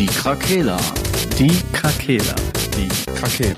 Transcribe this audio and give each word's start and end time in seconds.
Die 0.00 0.06
Krakela. 0.06 0.78
Die 1.38 1.62
Krakela. 1.74 2.34
Die 2.74 2.88
Krakela. 2.88 3.54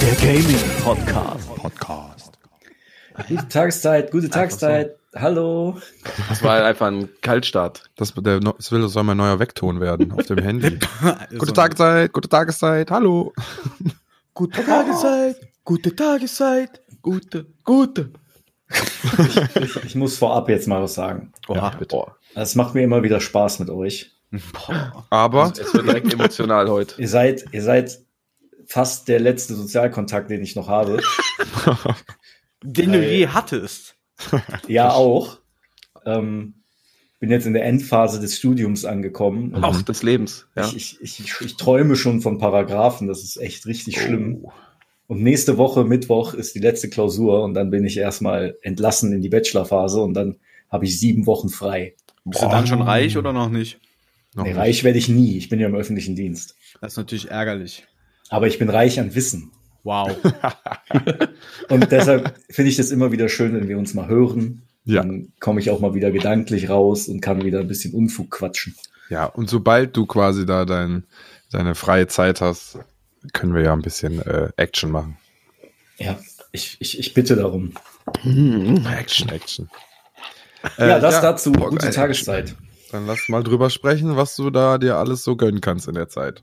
Der 0.00 0.14
Gaming 0.20 0.56
Podcast. 0.84 1.56
Podcast. 1.56 2.38
Gute 3.26 3.48
Tageszeit, 3.48 4.12
gute 4.12 4.30
Tageszeit. 4.30 4.94
Hallo. 5.18 5.78
Das 6.28 6.42
war 6.42 6.62
einfach 6.64 6.88
ein 6.88 7.08
Kaltstart. 7.22 7.90
Das, 7.96 8.12
der, 8.14 8.40
das 8.40 8.70
will, 8.70 8.86
soll 8.88 9.04
mein 9.04 9.16
neuer 9.16 9.38
Weckton 9.38 9.80
werden 9.80 10.12
auf 10.12 10.26
dem 10.26 10.38
Handy. 10.38 10.78
Also, 11.02 11.38
gute 11.38 11.52
Tageszeit, 11.52 12.12
gute 12.12 12.28
Tageszeit, 12.28 12.90
hallo. 12.90 13.32
Gute 14.34 14.64
Tageszeit, 14.64 15.36
gute 15.64 15.94
Tageszeit, 15.96 16.82
gute, 17.02 17.46
gute. 17.64 18.10
Ich, 19.62 19.76
ich 19.84 19.94
muss 19.94 20.18
vorab 20.18 20.48
jetzt 20.48 20.66
mal 20.68 20.82
was 20.82 20.94
sagen. 20.94 21.32
Oha, 21.48 21.70
bitte. 21.70 21.96
Boah. 21.96 22.16
Es 22.34 22.54
macht 22.54 22.74
mir 22.74 22.82
immer 22.82 23.02
wieder 23.02 23.20
Spaß 23.20 23.60
mit 23.60 23.70
euch. 23.70 24.12
Aber 25.10 25.52
Es 25.56 25.72
wird 25.72 25.86
direkt 25.86 26.12
emotional 26.12 26.68
heute. 26.68 27.00
Ihr 27.00 27.08
seid, 27.08 27.44
ihr 27.52 27.62
seid 27.62 27.98
fast 28.66 29.08
der 29.08 29.20
letzte 29.20 29.54
Sozialkontakt, 29.54 30.30
den 30.30 30.42
ich 30.42 30.56
noch 30.56 30.68
habe. 30.68 31.00
Den 32.62 32.92
du 32.92 32.98
Weil- 32.98 33.08
je 33.10 33.28
hattest. 33.28 33.95
Ja, 34.68 34.92
auch. 34.92 35.38
Ähm, 36.04 36.54
bin 37.18 37.30
jetzt 37.30 37.46
in 37.46 37.54
der 37.54 37.64
Endphase 37.64 38.20
des 38.20 38.36
Studiums 38.36 38.84
angekommen. 38.84 39.54
Auch 39.64 39.82
des 39.82 40.02
Lebens. 40.02 40.46
Ja. 40.54 40.66
ich, 40.66 41.00
ich, 41.00 41.20
ich, 41.20 41.40
ich, 41.40 41.56
träume 41.56 41.96
schon 41.96 42.20
von 42.20 42.38
Paragraphen. 42.38 43.08
Das 43.08 43.22
ist 43.22 43.36
echt 43.38 43.66
richtig 43.66 44.00
schlimm. 44.00 44.40
Oh. 44.42 44.52
Und 45.08 45.22
nächste 45.22 45.56
Woche, 45.56 45.84
Mittwoch, 45.84 46.34
ist 46.34 46.54
die 46.54 46.58
letzte 46.60 46.88
Klausur 46.88 47.44
und 47.44 47.54
dann 47.54 47.70
bin 47.70 47.84
ich 47.84 47.96
erstmal 47.96 48.56
entlassen 48.62 49.12
in 49.12 49.22
die 49.22 49.28
Bachelorphase 49.28 50.00
und 50.00 50.14
dann 50.14 50.36
habe 50.68 50.84
ich 50.84 50.98
sieben 50.98 51.26
Wochen 51.26 51.48
frei. 51.48 51.94
Bist 52.24 52.42
du 52.42 52.48
dann 52.48 52.66
schon 52.66 52.82
reich 52.82 53.16
oder 53.16 53.32
noch 53.32 53.48
nicht? 53.48 53.80
noch 54.34 54.44
Nee, 54.44 54.50
nicht. 54.50 54.58
reich 54.58 54.84
werde 54.84 54.98
ich 54.98 55.08
nie. 55.08 55.38
Ich 55.38 55.48
bin 55.48 55.60
ja 55.60 55.66
im 55.68 55.74
öffentlichen 55.74 56.16
Dienst. 56.16 56.56
Das 56.80 56.92
ist 56.92 56.96
natürlich 56.96 57.30
ärgerlich. 57.30 57.86
Aber 58.28 58.48
ich 58.48 58.58
bin 58.58 58.68
reich 58.68 58.98
an 59.00 59.14
Wissen. 59.14 59.52
Wow. 59.86 60.16
Und 61.68 61.92
deshalb 61.92 62.34
finde 62.50 62.70
ich 62.70 62.76
das 62.76 62.90
immer 62.90 63.12
wieder 63.12 63.28
schön, 63.28 63.54
wenn 63.54 63.68
wir 63.68 63.78
uns 63.78 63.94
mal 63.94 64.08
hören. 64.08 64.62
Ja. 64.84 65.02
Dann 65.02 65.32
komme 65.38 65.60
ich 65.60 65.70
auch 65.70 65.78
mal 65.78 65.94
wieder 65.94 66.10
gedanklich 66.10 66.68
raus 66.68 67.08
und 67.08 67.20
kann 67.20 67.44
wieder 67.44 67.60
ein 67.60 67.68
bisschen 67.68 67.92
Unfug 67.94 68.30
quatschen. 68.30 68.76
Ja, 69.10 69.26
und 69.26 69.48
sobald 69.48 69.96
du 69.96 70.06
quasi 70.06 70.44
da 70.46 70.64
dein, 70.64 71.04
deine 71.50 71.74
freie 71.74 72.06
Zeit 72.08 72.40
hast, 72.40 72.78
können 73.32 73.54
wir 73.54 73.62
ja 73.62 73.72
ein 73.72 73.82
bisschen 73.82 74.20
äh, 74.22 74.50
Action 74.56 74.90
machen. 74.90 75.18
Ja, 75.98 76.18
ich, 76.52 76.76
ich, 76.80 76.98
ich 76.98 77.14
bitte 77.14 77.36
darum. 77.36 77.72
Action, 78.24 79.28
Action. 79.30 79.68
ja, 80.78 80.98
Äh, 80.98 81.00
das 81.00 81.20
dazu. 81.20 81.52
Boah, 81.52 81.70
Gute 81.70 81.86
geil. 81.86 81.94
Tageszeit. 81.94 82.54
Dann 82.92 83.06
lass 83.06 83.28
mal 83.28 83.42
drüber 83.42 83.70
sprechen, 83.70 84.16
was 84.16 84.36
du 84.36 84.50
da 84.50 84.78
dir 84.78 84.96
alles 84.96 85.24
so 85.24 85.36
gönnen 85.36 85.60
kannst 85.60 85.88
in 85.88 85.94
der 85.94 86.08
Zeit. 86.08 86.42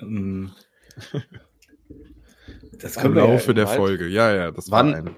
Ähm, 0.00 0.52
Das 2.80 2.96
Im 2.96 3.02
können 3.02 3.14
wir 3.16 3.22
Laufe 3.22 3.48
ja, 3.48 3.52
der. 3.54 3.66
Folge. 3.66 4.06
Ja, 4.08 4.34
ja, 4.34 4.50
das 4.50 4.70
Wann? 4.70 5.14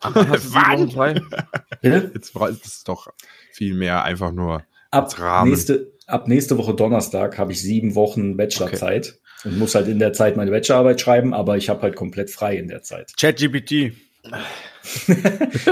war 0.00 0.66
ein. 1.06 1.20
Bitte? 1.80 2.10
Jetzt 2.14 2.34
war 2.34 2.48
es 2.48 2.82
doch 2.84 3.08
viel 3.52 3.74
mehr 3.74 4.02
einfach 4.04 4.32
nur. 4.32 4.64
Ab 4.90 5.16
Rahmen. 5.18 5.50
nächste, 5.50 5.92
ab 6.06 6.28
nächste 6.28 6.58
Woche 6.58 6.74
Donnerstag 6.74 7.38
habe 7.38 7.52
ich 7.52 7.62
sieben 7.62 7.94
Wochen 7.94 8.36
Bachelorzeit 8.36 9.18
und 9.44 9.58
muss 9.58 9.74
halt 9.74 9.88
in 9.88 9.98
der 9.98 10.12
Zeit 10.12 10.36
meine 10.36 10.50
Bachelorarbeit 10.50 11.00
schreiben, 11.00 11.32
aber 11.34 11.56
ich 11.56 11.68
habe 11.68 11.82
halt 11.82 11.96
komplett 11.96 12.30
frei 12.30 12.56
in 12.56 12.68
der 12.68 12.82
Zeit. 12.82 13.12
ChatGPT. 13.18 13.92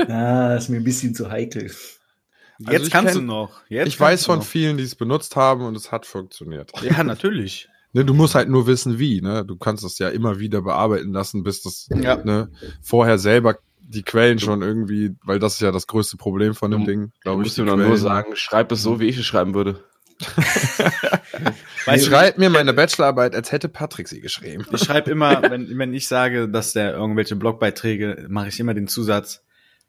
Ah, 0.09 0.55
ist 0.59 0.69
mir 0.69 0.77
ein 0.79 0.85
bisschen 0.85 1.15
zu 1.15 1.31
heikel. 1.31 1.65
Jetzt 1.65 2.69
Also 2.69 2.85
ich 2.87 2.91
kannst 2.93 3.15
kenn- 3.15 3.21
du 3.21 3.27
noch. 3.27 3.63
Jetzt 3.69 3.89
ich 3.89 3.99
weiß 3.99 4.27
von 4.27 4.39
noch. 4.41 4.45
vielen, 4.47 4.77
die 4.77 4.85
es 4.85 4.95
benutzt 4.95 5.35
haben 5.37 5.65
und 5.65 5.77
es 5.77 5.91
hat 5.93 6.05
funktioniert. 6.07 6.73
Ja, 6.83 7.03
natürlich. 7.05 7.69
Ne, 7.93 8.05
du 8.05 8.15
musst 8.15 8.35
halt 8.37 8.49
nur 8.49 8.67
wissen, 8.67 8.99
wie. 8.99 9.21
Ne? 9.21 9.45
Du 9.45 9.57
kannst 9.57 9.83
das 9.85 9.99
ja 9.99 10.09
immer 10.11 10.39
wieder 10.39 10.63
bearbeiten 10.63 11.13
lassen, 11.13 11.43
bis 11.43 11.63
das 11.63 11.89
Ja. 11.93 12.17
ne, 12.17 12.51
vorher 12.83 13.19
selber 13.19 13.57
die 13.81 14.03
Quellen 14.05 14.39
schon 14.39 14.63
irgendwie, 14.63 15.17
weil 15.25 15.41
das 15.41 15.55
ist 15.55 15.61
ja 15.61 15.73
das 15.73 15.89
größte 15.89 16.17
Problem 16.17 16.55
von 16.55 16.71
dem 16.71 16.85
Du- 16.85 16.91
Ding, 16.91 17.13
glaube 17.23 17.43
ich. 17.43 17.47
musst 17.47 17.59
du 17.59 17.65
doch 17.65 17.77
nur 17.77 17.97
sagen, 17.97 18.37
schreib 18.37 18.71
es 18.71 18.83
so, 18.83 19.01
wie 19.01 19.07
ich 19.07 19.19
es 19.19 19.27
schreiben 19.27 19.55
würde. 19.55 19.83
Weißt 21.87 22.07
du, 22.07 22.11
Schreib 22.11 22.39
mir 22.39 22.51
meine 22.51 22.75
Bachelorarbeit, 22.75 23.35
als 23.35 23.51
hätte 23.53 23.69
Patrick 23.69 24.07
sie 24.07 24.21
geschrieben. 24.21 24.65
ich 24.71 24.81
schreibe 24.85 25.11
immer, 25.11 25.43
wenn, 25.51 25.77
wenn 25.79 25.95
ich 25.95 26.07
sage, 26.07 26.49
dass 26.49 26.75
der 26.75 26.93
irgendwelche 26.95 27.35
Blogbeiträge, 27.37 28.27
mache 28.29 28.49
ich 28.49 28.61
immer 28.61 28.75
den 28.75 28.87
Zusatz, 28.87 29.43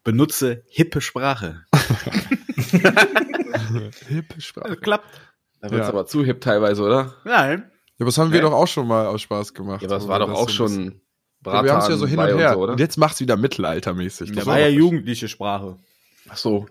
benutze 0.04 0.64
hippe 0.70 1.02
Sprache. 1.02 1.66
Hippe 4.08 4.42
Sprache. 4.42 4.76
Klappt. 4.78 5.22
Da 5.62 5.70
wird's 5.70 5.84
Ja. 5.88 5.90
aber 5.90 6.06
zu 6.08 6.24
hip 6.24 6.42
teilweise, 6.42 6.82
oder? 6.84 7.16
Nein. 7.24 7.70
Ja, 8.02 8.08
was 8.08 8.18
haben 8.18 8.32
wir 8.32 8.40
Ja. 8.40 8.46
doch 8.50 8.54
auch 8.54 8.68
schon 8.68 8.88
mal 8.88 9.06
aus 9.06 9.22
Spaß 9.22 9.54
gemacht. 9.54 9.84
Ja, 9.84 9.88
aber 9.90 9.98
es 9.98 10.08
war 10.08 10.16
wir 10.20 10.26
doch 10.26 10.34
das 10.34 10.40
auch 10.40 10.50
so 10.50 10.68
schon 10.68 11.02
Ja, 11.46 11.64
wir 11.64 11.72
haben 11.72 11.82
es 11.84 11.88
ja 11.88 11.98
so 11.98 12.08
hin 12.08 12.18
und 12.20 12.38
her. 12.40 12.54
so, 12.54 12.60
oder? 12.60 12.72
und 12.74 12.80
jetzt 12.80 12.98
macht's 12.98 13.20
wieder 13.20 13.38
mittelaltermäßig. 13.38 14.30
Der 14.30 14.38
Das 14.38 14.46
war 14.48 14.60
ja 14.60 14.68
jugendliche 14.70 15.28
Sprache. 15.28 15.78
Ach 16.28 16.38
so. 16.38 16.66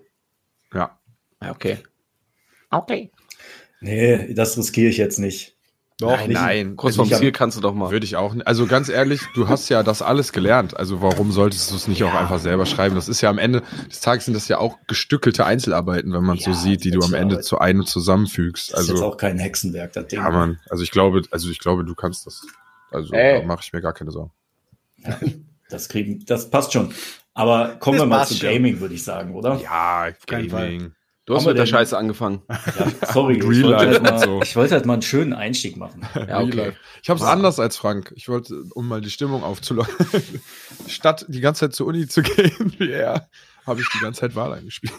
Ja. 0.74 0.98
Ja, 1.40 1.50
okay. 1.52 1.78
Nee, 3.80 4.34
das 4.34 4.58
riskiere 4.58 4.90
ich 4.90 4.96
jetzt 4.96 5.18
nicht. 5.20 5.56
Doch, 6.00 6.16
nein, 6.18 6.30
nein. 6.32 6.76
Kurz 6.76 6.98
Also 6.98 7.04
vorm 7.08 7.20
Ziel 7.20 7.32
kannst 7.32 7.56
du 7.56 7.60
doch 7.60 7.74
mal. 7.74 7.90
Würde 7.90 8.04
ich 8.04 8.16
auch 8.16 8.34
nicht. 8.34 8.46
Also 8.46 8.66
ganz 8.66 8.88
ehrlich, 8.88 9.20
du 9.34 9.48
hast 9.48 9.68
ja 9.68 9.82
das 9.82 10.02
alles 10.02 10.32
gelernt. 10.32 10.76
Also 10.76 11.00
warum 11.02 11.30
solltest 11.32 11.70
du 11.70 11.76
es 11.76 11.86
nicht 11.88 12.02
auch 12.04 12.14
einfach 12.14 12.38
selber 12.38 12.66
schreiben? 12.66 12.94
Das 12.94 13.08
ist 13.08 13.20
ja 13.20 13.30
am 13.30 13.38
Ende 13.38 13.62
des 13.88 14.00
Tages 14.00 14.24
sind 14.24 14.34
das 14.34 14.48
ja 14.48 14.58
auch 14.58 14.78
gestückelte 14.86 15.44
Einzelarbeiten, 15.46 16.12
wenn 16.12 16.24
man 16.24 16.38
es 16.38 16.44
so 16.44 16.50
Ja, 16.50 16.56
sieht, 16.56 16.84
die 16.84 16.90
du 16.90 17.00
am 17.02 17.14
Ende 17.14 17.40
zu 17.40 17.58
einem 17.58 17.86
zusammenfügst. 17.86 18.72
Das 18.72 18.80
ist 18.80 18.88
jetzt 18.88 18.96
Also 18.96 19.06
auch 19.12 19.16
kein 19.16 19.38
Hexenwerk, 19.38 19.92
das 19.92 20.06
Ding. 20.08 20.20
ja, 20.20 20.30
man. 20.30 20.58
Also 20.68 20.82
ich 20.82 20.90
glaube, 20.90 21.22
also 21.30 21.50
ich 21.50 21.58
glaube, 21.58 21.84
du 21.84 21.94
kannst 21.94 22.26
das. 22.26 22.46
Also 22.90 23.12
Ey. 23.14 23.40
da 23.40 23.46
mache 23.46 23.60
ich 23.62 23.72
mir 23.72 23.80
gar 23.80 23.92
keine 23.92 24.10
Sorgen. 24.10 24.32
Das 25.68 25.88
kriegen, 25.88 26.24
das 26.26 26.50
passt 26.50 26.72
schon. 26.72 26.92
Aber 27.34 27.76
kommen 27.78 27.96
Das 27.98 28.06
wir 28.06 28.08
mal 28.10 28.26
zu 28.26 28.34
schon. 28.34 28.48
Gaming, 28.50 28.80
würde 28.80 28.94
ich 28.94 29.04
sagen, 29.04 29.34
oder? 29.34 29.60
Ja, 29.62 30.08
Gaming. 30.26 30.92
Du 31.30 31.36
hast 31.36 31.42
Haben 31.42 31.50
wir 31.50 31.60
mit 31.60 31.60
der 31.60 31.66
Scheiße 31.66 31.96
angefangen. 31.96 32.42
Ja, 32.48 33.12
sorry, 33.12 33.34
ich 33.34 33.44
wollte, 33.44 33.76
halt 33.76 34.02
mal, 34.02 34.18
so. 34.18 34.42
ich 34.42 34.56
wollte 34.56 34.74
halt 34.74 34.84
mal 34.84 34.94
einen 34.94 35.02
schönen 35.02 35.32
Einstieg 35.32 35.76
machen. 35.76 36.04
Ja, 36.16 36.40
okay. 36.40 36.72
Ich 37.04 37.08
habe 37.08 37.20
es 37.20 37.24
anders 37.24 37.60
als 37.60 37.76
Frank. 37.76 38.12
Ich 38.16 38.28
wollte, 38.28 38.64
um 38.74 38.88
mal 38.88 39.00
die 39.00 39.10
Stimmung 39.10 39.44
aufzulockern, 39.44 40.06
statt 40.88 41.26
die 41.28 41.40
ganze 41.40 41.60
Zeit 41.60 41.74
zur 41.76 41.86
Uni 41.86 42.08
zu 42.08 42.22
gehen, 42.24 42.74
wie 42.78 42.90
er, 42.90 43.28
habe 43.64 43.80
ich 43.80 43.88
die 43.90 44.00
ganze 44.00 44.22
Zeit 44.22 44.34
Wahl 44.34 44.54
eingespielt. 44.54 44.92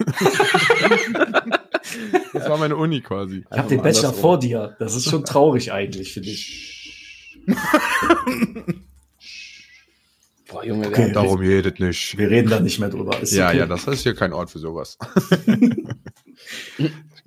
das 2.31 2.47
war 2.47 2.57
meine 2.57 2.77
Uni 2.77 3.01
quasi. 3.01 3.43
Ich 3.51 3.57
habe 3.57 3.67
den 3.67 3.79
mal 3.79 3.83
Bachelor 3.83 4.13
vor 4.13 4.39
dir. 4.39 4.77
Das 4.79 4.95
ist 4.95 5.09
schon 5.09 5.25
traurig 5.25 5.73
eigentlich, 5.73 6.13
finde 6.13 6.29
ich. 6.29 7.01
Boah, 10.51 10.65
Junge, 10.65 10.87
Okay. 10.87 11.11
Darum 11.13 11.39
redet 11.39 11.79
nicht. 11.79 12.17
Wir 12.17 12.29
reden 12.29 12.49
da 12.49 12.59
nicht 12.59 12.77
mehr 12.79 12.89
drüber. 12.89 13.19
Ist 13.21 13.33
Ja, 13.33 13.47
okay. 13.47 13.59
ja, 13.59 13.65
das 13.65 13.87
ist 13.87 14.03
hier 14.03 14.13
kein 14.15 14.33
Ort 14.33 14.49
für 14.51 14.59
sowas. 14.59 14.97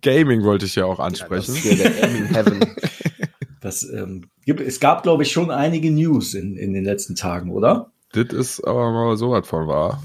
Gaming 0.02 0.42
wollte 0.44 0.66
ich 0.66 0.74
ja 0.74 0.84
auch 0.84 0.98
das 0.98 1.06
ansprechen. 1.06 1.54
ist 1.54 1.62
hier 1.62 1.76
der 1.76 1.90
Gaming 1.90 2.26
Heaven. 2.26 2.60
Das, 3.60 3.82
ähm, 3.82 4.26
gibt, 4.44 4.60
es 4.60 4.78
gab, 4.78 5.04
glaube 5.04 5.22
ich, 5.22 5.32
schon 5.32 5.50
einige 5.50 5.90
News 5.90 6.34
in, 6.34 6.54
in 6.58 6.74
den 6.74 6.84
letzten 6.84 7.14
Tagen, 7.14 7.50
oder? 7.50 7.90
Das 8.12 8.26
ist 8.26 8.62
aber 8.62 8.92
mal 8.92 9.16
so 9.16 9.30
was 9.30 9.48
von 9.48 9.66
wahr. 9.66 10.02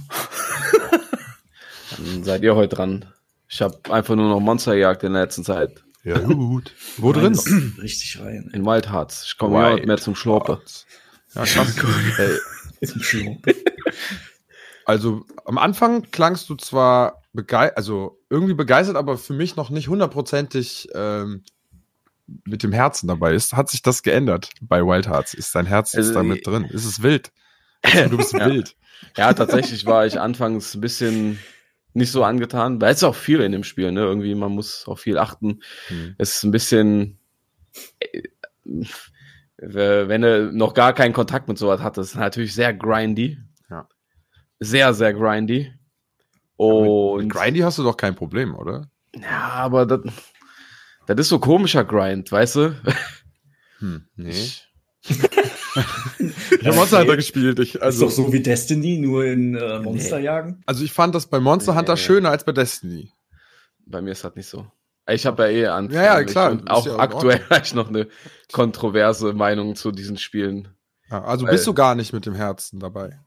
Dann 1.92 2.24
seid 2.24 2.42
ihr 2.44 2.56
heute 2.56 2.74
dran. 2.74 3.04
Ich 3.50 3.62
habe 3.62 3.78
einfach 3.90 4.16
nur 4.16 4.30
noch 4.30 4.40
Monster 4.40 4.76
gejagt 4.76 5.04
in 5.04 5.12
der 5.12 5.24
letzten 5.24 5.44
Zeit. 5.44 5.84
Ja, 6.06 6.20
gut. 6.20 6.72
Wo 7.00 7.12
drin? 7.12 7.38
Richtig 7.82 8.22
rein. 8.22 8.50
In 8.54 8.66
Wild 8.66 8.90
Hearts. 8.94 9.26
Ich 9.26 9.38
komme 9.38 9.58
ja 9.58 9.74
nicht 9.76 9.88
mehr 9.88 9.98
zum 9.98 10.16
Schlurpe. 10.16 10.62
Ja, 11.36 11.44
krass. 11.44 11.76
Ey, 12.18 12.30
Zum 12.86 13.02
Schluck. 13.02 13.38
Also 14.86 15.26
am 15.46 15.58
Anfang 15.58 16.04
klangst 16.12 16.50
du 16.50 16.56
zwar 16.56 17.22
begeistert, 17.34 17.78
also 17.78 18.20
irgendwie 18.30 18.56
begeistert, 18.56 18.96
aber 18.96 19.18
für 19.18 19.34
mich 19.34 19.56
noch 19.56 19.70
nicht 19.70 19.88
hundertprozentig 19.88 20.90
ähm, 20.96 21.44
mit 22.46 22.64
dem 22.64 22.72
Herzen 22.72 23.08
dabei 23.08 23.34
ist. 23.34 23.54
Hat 23.54 23.70
sich 23.70 23.82
das 23.82 24.04
geändert 24.04 24.50
bei 24.62 24.82
Wild 24.82 25.08
Hearts? 25.08 25.34
Ist 25.34 25.54
dein 25.56 25.66
Herz 25.66 25.94
Also, 25.96 26.14
da 26.14 26.24
mit 26.24 26.46
drin? 26.46 26.66
Ist 26.66 26.86
es 26.86 27.02
wild? 27.04 27.32
Also, 27.84 28.10
du 28.10 28.18
bist 28.18 28.34
Ja. 28.38 28.48
wild. 28.48 28.76
Ja, 29.16 29.34
tatsächlich 29.34 29.86
war 29.86 30.06
ich 30.06 30.20
anfangs 30.20 30.76
ein 30.76 30.82
bisschen 30.82 31.40
nicht 31.94 32.12
so 32.12 32.24
angetan, 32.24 32.82
weil 32.82 32.92
es 32.92 32.98
ist 32.98 33.04
auch 33.04 33.16
viel 33.16 33.42
in 33.42 33.52
dem 33.52 33.64
Spiel, 33.64 33.92
ne? 33.92 34.02
Irgendwie, 34.02 34.36
man 34.36 34.52
muss 34.52 34.86
auch 34.88 35.00
viel 35.00 35.18
achten. 35.18 35.62
Hm. 35.88 36.16
Es 36.18 36.36
ist 36.36 36.44
ein 36.44 36.52
bisschen, 36.52 37.20
äh, 38.00 38.24
wenn 39.62 40.22
du 40.22 40.52
noch 40.54 40.74
gar 40.74 40.94
keinen 40.94 41.14
Kontakt 41.14 41.48
mit 41.48 41.58
sowas 41.58 41.82
hattest, 41.82 42.16
natürlich 42.16 42.54
sehr 42.54 42.74
grindy. 42.74 43.38
Ja. 43.70 43.88
Sehr, 44.60 44.94
sehr 44.94 45.14
grindy. 45.14 45.60
Mit, 45.64 45.74
Und 46.58 47.24
mit 47.28 47.32
Grindy 47.34 47.60
hast 47.60 47.78
du 47.78 47.84
doch 47.84 47.96
kein 47.98 48.16
Problem, 48.16 48.56
oder? 48.56 48.90
ja, 49.16 49.50
aber 49.52 49.86
das, 49.86 50.02
das 51.08 51.18
ist 51.20 51.30
so 51.30 51.40
komischer 51.40 51.84
Grind, 51.86 52.32
weißt 52.32 52.56
du? 52.58 52.76
Hm, 53.80 54.06
nee. 54.16 54.30
Ich, 54.32 54.68
habe 56.66 56.76
Monster 56.76 57.00
Hunter 57.00 57.16
gespielt. 57.16 57.60
Ich, 57.60 57.82
Also, 57.82 58.08
ist 58.08 58.18
doch 58.18 58.26
so 58.26 58.34
wie 58.34 58.42
Destiny, 58.42 59.00
nur 59.00 59.26
in 59.26 59.56
äh, 59.56 59.80
Monsterjagen. 59.80 60.62
also 60.66 60.84
ich 60.84 60.92
fand 60.92 61.16
das 61.16 61.28
bei 61.28 61.40
Monster 61.40 61.76
Hunter 61.76 61.94
Nee. 61.94 62.00
schöner 62.02 62.30
als 62.32 62.44
bei 62.44 62.52
Destiny. 62.52 63.12
bei 63.86 64.02
mir 64.02 64.12
ist 64.12 64.24
das 64.24 64.36
nicht 64.36 64.48
so. 64.48 64.68
Ich 65.12 65.26
habe 65.26 65.44
ja 65.44 65.50
eh 65.50 65.68
an. 65.68 65.90
Ja, 65.92 66.04
ja, 66.04 66.24
klar, 66.24 66.52
Und 66.52 66.70
auch 66.70 66.86
ja 66.86 66.98
aktuell 66.98 67.42
habe 67.50 67.62
ich 67.64 67.74
noch 67.74 67.90
eine 67.90 68.08
kontroverse 68.52 69.34
Meinung 69.34 69.76
zu 69.76 69.92
diesen 69.92 70.18
Spielen. 70.18 70.70
Ja, 71.10 71.24
also 71.24 71.46
Weil- 71.46 71.52
bist 71.54 71.68
du 71.68 71.74
gar 71.74 71.96
nicht 71.96 72.14
mit 72.14 72.26
dem 72.26 72.36
Herzen 72.36 72.80
dabei. 72.80 73.20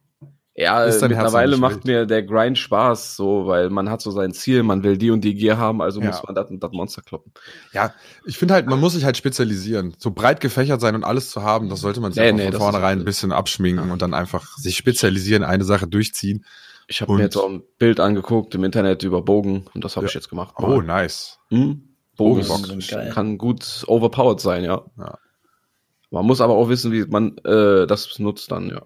Ja, 0.54 0.84
mittlerweile 0.84 1.56
macht 1.56 1.86
mir 1.86 2.04
der 2.04 2.22
Grind 2.22 2.58
Spaß, 2.58 3.16
so, 3.16 3.46
weil 3.46 3.70
man 3.70 3.88
hat 3.88 4.02
so 4.02 4.10
sein 4.10 4.34
Ziel, 4.34 4.62
man 4.62 4.82
will 4.82 4.98
die 4.98 5.10
und 5.10 5.22
die 5.22 5.34
Gier 5.34 5.56
haben, 5.56 5.80
also 5.80 5.98
Ja. 6.02 6.08
muss 6.08 6.22
man 6.24 6.34
das 6.34 6.50
und 6.50 6.62
das 6.62 6.72
Monster 6.72 7.00
kloppen. 7.00 7.32
Ja, 7.72 7.94
ich 8.26 8.36
finde 8.36 8.52
halt, 8.52 8.66
man 8.66 8.78
muss 8.78 8.92
sich 8.92 9.06
halt 9.06 9.16
spezialisieren. 9.16 9.94
So 9.96 10.10
breit 10.10 10.40
gefächert 10.40 10.82
sein 10.82 10.94
und 10.94 11.04
alles 11.04 11.30
zu 11.30 11.42
haben, 11.42 11.70
das 11.70 11.80
sollte 11.80 12.00
man 12.02 12.12
sich 12.12 12.22
Nee, 12.22 12.32
nee, 12.32 12.44
von 12.50 12.60
vornherein 12.60 12.98
ein 12.98 13.04
bisschen 13.06 13.32
abschminken 13.32 13.90
und 13.90 14.02
dann 14.02 14.12
einfach 14.12 14.58
sich 14.58 14.76
spezialisieren, 14.76 15.42
eine 15.42 15.64
Sache 15.64 15.86
durchziehen. 15.88 16.44
Ich 16.88 17.00
habe 17.00 17.14
mir 17.14 17.22
jetzt 17.22 17.36
auch 17.36 17.48
ein 17.48 17.62
Bild 17.78 18.00
angeguckt 18.00 18.54
im 18.54 18.64
Internet 18.64 19.02
über 19.02 19.22
Bogen 19.22 19.66
und 19.74 19.84
das 19.84 19.96
habe 19.96 20.06
Ja. 20.06 20.08
ich 20.08 20.14
jetzt 20.14 20.28
gemacht. 20.28 20.54
Oh, 20.58 20.80
nice. 20.80 21.38
Hm? 21.50 21.88
Bogen 22.16 22.44
Geil. 22.88 23.10
kann 23.14 23.38
gut 23.38 23.84
overpowered 23.86 24.40
sein, 24.40 24.64
ja. 24.64 24.82
Ja. 24.98 25.18
Man 26.10 26.26
muss 26.26 26.40
aber 26.42 26.54
auch 26.54 26.68
wissen, 26.68 26.92
wie 26.92 27.04
man 27.06 27.38
äh, 27.44 27.86
das 27.86 28.18
nutzt 28.18 28.50
dann, 28.52 28.68
ja. 28.68 28.82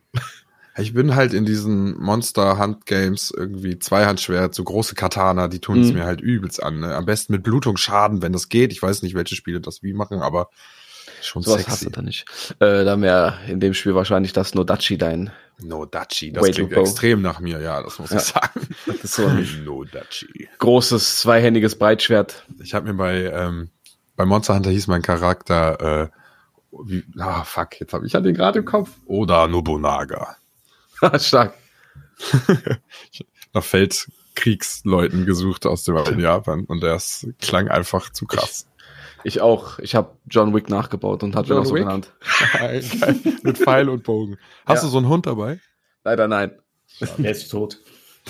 Ich 0.78 0.92
bin 0.94 1.14
halt 1.16 1.32
in 1.32 1.44
diesen 1.46 1.96
Monster-Hand-Games 1.98 3.32
irgendwie 3.36 3.78
Zweihandschwert, 3.78 4.54
so 4.54 4.62
große 4.62 4.94
Katana, 4.94 5.48
die 5.48 5.58
tun 5.58 5.80
es 5.80 5.88
Mhm. 5.88 5.94
mir 5.94 6.04
halt 6.04 6.20
übelst 6.20 6.62
an. 6.62 6.80
Ne? 6.80 6.94
Am 6.94 7.06
besten 7.06 7.32
mit 7.32 7.42
Blutungsschaden, 7.42 8.20
wenn 8.22 8.32
das 8.32 8.48
geht. 8.50 8.72
Ich 8.72 8.82
weiß 8.82 9.02
nicht, 9.02 9.14
welche 9.14 9.34
Spiele 9.36 9.60
das 9.60 9.82
wie 9.82 9.94
machen, 9.94 10.20
aber 10.20 10.50
schon 11.22 11.42
Sowas 11.42 11.66
hast 11.66 11.80
sexy. 11.80 11.84
du 11.86 11.90
da 11.92 12.02
nicht. 12.02 12.26
Äh, 12.60 12.84
dann 12.84 13.00
wäre 13.02 13.38
in 13.48 13.58
dem 13.58 13.72
Spiel 13.74 13.94
wahrscheinlich 13.94 14.32
das 14.34 14.54
Nodachi 14.54 14.98
dein. 14.98 15.30
No 15.60 15.86
Dachi, 15.86 16.32
das 16.32 16.42
Way 16.44 16.50
klingt 16.52 16.72
extrem 16.74 17.22
nach 17.22 17.40
mir, 17.40 17.60
ja, 17.60 17.82
das 17.82 17.98
muss 17.98 18.10
Ja. 18.10 18.16
ich 18.18 18.22
sagen. 18.24 18.68
Das 18.86 19.04
ist 19.04 19.14
so 19.14 19.26
ein 19.26 19.64
no 19.64 19.84
Dachi. 19.84 20.48
großes, 20.58 21.20
zweihändiges 21.20 21.78
Breitschwert. 21.78 22.44
Ich 22.62 22.74
habe 22.74 22.86
mir 22.88 22.94
bei, 22.94 23.24
ähm, 23.24 23.70
bei 24.16 24.24
Monster 24.26 24.54
Hunter 24.54 24.70
hieß 24.70 24.86
mein 24.88 25.02
Charakter, 25.02 26.02
äh, 26.04 26.08
wie, 26.84 27.04
ah, 27.18 27.42
fuck, 27.44 27.80
jetzt 27.80 27.94
habe 27.94 28.06
ich 28.06 28.12
ja 28.12 28.20
den 28.20 28.34
gerade 28.34 28.58
im 28.58 28.64
Kopf. 28.66 28.90
Oda 29.06 29.48
Nobunaga. 29.48 30.36
Stark. 31.18 31.54
Nach 33.52 33.64
Feldkriegsleuten 33.64 35.24
gesucht 35.26 35.66
aus 35.66 35.84
dem 35.84 36.18
Japan 36.18 36.64
und 36.64 36.82
das 36.82 37.26
klang 37.40 37.68
einfach 37.68 38.10
zu 38.10 38.26
krass. 38.26 38.66
Ich 39.24 39.40
auch. 39.40 39.78
Ich 39.80 39.94
habe 39.94 40.16
John 40.28 40.54
Wick 40.54 40.68
nachgebaut 40.68 41.22
und 41.22 41.34
hat 41.34 41.48
mir 41.48 41.56
noch 41.56 41.64
so 41.66 41.74
Wick? 41.74 41.82
genannt. 41.82 42.12
Geil. 42.58 42.84
Mit 43.42 43.58
Pfeil 43.58 43.88
und 43.88 44.04
Bogen. 44.04 44.38
Hast 44.64 44.82
Ja. 44.82 44.86
du 44.86 44.92
so 44.92 44.98
einen 44.98 45.08
Hund 45.08 45.26
dabei? 45.26 45.60
Leider 46.04 46.28
nein. 46.28 46.52
Der 47.18 47.30
ist 47.32 47.48
tot. 47.48 47.78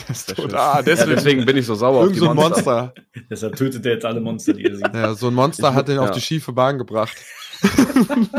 Das 0.08 0.20
ist 0.28 0.36
tot. 0.36 0.52
Ah, 0.54 0.76
Ja, 0.76 0.82
deswegen. 0.82 1.10
deswegen 1.10 1.44
bin 1.46 1.56
ich 1.56 1.66
so 1.66 1.74
sauer 1.74 2.02
Irgend 2.04 2.18
so 2.18 2.28
ein 2.30 2.36
Monster. 2.36 2.94
Deshalb 3.30 3.56
tötet 3.56 3.84
er 3.86 3.92
jetzt 3.94 4.04
alle 4.04 4.20
Monster, 4.20 4.52
die 4.54 4.64
er 4.64 4.76
sieht. 4.76 4.94
Ja, 4.94 5.14
so 5.14 5.28
ein 5.28 5.34
Monster 5.34 5.70
Ich- 5.70 5.74
hat 5.74 5.88
den 5.88 5.98
auf 5.98 6.08
ja. 6.08 6.12
die 6.14 6.20
schiefe 6.20 6.52
Bahn 6.52 6.78
gebracht. 6.78 7.16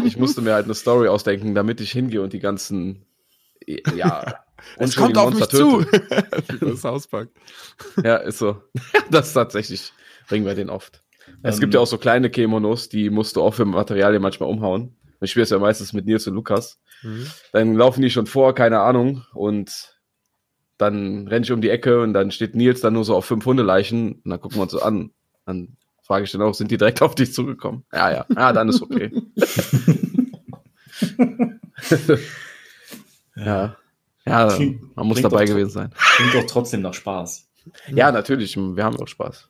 Ich 0.03 0.17
musste 0.17 0.41
mir 0.41 0.53
halt 0.53 0.65
eine 0.65 0.75
Story 0.75 1.07
ausdenken, 1.07 1.55
damit 1.55 1.81
ich 1.81 1.91
hingehe 1.91 2.21
und 2.21 2.33
die 2.33 2.39
ganzen 2.39 3.05
ja 3.95 4.39
Es 4.77 4.95
kommt 4.95 5.17
auf 5.17 5.33
mich 5.33 5.47
zu. 5.49 5.83
töte. 5.83 6.25
Wie 6.59 6.71
das 6.71 6.83
auspackt. 6.85 7.31
Ja, 8.03 8.17
ist 8.17 8.39
so. 8.39 8.61
Das 9.11 9.27
ist 9.27 9.33
tatsächlich 9.33 9.93
bringen 10.27 10.45
wir 10.45 10.55
den 10.55 10.69
oft. 10.69 11.01
Es 11.43 11.55
Ähm, 11.55 11.61
gibt 11.61 11.73
ja 11.73 11.79
auch 11.79 11.87
so 11.87 11.97
kleine 11.97 12.29
Kemonos, 12.29 12.89
die 12.89 13.09
musst 13.09 13.35
du 13.35 13.41
auch 13.41 13.53
für 13.53 13.65
Materialien 13.65 14.21
manchmal 14.21 14.49
umhauen. 14.49 14.95
Ich 15.21 15.31
spiele 15.31 15.43
es 15.43 15.49
ja 15.49 15.59
meistens 15.59 15.93
mit 15.93 16.05
Nils 16.05 16.27
und 16.27 16.35
Lukas. 16.35 16.79
Dann 17.53 17.75
laufen 17.75 18.01
die 18.01 18.09
schon 18.09 18.27
vor, 18.27 18.53
keine 18.55 18.79
Ahnung, 18.81 19.23
und 19.33 19.95
dann 20.77 21.27
renne 21.27 21.43
ich 21.45 21.51
um 21.51 21.61
die 21.61 21.69
Ecke 21.69 22.01
und 22.01 22.13
dann 22.13 22.31
steht 22.31 22.55
Nils 22.55 22.81
dann 22.81 22.93
nur 22.93 23.05
so 23.05 23.15
auf 23.15 23.25
fünf 23.25 23.45
Hundeleichen 23.45 24.13
und 24.23 24.29
dann 24.29 24.39
gucken 24.41 24.57
wir 24.57 24.63
uns 24.63 24.71
so 24.71 24.81
an. 24.81 25.11
Dann 25.45 25.77
frage 26.03 26.25
ich 26.25 26.31
dann 26.31 26.41
auch, 26.41 26.53
sind 26.53 26.71
die 26.71 26.77
direkt 26.77 27.01
auf 27.03 27.15
dich 27.15 27.33
zugekommen? 27.33 27.85
Ja, 27.93 28.11
ja, 28.11 28.25
ja, 28.35 28.53
dann 28.53 28.69
ist 28.69 28.81
okay. 28.81 29.11
ja. 33.35 33.75
Ja, 34.25 34.47
Klingt- 34.49 34.95
man 34.95 35.07
muss 35.07 35.21
dabei 35.21 35.45
gewesen 35.45 35.69
sein. 35.69 35.91
Klingt 36.15 36.33
doch 36.33 36.45
trotzdem 36.45 36.81
nach 36.81 36.93
Spaß. 36.93 37.47
Ja, 37.93 38.11
natürlich, 38.11 38.57
wir 38.57 38.83
haben 38.83 38.97
auch 38.97 39.07
Spaß. 39.07 39.47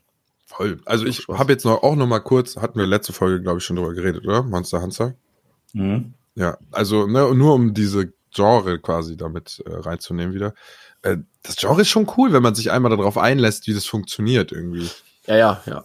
Voll. 0.57 0.79
Also 0.85 1.05
ich 1.05 1.27
habe 1.27 1.53
jetzt 1.53 1.65
noch 1.65 1.83
auch 1.83 1.95
noch 1.95 2.07
mal 2.07 2.19
kurz, 2.19 2.57
hatten 2.57 2.79
wir 2.79 2.87
letzte 2.87 3.13
Folge, 3.13 3.43
glaube 3.43 3.59
ich, 3.59 3.63
schon 3.63 3.75
drüber 3.75 3.93
geredet, 3.93 4.25
oder? 4.25 4.41
Monster 4.41 4.81
Hunter. 4.81 5.13
Mhm. 5.73 6.15
Ja, 6.33 6.57
also 6.71 7.05
ne, 7.05 7.31
nur 7.35 7.53
um 7.53 7.75
diese 7.75 8.11
Genre 8.33 8.79
quasi 8.79 9.15
damit 9.17 9.61
äh, 9.67 9.75
reinzunehmen 9.75 10.33
wieder. 10.33 10.55
Äh, 11.03 11.17
das 11.43 11.57
Genre 11.57 11.81
ist 11.81 11.89
schon 11.89 12.07
cool, 12.17 12.33
wenn 12.33 12.41
man 12.41 12.55
sich 12.55 12.71
einmal 12.71 12.89
darauf 12.89 13.19
einlässt, 13.19 13.67
wie 13.67 13.75
das 13.75 13.85
funktioniert 13.85 14.51
irgendwie. 14.51 14.89
Ja, 15.27 15.35
ja, 15.37 15.61
ja. 15.67 15.83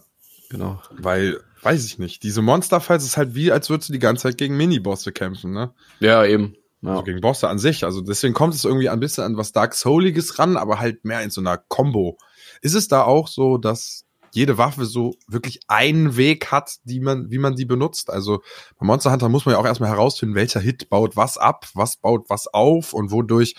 Genau. 0.48 0.80
Weil, 0.90 1.38
weiß 1.60 1.84
ich 1.84 1.98
nicht, 1.98 2.22
diese 2.22 2.40
Monsterfights 2.40 3.04
ist 3.04 3.19
halt 3.19 3.34
wie, 3.34 3.52
als 3.52 3.69
würdest 3.69 3.90
du 3.90 3.92
die 3.92 3.98
ganze 3.98 4.22
Zeit 4.22 4.38
gegen 4.38 4.56
Minibosse 4.56 5.12
kämpfen, 5.12 5.52
ne? 5.52 5.74
Ja, 6.00 6.24
eben. 6.24 6.56
Ja. 6.80 6.92
Also 6.92 7.02
gegen 7.02 7.20
Bosse 7.20 7.50
an 7.50 7.58
sich. 7.58 7.84
Also 7.84 8.00
deswegen 8.00 8.32
kommt 8.32 8.54
es 8.54 8.64
irgendwie 8.64 8.88
ein 8.88 9.00
bisschen 9.00 9.24
an 9.24 9.36
was 9.36 9.52
Dark 9.52 9.74
Souliges 9.74 10.38
ran, 10.38 10.56
aber 10.56 10.80
halt 10.80 11.04
mehr 11.04 11.20
in 11.20 11.28
so 11.28 11.42
einer 11.42 11.58
Combo. 11.58 12.16
Ist 12.62 12.74
es 12.74 12.88
da 12.88 13.02
auch 13.02 13.28
so, 13.28 13.58
dass 13.58 14.06
jede 14.34 14.58
Waffe 14.58 14.87
so 14.87 15.14
wirklich 15.29 15.61
einen 15.69 16.17
Weg 16.17 16.50
hat, 16.50 16.76
die 16.84 17.00
man, 17.00 17.31
wie 17.31 17.38
man 17.38 17.55
die 17.55 17.64
benutzt? 17.64 18.11
Also 18.11 18.43
bei 18.79 18.87
Monster 18.87 19.12
Hunter 19.12 19.29
muss 19.29 19.46
man 19.46 19.55
ja 19.55 19.61
auch 19.61 19.67
erstmal 19.67 19.90
herausfinden, 19.90 20.34
welcher 20.34 20.61
Hit 20.61 20.88
baut 20.88 21.17
was 21.17 21.38
ab, 21.38 21.67
was 21.75 21.96
baut 21.96 22.29
was 22.29 22.49
auf 22.49 22.93
und 22.93 23.11
wodurch. 23.11 23.55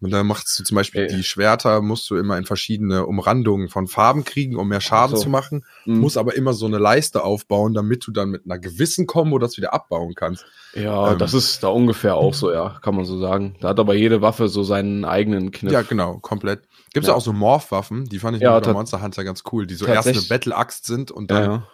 Und 0.00 0.10
da 0.12 0.22
machst 0.22 0.58
du 0.58 0.64
zum 0.64 0.74
Beispiel 0.74 1.02
Äh. 1.02 1.06
die 1.08 1.22
Schwerter, 1.22 1.80
musst 1.80 2.10
du 2.10 2.16
immer 2.16 2.36
in 2.36 2.44
verschiedene 2.44 3.06
Umrandungen 3.06 3.68
von 3.68 3.86
Farben 3.86 4.24
kriegen, 4.24 4.56
um 4.56 4.68
mehr 4.68 4.80
Schaden 4.82 5.16
So. 5.16 5.22
zu 5.22 5.28
machen. 5.30 5.64
Mhm. 5.86 5.98
Muss 6.00 6.16
aber 6.16 6.34
immer 6.36 6.52
so 6.52 6.66
eine 6.66 6.78
Leiste 6.78 7.24
aufbauen, 7.24 7.72
damit 7.72 8.06
du 8.06 8.12
dann 8.12 8.28
mit 8.30 8.42
einer 8.44 8.58
gewissen 8.58 9.06
Combo 9.06 9.38
das 9.38 9.56
wieder 9.56 9.72
abbauen 9.72 10.14
kannst. 10.14 10.44
Ja, 10.74 11.12
Ähm, 11.12 11.18
das 11.18 11.32
ist 11.32 11.62
da 11.62 11.68
ungefähr 11.68 12.16
auch 12.16 12.34
so, 12.34 12.52
ja, 12.52 12.78
kann 12.82 12.94
man 12.96 13.04
so 13.06 13.18
sagen. 13.18 13.56
Da 13.60 13.68
hat 13.68 13.78
aber 13.80 13.94
jede 13.94 14.20
Waffe 14.20 14.48
so 14.48 14.62
seinen 14.62 15.04
eigenen 15.04 15.52
Kniff. 15.52 15.72
Ja, 15.72 15.82
genau, 15.82 16.18
komplett. 16.18 16.62
Gibt's 16.92 17.06
ja, 17.06 17.12
Ja. 17.14 17.18
auch 17.18 17.22
so 17.22 17.32
Morph-Waffen, 17.32 18.04
die 18.04 18.18
fand 18.18 18.36
ich 18.36 18.42
Ja, 18.42 18.58
bei 18.60 18.72
Monster 18.72 19.00
Hunter 19.00 19.24
ganz 19.24 19.42
cool, 19.52 19.66
die 19.66 19.74
so 19.74 19.86
erst 19.86 20.08
eine 20.08 20.20
Battle-Axt 20.20 20.86
sind 20.86 21.10
und 21.10 21.30
Ja, 21.30 21.40
dann. 21.40 21.50
ja. 21.50 21.66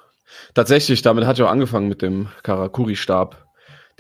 Tatsächlich, 0.55 1.03
damit 1.03 1.27
hat 1.27 1.39
ja 1.39 1.47
auch 1.47 1.51
angefangen 1.51 1.89
mit 1.89 2.03
dem 2.03 2.29
Karakuri-Stab. 2.45 3.47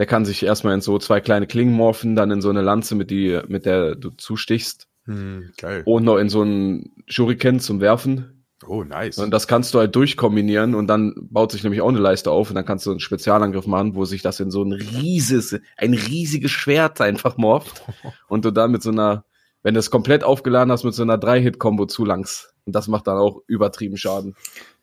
Der 0.00 0.06
kann 0.06 0.24
sich 0.24 0.42
erstmal 0.42 0.72
in 0.72 0.80
so 0.80 0.98
zwei 0.98 1.20
kleine 1.20 1.46
Klingen 1.46 1.74
morphen, 1.74 2.16
dann 2.16 2.30
in 2.30 2.40
so 2.40 2.48
eine 2.48 2.62
Lanze, 2.62 2.94
mit, 2.94 3.10
die, 3.10 3.38
mit 3.48 3.66
der 3.66 3.96
du 3.96 4.08
zustichst. 4.08 4.88
Hm, 5.04 5.50
geil. 5.58 5.82
Und 5.84 6.04
noch 6.04 6.16
in 6.16 6.30
so 6.30 6.40
einen 6.40 7.04
Shuriken 7.06 7.60
zum 7.60 7.82
Werfen. 7.82 8.46
Oh, 8.66 8.82
nice. 8.82 9.18
Und 9.18 9.30
das 9.30 9.46
kannst 9.46 9.74
du 9.74 9.78
halt 9.78 9.94
durchkombinieren 9.94 10.74
und 10.74 10.86
dann 10.86 11.12
baut 11.30 11.52
sich 11.52 11.64
nämlich 11.64 11.82
auch 11.82 11.90
eine 11.90 11.98
Leiste 11.98 12.30
auf 12.30 12.48
und 12.48 12.54
dann 12.54 12.64
kannst 12.64 12.86
du 12.86 12.92
einen 12.92 13.00
Spezialangriff 13.00 13.66
machen, 13.66 13.94
wo 13.94 14.06
sich 14.06 14.22
das 14.22 14.40
in 14.40 14.50
so 14.50 14.62
ein 14.62 14.72
rieses, 14.72 15.60
ein 15.76 15.92
riesiges 15.92 16.50
Schwert 16.50 17.02
einfach 17.02 17.36
morpht 17.36 17.82
und 18.28 18.46
du 18.46 18.52
dann 18.52 18.70
mit 18.70 18.82
so 18.82 18.92
einer, 18.92 19.26
wenn 19.62 19.74
du 19.74 19.80
es 19.80 19.90
komplett 19.90 20.24
aufgeladen 20.24 20.72
hast, 20.72 20.82
mit 20.82 20.94
so 20.94 21.02
einer 21.02 21.18
Drei-Hit-Kombo 21.18 21.84
zulangst. 21.84 22.54
Und 22.64 22.74
das 22.74 22.88
macht 22.88 23.06
dann 23.06 23.18
auch 23.18 23.42
übertrieben 23.48 23.98
Schaden. 23.98 24.34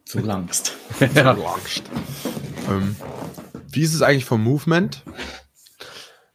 Zu 0.06 0.20
langst. 0.20 0.77
ja. 1.15 1.36
ähm, 2.70 2.96
wie 3.72 3.82
ist 3.82 3.94
es 3.94 4.02
eigentlich 4.02 4.26
vom 4.26 4.44
Movement? 4.44 5.04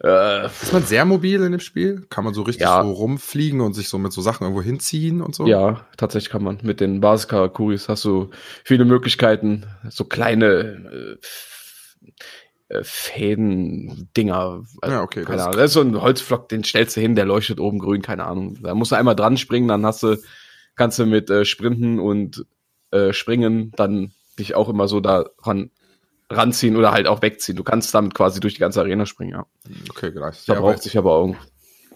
Äh, 0.05 0.47
Ist 0.47 0.73
man 0.73 0.83
sehr 0.83 1.05
mobil 1.05 1.41
in 1.43 1.53
dem 1.53 1.61
Spiel? 1.61 2.07
Kann 2.11 2.25
man 2.25 2.35
so 2.35 2.43
richtig 2.43 2.63
Ja. 2.65 2.83
so 2.83 2.91
rumfliegen 2.91 3.61
und 3.61 3.75
sich 3.75 3.89
so 3.89 3.99
mit 3.99 4.13
so 4.13 4.21
Sachen 4.21 4.43
irgendwo 4.45 4.63
hinziehen 4.63 5.21
und 5.21 5.35
so? 5.35 5.47
ja, 5.47 5.87
tatsächlich 5.97 6.31
kann 6.31 6.43
man. 6.43 6.59
Mit 6.63 6.81
den 6.81 7.01
Basis-Karakuris 7.01 7.89
hast 7.89 8.05
du 8.05 8.31
viele 8.65 8.85
Möglichkeiten, 8.85 9.65
so 9.91 10.05
kleine 10.05 11.19
äh, 12.71 12.75
äh, 12.75 12.83
Fäden-Dinger. 12.83 14.65
Also, 14.81 14.95
Ja, 14.95 15.03
okay, 15.03 15.23
Keine 15.23 15.37
das- 15.37 15.47
Ahnung. 15.47 15.57
Das 15.59 15.67
ist 15.67 15.75
so 15.75 15.81
ein 15.83 16.01
Holzflock, 16.01 16.49
den 16.49 16.65
stellst 16.65 16.97
du 16.97 17.01
hin, 17.01 17.15
der 17.15 17.25
leuchtet 17.27 17.61
oben 17.61 17.79
grün, 17.79 18.03
keine 18.03 18.25
Ahnung. 18.25 18.59
Da 18.63 18.75
musst 18.75 18.93
du 18.93 18.97
einmal 18.97 19.17
dran 19.17 19.37
springen, 19.37 19.69
dann 19.69 19.87
hast 19.87 20.03
du, 20.03 20.17
kannst 20.75 20.99
du 20.99 21.07
mit 21.07 21.31
äh, 21.31 21.45
Sprinten 21.45 22.01
und 22.01 22.45
äh, 22.91 23.13
Springen 23.13 23.73
dann 23.77 24.13
dich 24.39 24.55
auch 24.55 24.69
immer 24.69 24.89
so 24.89 25.01
da 25.01 25.27
ran, 25.39 25.71
ranziehen 26.33 26.77
oder 26.77 26.93
halt 26.93 27.07
auch 27.07 27.23
wegziehen. 27.23 27.57
Du 27.57 27.65
kannst 27.65 27.95
damit 27.95 28.15
quasi 28.15 28.41
durch 28.41 28.55
die 28.55 28.61
ganze 28.61 28.81
Arena 28.81 29.07
springen, 29.07 29.33
ja. 29.33 29.47
Okay, 29.91 30.11
nice. 30.15 30.47
Ja, 30.47 30.55
Verbraucht 30.55 30.75
weil, 30.77 30.83
sich 30.83 30.99
aber 30.99 31.19
irgend, 31.21 31.37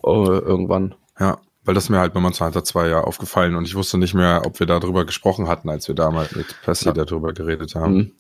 äh, 0.05 0.39
irgendwann. 0.39 0.95
ja, 1.19 1.39
weil 1.65 1.75
das 1.75 1.89
mir 1.89 1.99
halt 1.99 2.13
bei 2.15 2.21
Monster 2.21 2.47
Hunter 2.47 2.65
2 2.65 2.89
ja 2.89 3.01
aufgefallen 3.01 3.55
und 3.57 3.65
ich 3.67 3.75
wusste 3.75 3.99
nicht 3.99 4.15
mehr, 4.15 4.43
ob 4.45 4.61
wir 4.61 4.67
darüber 4.67 5.05
gesprochen 5.05 5.49
hatten, 5.49 5.69
als 5.69 5.89
wir 5.89 5.95
damals 5.95 6.35
mit 6.37 6.61
Percy 6.63 6.87
Ja. 6.87 6.93
darüber 6.93 7.33
geredet 7.33 7.75
haben. 7.75 7.95
Mhm. 7.95 8.13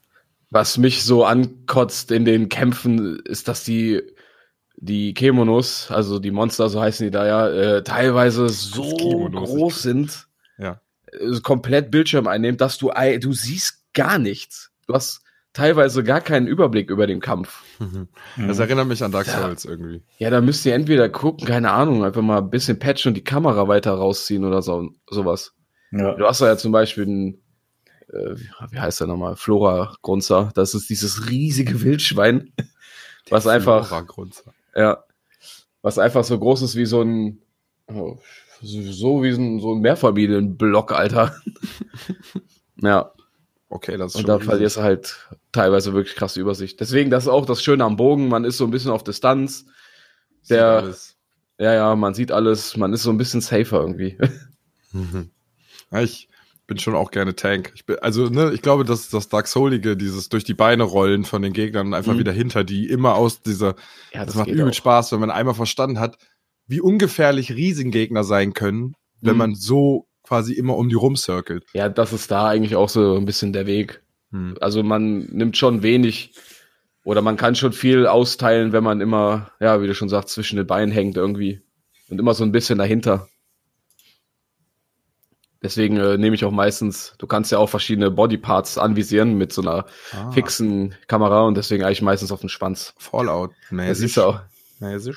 Was 0.50 0.78
mich 0.78 1.02
so 1.04 1.24
ankotzt 1.24 2.10
in 2.12 2.24
den 2.24 2.48
Kämpfen, 2.48 3.18
ist, 3.24 3.48
dass 3.48 3.64
die 3.64 4.02
die 4.78 5.14
Kemonos, 5.14 5.90
also 5.90 6.18
die 6.18 6.30
Monster, 6.30 6.68
so 6.68 6.80
heißen 6.80 7.06
die 7.06 7.10
da 7.10 7.26
ja, 7.26 7.48
äh, 7.48 7.82
teilweise 7.82 8.48
so 8.50 8.82
groß 8.94 9.82
sind, 9.82 10.28
Ja. 10.58 10.80
äh, 11.12 11.40
komplett 11.40 11.90
Bildschirm 11.90 12.26
einnehmen, 12.26 12.58
dass 12.58 12.76
du 12.78 12.90
du 13.20 13.32
siehst 13.32 13.84
gar 13.94 14.18
nichts. 14.18 14.70
Du 14.86 14.92
hast 14.94 15.22
teilweise 15.56 16.04
gar 16.04 16.20
keinen 16.20 16.46
Überblick 16.46 16.90
über 16.90 17.06
den 17.06 17.20
Kampf. 17.20 17.62
Das 18.36 18.58
erinnert 18.58 18.86
mich 18.88 19.02
an 19.02 19.12
Dark 19.12 19.26
Souls 19.26 19.64
irgendwie. 19.64 20.02
Ja, 20.18 20.28
da 20.30 20.40
müsst 20.40 20.64
ihr 20.66 20.74
entweder 20.74 21.08
gucken, 21.08 21.46
keine 21.46 21.70
Ahnung, 21.72 22.04
einfach 22.04 22.20
mal 22.22 22.38
ein 22.38 22.50
bisschen 22.50 22.78
patchen 22.78 23.10
und 23.10 23.14
die 23.14 23.24
Kamera 23.24 23.66
weiter 23.68 23.92
rausziehen 23.92 24.44
oder 24.44 24.60
so, 24.62 24.90
sowas. 25.10 25.54
Ja. 25.90 26.14
Du 26.14 26.24
hast 26.26 26.40
da 26.42 26.46
ja 26.46 26.56
zum 26.58 26.72
Beispiel 26.72 27.04
einen, 27.04 27.34
äh, 28.08 28.36
wie- 28.70 28.78
heißt 28.78 29.00
der 29.00 29.06
nochmal? 29.06 29.36
Flora 29.36 29.94
Grunzer. 30.02 30.50
Das 30.54 30.74
ist 30.74 30.90
dieses 30.90 31.30
riesige 31.30 31.80
Wildschwein, 31.82 32.52
was 33.30 33.46
einfach, 33.46 33.86
Flora 33.88 34.02
Grunzer. 34.02 34.52
ja, 34.74 35.02
was 35.82 35.98
einfach 35.98 36.24
so 36.24 36.38
groß 36.38 36.62
ist 36.62 36.76
wie 36.76 36.86
so 36.86 37.02
ein, 37.02 37.38
oh, 37.88 38.18
so 38.62 38.82
so 38.92 39.22
wie 39.22 39.32
so 39.32 39.40
ein, 39.40 39.60
so 39.60 39.74
ein 39.74 39.80
Mehrfamilienblock, 39.80 40.92
Alter. 40.92 41.34
ja, 42.82 43.12
Okay, 43.68 43.96
das 43.96 44.12
ist 44.12 44.16
und 44.16 44.20
schon 44.22 44.38
da 44.38 44.44
verlierst 44.44 44.76
du 44.76 44.82
halt 44.82 45.28
teilweise 45.52 45.92
wirklich 45.92 46.14
krasse 46.16 46.40
Übersicht. 46.40 46.78
Deswegen, 46.80 47.10
das 47.10 47.24
ist 47.24 47.28
auch 47.28 47.46
das 47.46 47.62
Schöne 47.62 47.84
am 47.84 47.96
Bogen. 47.96 48.28
Man 48.28 48.44
ist 48.44 48.58
so 48.58 48.64
ein 48.64 48.70
bisschen 48.70 48.90
auf 48.92 49.02
Distanz. 49.04 49.66
Der, 50.48 50.94
ja, 51.58 51.74
ja, 51.74 51.96
man 51.96 52.14
sieht 52.14 52.30
alles. 52.30 52.76
Man 52.76 52.92
ist 52.92 53.02
so 53.02 53.10
ein 53.10 53.18
bisschen 53.18 53.40
safer 53.40 53.80
irgendwie. 53.80 54.18
Mhm. 54.92 55.30
Ja, 55.90 56.00
ich 56.00 56.28
bin 56.66 56.78
schon 56.78 56.94
auch 56.94 57.10
gerne 57.10 57.34
Tank. 57.36 57.72
Ich 57.74 57.84
bin, 57.84 57.98
also, 57.98 58.28
ne, 58.30 58.52
ich 58.54 58.62
glaube, 58.62 58.84
dass 58.84 59.10
das 59.10 59.28
Dark 59.28 59.46
Soulige, 59.46 59.94
dieses 59.96 60.30
durch 60.30 60.44
die 60.44 60.54
Beine 60.54 60.84
rollen 60.84 61.24
von 61.24 61.42
den 61.42 61.52
Gegnern 61.52 61.88
und 61.88 61.94
einfach 61.94 62.14
Mhm. 62.14 62.18
wieder 62.20 62.32
hinter 62.32 62.64
die, 62.64 62.88
immer 62.88 63.14
aus 63.16 63.42
dieser, 63.42 63.74
Ja, 64.14 64.24
das, 64.24 64.36
macht 64.36 64.46
geht 64.46 64.54
übel 64.54 64.70
auch. 64.70 64.74
Spaß, 64.74 65.12
wenn 65.12 65.20
man 65.20 65.30
einmal 65.30 65.54
verstanden 65.54 66.00
hat, 66.00 66.16
wie 66.66 66.80
ungefährlich 66.80 67.52
Riesengegner 67.52 68.24
sein 68.24 68.54
können, 68.54 68.94
wenn 69.20 69.34
Mhm. 69.34 69.38
man 69.38 69.54
so 69.54 70.06
quasi 70.26 70.54
immer 70.54 70.76
um 70.76 70.88
die 70.88 70.94
rumcirkelt. 70.94 71.64
Ja, 71.72 71.88
das 71.88 72.12
ist 72.12 72.30
da 72.30 72.48
eigentlich 72.48 72.76
auch 72.76 72.88
so 72.88 73.16
ein 73.16 73.24
bisschen 73.24 73.52
der 73.52 73.66
Weg. 73.66 74.02
Hm. 74.32 74.56
Also 74.60 74.82
man 74.82 75.26
nimmt 75.26 75.56
schon 75.56 75.82
wenig 75.82 76.32
oder 77.04 77.22
man 77.22 77.36
kann 77.36 77.54
schon 77.54 77.72
viel 77.72 78.06
austeilen, 78.06 78.72
wenn 78.72 78.84
man 78.84 79.00
immer, 79.00 79.52
ja, 79.60 79.80
wie 79.80 79.86
du 79.86 79.94
schon 79.94 80.08
sagst, 80.08 80.30
zwischen 80.30 80.56
den 80.56 80.66
Beinen 80.66 80.92
hängt 80.92 81.16
irgendwie 81.16 81.62
und 82.08 82.18
immer 82.18 82.34
so 82.34 82.44
ein 82.44 82.52
bisschen 82.52 82.78
dahinter. 82.78 83.28
Deswegen 85.62 85.96
äh, 85.96 86.18
nehme 86.18 86.36
ich 86.36 86.44
auch 86.44 86.52
meistens, 86.52 87.14
du 87.18 87.26
kannst 87.26 87.50
ja 87.50 87.58
auch 87.58 87.68
verschiedene 87.68 88.10
Bodyparts 88.10 88.78
anvisieren 88.78 89.34
mit 89.34 89.52
so 89.52 89.62
einer 89.62 89.86
Ah, 90.12 90.30
fixen 90.30 90.94
Kamera 91.08 91.42
und 91.42 91.56
deswegen 91.56 91.82
eigentlich 91.82 92.02
meistens 92.02 92.30
auf 92.30 92.40
den 92.40 92.48
Schwanz. 92.48 92.94
Fallout. 92.98 93.52
Das 93.70 93.98
siehst 93.98 94.16
du 94.16 94.22
auch. 94.22 94.40
Mäßig. 94.80 95.16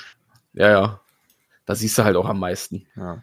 Ja, 0.53 0.69
ja. 0.69 1.01
Da 1.65 1.75
siehst 1.75 1.97
du 1.97 2.03
halt 2.03 2.15
auch 2.15 2.25
am 2.27 2.39
meisten. 2.39 2.87
Ja. 2.95 3.21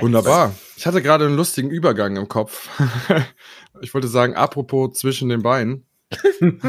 Wunderbar. 0.00 0.54
Ich 0.76 0.86
hatte 0.86 1.02
gerade 1.02 1.26
einen 1.26 1.36
lustigen 1.36 1.70
Übergang 1.70 2.16
im 2.16 2.28
Kopf. 2.28 2.68
ich 3.80 3.92
wollte 3.92 4.08
sagen, 4.08 4.34
apropos 4.34 4.98
zwischen 4.98 5.28
den 5.28 5.42
Beinen. 5.42 5.84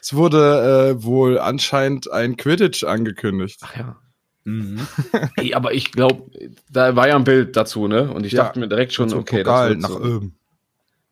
es 0.00 0.14
wurde 0.14 0.96
äh, 0.98 1.02
wohl 1.02 1.38
anscheinend 1.38 2.10
ein 2.10 2.36
Quidditch 2.36 2.84
angekündigt. 2.84 3.60
Ach 3.62 3.76
ja. 3.76 3.96
Mhm. 4.44 4.86
Ey, 5.36 5.54
aber 5.54 5.72
ich 5.74 5.92
glaube, 5.92 6.30
da 6.70 6.96
war 6.96 7.08
ja 7.08 7.16
ein 7.16 7.24
Bild 7.24 7.56
dazu, 7.56 7.86
ne? 7.88 8.12
Und 8.12 8.26
ich 8.26 8.32
Ja. 8.32 8.44
dachte 8.44 8.58
mir 8.58 8.68
direkt 8.68 8.92
schon, 8.92 9.12
okay, 9.12 9.42
Pokal 9.44 9.74
das 9.74 9.82
nach 9.82 9.90
wird, 9.90 10.02
so, 10.04 10.16
oben 10.16 10.38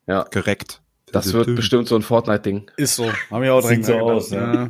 ja, 0.06 0.24
gereckt. 0.24 0.82
das 1.12 1.32
wird 1.32 1.54
bestimmt 1.54 1.86
so 1.86 1.94
ein 1.94 2.02
Fortnite-Ding. 2.02 2.70
Ist 2.76 2.96
so. 2.96 3.12
Haben 3.30 3.42
wir 3.42 3.54
auch 3.54 3.60
Sieht 3.62 3.86
direkt 3.86 3.86
so 3.86 4.10
aus, 4.10 4.30
ja. 4.30 4.68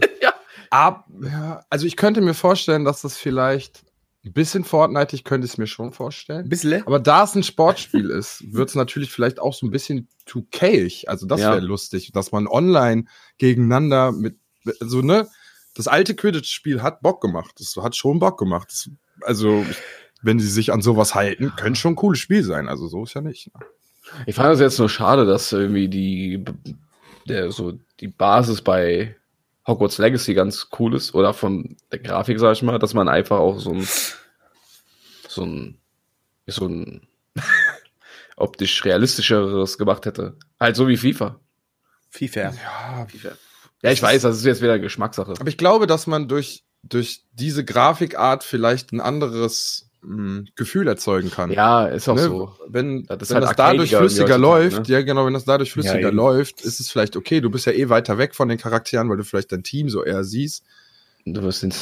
Ab, 0.68 1.06
ja, 1.22 1.64
also 1.70 1.86
ich 1.86 1.96
könnte 1.96 2.20
mir 2.20 2.34
vorstellen, 2.34 2.84
dass 2.84 3.00
das 3.02 3.16
vielleicht 3.16 3.82
ein 4.24 4.32
bisschen 4.32 4.64
Fortnite, 4.64 5.16
ich 5.16 5.24
könnte 5.24 5.46
es 5.46 5.56
mir 5.56 5.66
schon 5.66 5.92
vorstellen. 5.92 6.48
Bisschen. 6.48 6.86
Aber 6.86 6.98
da 6.98 7.24
es 7.24 7.34
ein 7.34 7.42
Sportspiel 7.42 8.10
ist, 8.10 8.44
wird 8.52 8.68
es 8.68 8.74
natürlich 8.74 9.10
vielleicht 9.10 9.40
auch 9.40 9.54
so 9.54 9.66
ein 9.66 9.70
bisschen 9.70 10.08
2K-ig. 10.28 11.08
Also 11.08 11.26
das 11.26 11.40
Ja. 11.40 11.52
wäre 11.52 11.60
lustig, 11.60 12.12
dass 12.12 12.30
man 12.32 12.46
online 12.46 13.04
gegeneinander 13.38 14.12
mit, 14.12 14.36
also 14.80 15.00
ne, 15.00 15.26
das 15.74 15.88
alte 15.88 16.14
Quidditch-Spiel 16.14 16.82
hat 16.82 17.00
Bock 17.00 17.22
gemacht. 17.22 17.52
Das 17.58 17.76
hat 17.76 17.96
schon 17.96 18.18
Bock 18.18 18.38
gemacht. 18.38 18.68
Das, 18.70 18.90
also, 19.22 19.64
wenn 20.22 20.38
sie 20.38 20.48
sich 20.48 20.72
an 20.72 20.82
sowas 20.82 21.14
halten, 21.14 21.52
könnte 21.56 21.80
schon 21.80 21.92
ein 21.94 21.96
cooles 21.96 22.18
Spiel 22.18 22.42
sein. 22.42 22.68
Also 22.68 22.88
so 22.88 23.04
ist 23.04 23.14
ja 23.14 23.20
nicht. 23.22 23.54
Ne? 23.54 23.60
Ich 24.26 24.34
fand 24.34 24.52
es 24.52 24.60
jetzt 24.60 24.78
nur 24.78 24.88
schade, 24.90 25.24
dass 25.24 25.52
irgendwie 25.52 25.88
die, 25.88 26.44
der, 27.26 27.52
so 27.52 27.78
die 28.00 28.08
Basis 28.08 28.60
bei 28.60 29.16
Hogwarts 29.66 29.98
Legacy 29.98 30.34
ganz 30.34 30.68
cool 30.78 30.94
ist 30.94 31.14
oder 31.14 31.34
von 31.34 31.76
der 31.92 31.98
Grafik, 31.98 32.38
sag 32.40 32.52
ich 32.52 32.62
mal, 32.62 32.78
dass 32.78 32.94
man 32.94 33.08
einfach 33.08 33.38
auch 33.38 33.58
so 33.58 33.72
ein, 33.72 33.86
so 35.28 35.44
ein, 35.44 35.78
so 36.46 36.66
ein 36.66 37.06
optisch 38.36 38.84
realistischeres 38.84 39.78
gemacht 39.78 40.06
hätte. 40.06 40.36
Halt 40.58 40.76
so 40.76 40.88
wie 40.88 40.96
FIFA. 40.96 41.38
FIFA. 42.08 42.40
Ja, 42.40 43.06
Ja, 43.82 43.92
ich 43.92 44.02
weiß, 44.02 44.22
das 44.22 44.38
ist 44.38 44.44
jetzt 44.44 44.62
wieder 44.62 44.78
Geschmackssache. 44.78 45.32
aber 45.38 45.48
ich 45.48 45.58
glaube, 45.58 45.86
dass 45.86 46.06
man 46.06 46.28
durch, 46.28 46.64
durch 46.82 47.24
diese 47.32 47.64
Grafikart 47.64 48.44
vielleicht 48.44 48.92
ein 48.92 49.00
anderes 49.00 49.89
mh, 50.02 50.44
Gefühl 50.56 50.86
erzeugen 50.88 51.30
kann. 51.30 51.50
Ja, 51.50 51.86
ist 51.86 52.08
auch 52.08 52.16
Ne, 52.16 52.22
so. 52.22 52.52
Wenn 52.68 53.04
Das 53.06 53.30
wenn 53.30 53.36
halt 53.36 53.44
das 53.48 53.56
dadurch 53.56 53.94
flüssiger 53.94 54.38
läuft, 54.38 54.88
ne? 54.88 54.94
ja 54.94 55.02
genau, 55.02 55.26
wenn 55.26 55.34
das 55.34 55.44
dadurch 55.44 55.72
flüssiger 55.72 56.08
eben. 56.08 56.16
läuft, 56.16 56.62
ist 56.62 56.80
es 56.80 56.90
vielleicht 56.90 57.16
okay. 57.16 57.40
Du 57.40 57.50
bist 57.50 57.66
ja 57.66 57.72
eh 57.72 57.88
weiter 57.88 58.18
weg 58.18 58.34
von 58.34 58.48
den 58.48 58.58
Charakteren, 58.58 59.08
weil 59.10 59.16
du 59.16 59.24
vielleicht 59.24 59.52
dein 59.52 59.62
Team 59.62 59.88
so 59.88 60.04
eher 60.04 60.24
siehst. 60.24 60.64
Du 61.26 61.42
wirst 61.42 61.62
den, 61.62 61.72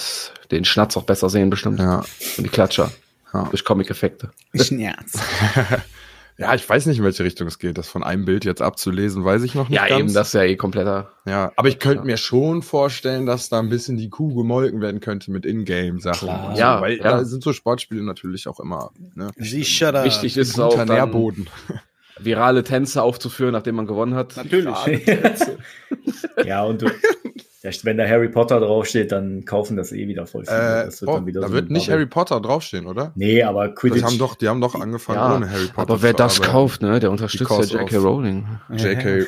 den 0.51 0.65
Schnatz 0.65 0.97
auch 0.97 1.05
besser 1.05 1.31
sehen, 1.31 1.49
bestimmt. 1.51 1.79
Ja. 1.79 1.99
Und 2.37 2.45
die 2.45 2.49
Klatscher. 2.49 2.91
Ja. 3.33 3.45
Durch 3.45 3.65
Comic-Effekte. 3.65 4.31
Schmerz. 4.55 5.19
Ja, 6.41 6.55
ich 6.55 6.69
weiß 6.69 6.87
nicht, 6.87 6.99
in 6.99 7.05
welche 7.05 7.25
Richtung 7.25 7.49
es 7.49 7.59
geht. 7.59 7.79
Das 7.79 7.89
von 7.89 8.05
einem 8.05 8.25
Bild 8.25 8.45
jetzt 8.45 8.63
abzulesen, 8.63 9.25
weiß 9.25 9.43
ich 9.43 9.57
noch 9.57 9.69
nicht 9.69 9.77
Ja, 9.77 9.89
ganz. 9.89 10.01
eben, 10.01 10.15
das 10.15 10.29
ist 10.29 10.35
ja 10.35 10.43
eh 10.45 10.55
kompletter. 10.55 11.11
ja, 11.27 11.51
aber 11.57 11.67
ich 11.69 11.81
könnte 11.81 11.99
Ja. 11.99 12.05
mir 12.05 12.17
schon 12.17 12.63
vorstellen, 12.63 13.27
dass 13.27 13.49
da 13.49 13.59
ein 13.59 13.69
bisschen 13.69 13.97
die 13.97 14.09
Kuh 14.09 14.33
gemolken 14.35 14.81
werden 14.81 15.01
könnte 15.01 15.33
mit 15.33 15.45
Ingame-Sachen. 15.45 16.29
Also, 16.29 16.61
Ja, 16.61 16.81
weil 16.81 16.99
ja. 16.99 17.03
da 17.03 17.25
sind 17.25 17.43
so 17.43 17.53
Sportspiele 17.53 18.03
natürlich 18.05 18.47
auch 18.47 18.61
immer 18.61 18.93
ne? 19.17 19.31
Sicher 19.37 19.91
da. 19.91 20.05
Wichtig 20.05 20.37
ist 20.37 20.59
auch 20.61 20.71
guter 20.71 20.87
dann, 20.87 20.97
Nährboden. 20.97 21.49
virale 22.21 22.63
Tänze 22.65 23.03
aufzuführen, 23.03 23.53
nachdem 23.53 23.75
man 23.77 23.87
gewonnen 23.87 24.15
hat. 24.15 24.37
Natürlich. 24.37 24.75
ja, 26.45 26.63
und 26.65 26.83
du, 26.83 26.87
wenn 27.83 27.97
da 27.99 28.07
Harry 28.07 28.29
Potter 28.29 28.61
draufsteht, 28.61 29.11
dann 29.13 29.45
kaufen 29.45 29.77
das 29.77 29.93
eh 29.93 30.07
wieder 30.09 30.27
voll 30.27 30.45
viele. 30.45 30.57
Äh, 30.57 30.85
das 30.87 31.01
wird 31.01 31.11
oh, 31.11 31.15
dann 31.17 31.27
wieder 31.27 31.41
da 31.41 31.49
so 31.49 31.55
wird 31.55 31.71
nicht 31.71 31.87
Bubble. 31.87 31.95
Harry 31.95 32.07
Potter 32.07 32.41
draufstehen, 32.41 32.87
oder? 32.87 33.13
Nee, 33.17 33.43
aber 33.43 33.69
Die 33.69 33.75
Quidditch. 33.75 34.03
haben 34.05 34.19
doch, 34.19 34.35
die 34.37 34.49
haben 34.49 34.61
doch 34.61 34.75
angefangen 34.77 35.19
Ja, 35.19 35.35
ohne 35.37 35.51
Harry 35.51 35.67
Potter. 35.67 35.81
aber 35.81 36.03
wer 36.03 36.13
das 36.13 36.37
arbeiten. 36.39 36.53
kauft, 36.53 36.83
ne, 36.83 37.01
der 37.01 37.11
unterstützt 37.11 37.51
ja 37.73 37.81
J.K. 37.81 37.97
Rowling. 37.99 38.47
JK 38.71 39.27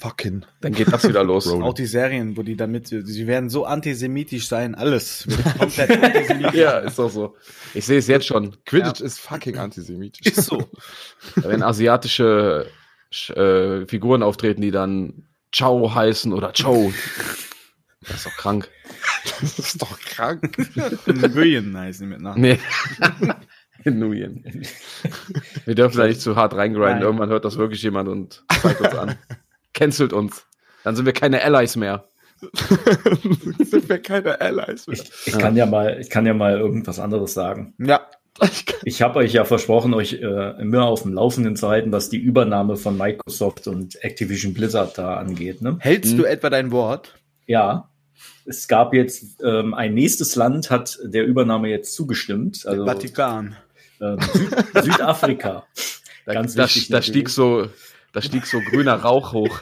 fucking. 0.00 0.44
Dann 0.60 0.72
geht 0.72 0.92
das 0.92 1.06
wieder 1.06 1.22
los. 1.22 1.46
Rowling. 1.48 1.62
Auch 1.62 1.74
die 1.74 1.86
Serien, 1.86 2.36
wo 2.36 2.42
die 2.42 2.56
damit, 2.56 2.88
sie 2.88 3.26
werden 3.28 3.48
so 3.48 3.64
antisemitisch 3.64 4.48
sein, 4.48 4.74
alles. 4.74 5.28
wird 5.28 5.58
komplett 5.58 6.02
antisemitisch. 6.02 6.54
ja, 6.60 6.78
ist 6.80 6.98
doch 6.98 7.10
so. 7.10 7.36
Ich 7.74 7.86
sehe 7.86 7.98
es 7.98 8.08
jetzt 8.08 8.26
schon. 8.26 8.56
Quidditch 8.64 9.00
ist 9.00 9.20
fucking 9.20 9.58
antisemitisch. 9.58 10.26
Ist 10.26 10.46
so. 10.46 10.64
Werden 11.36 11.62
asiatische 11.62 12.66
Sch- 13.12 13.32
äh, 13.36 13.86
Figuren 13.86 14.24
auftreten, 14.24 14.60
die 14.62 14.72
dann 14.72 15.28
Ciao 15.54 15.94
heißen 15.94 16.32
oder 16.32 16.52
Cho. 16.52 16.90
Das 18.08 18.16
ist 18.18 18.26
doch 18.26 18.36
krank. 18.36 18.68
Das 19.40 19.58
ist 19.58 19.80
doch 19.80 19.98
krank. 20.00 20.56
Nguyen 21.06 21.76
heißen 21.76 22.06
die 22.06 22.12
mit 22.12 22.20
Namen. 22.22 22.40
Nee. 22.40 22.58
In 23.84 23.98
Nuyen. 23.98 24.44
Wir 25.64 25.74
dürfen 25.74 25.96
da 25.98 26.06
nicht 26.06 26.20
zu 26.20 26.36
hart 26.36 26.54
reingrinden. 26.54 26.94
Nein. 26.94 27.02
Irgendwann 27.02 27.28
hört 27.30 27.44
das 27.44 27.56
wirklich 27.56 27.82
jemand 27.82 28.08
und 28.08 28.44
zeigt 28.60 28.80
uns 28.80 28.94
an. 28.94 29.16
Cancelt 29.74 30.12
uns. 30.12 30.46
Dann 30.84 30.94
sind 30.96 31.06
wir 31.06 31.12
keine 31.12 31.42
Allies 31.42 31.76
mehr. 31.76 32.04
sind 33.60 33.88
wir 33.88 33.98
keine 34.00 34.40
Allies 34.40 34.86
mehr. 34.86 34.98
Ich, 34.98 35.10
ich 35.26 35.38
kann 35.38 35.56
ja 35.56 35.66
mal, 35.66 35.98
ich 36.00 36.10
kann 36.10 36.26
ja 36.26 36.34
mal 36.34 36.58
irgendwas 36.58 36.98
anderes 36.98 37.34
sagen. 37.34 37.74
Ja. 37.78 38.06
Ich 38.84 39.02
habe 39.02 39.18
euch 39.18 39.32
ja 39.34 39.44
versprochen, 39.44 39.94
euch 39.94 40.14
äh, 40.14 40.60
immer 40.60 40.84
auf 40.86 41.02
dem 41.02 41.12
Laufenden 41.12 41.54
zu 41.54 41.68
halten, 41.68 41.92
was 41.92 42.08
die 42.08 42.18
Übernahme 42.18 42.76
von 42.76 42.96
Microsoft 42.96 43.66
und 43.68 44.02
Activision 44.02 44.54
Blizzard 44.54 44.96
da 44.98 45.16
angeht. 45.16 45.60
Ne? 45.60 45.76
Hältst 45.80 46.12
Hm. 46.12 46.18
du 46.18 46.24
etwa 46.24 46.50
dein 46.50 46.72
Wort? 46.72 47.14
Ja, 47.46 47.88
es 48.44 48.68
gab 48.68 48.94
jetzt 48.94 49.42
ähm, 49.42 49.74
ein 49.74 49.94
nächstes 49.94 50.34
Land 50.36 50.70
hat 50.70 50.98
der 51.04 51.24
Übernahme 51.24 51.68
jetzt 51.68 51.94
zugestimmt, 51.94 52.66
also 52.66 52.84
Vatikan. 52.84 53.56
ähm, 54.00 54.18
Süd 54.32 54.50
Da, 54.74 54.82
Südafrika. 54.82 55.66
Ganz 56.26 56.54
da, 56.54 56.64
wichtig 56.64 56.88
da 56.88 57.02
stieg 57.02 57.28
so, 57.28 57.68
da 58.12 58.22
stieg 58.22 58.46
so 58.46 58.60
grüner 58.60 58.94
Rauch 58.94 59.32
hoch. 59.32 59.60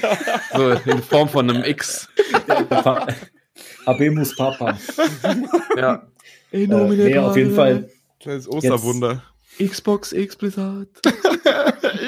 so 0.54 0.70
in 0.70 1.02
Form 1.02 1.28
von 1.28 1.50
einem 1.50 1.64
X. 1.64 2.08
Pa 2.68 3.06
Habemus 3.86 4.36
Papa. 4.36 4.78
Ja. 5.76 6.06
Äh, 6.50 6.66
nee, 6.66 7.18
auf 7.18 7.36
jeden 7.36 7.54
Fall. 7.54 7.90
Kleines 8.20 8.48
Osterwunder. 8.48 9.22
Xbox 9.62 10.12
X 10.12 10.34
Blizzard. 10.34 10.88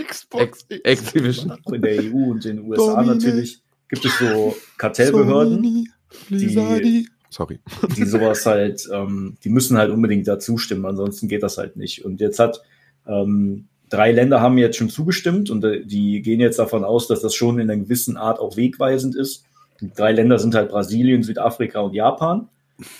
Xbox. 0.08 0.64
Activision. 0.82 1.58
In 1.70 1.82
der 1.82 2.04
EU 2.04 2.30
und 2.30 2.46
in 2.46 2.56
den 2.56 2.66
USA 2.66 2.94
Domine. 2.94 3.16
natürlich 3.16 3.60
gibt 3.90 4.04
es 4.04 4.18
so 4.18 4.56
Kartellbehörden, 4.78 5.56
Sony, 5.56 5.88
Blizzardi. 6.28 7.08
Sorry. 7.28 7.60
die 7.96 8.04
sowas 8.04 8.44
halt, 8.46 8.88
ähm, 8.92 9.36
die 9.44 9.50
müssen 9.50 9.76
halt 9.76 9.90
unbedingt 9.90 10.26
dazu 10.26 10.58
stimmen, 10.58 10.86
ansonsten 10.86 11.28
geht 11.28 11.42
das 11.42 11.58
halt 11.58 11.76
nicht. 11.76 12.04
Und 12.04 12.20
jetzt 12.20 12.38
hat 12.38 12.62
ähm, 13.06 13.68
drei 13.88 14.12
Länder 14.12 14.40
haben 14.40 14.58
jetzt 14.58 14.76
schon 14.76 14.90
zugestimmt 14.90 15.50
und 15.50 15.62
äh, 15.64 15.84
die 15.84 16.22
gehen 16.22 16.40
jetzt 16.40 16.58
davon 16.58 16.84
aus, 16.84 17.06
dass 17.06 17.20
das 17.20 17.34
schon 17.34 17.58
in 17.58 17.70
einer 17.70 17.80
gewissen 17.80 18.16
Art 18.16 18.38
auch 18.38 18.56
wegweisend 18.56 19.14
ist. 19.14 19.44
Die 19.80 19.92
drei 19.92 20.12
Länder 20.12 20.38
sind 20.38 20.54
halt 20.54 20.70
Brasilien, 20.70 21.22
Südafrika 21.22 21.80
und 21.80 21.94
Japan. 21.94 22.48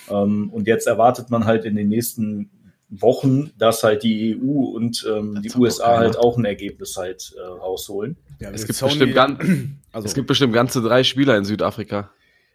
Ähm, 0.09 0.49
und 0.51 0.67
jetzt 0.67 0.87
erwartet 0.87 1.29
man 1.29 1.45
halt 1.45 1.65
in 1.65 1.75
den 1.75 1.89
nächsten 1.89 2.49
Wochen, 2.89 3.51
dass 3.57 3.83
halt 3.83 4.03
die 4.03 4.37
EU 4.37 4.75
und 4.75 5.07
ähm, 5.09 5.41
die 5.41 5.51
USA 5.55 5.97
halt 5.97 6.17
auch 6.17 6.37
ein 6.37 6.45
Ergebnis 6.45 6.97
halt 6.97 7.33
äh, 7.37 7.41
rausholen. 7.41 8.17
Ja, 8.39 8.51
es, 8.51 8.67
gibt 8.67 8.79
bestimmt 8.81 9.15
ganz, 9.15 9.39
also, 9.91 10.05
es 10.05 10.13
gibt 10.13 10.27
bestimmt 10.27 10.53
ganze 10.53 10.81
drei 10.81 11.03
Spieler 11.03 11.37
in 11.37 11.45
Südafrika. 11.45 12.11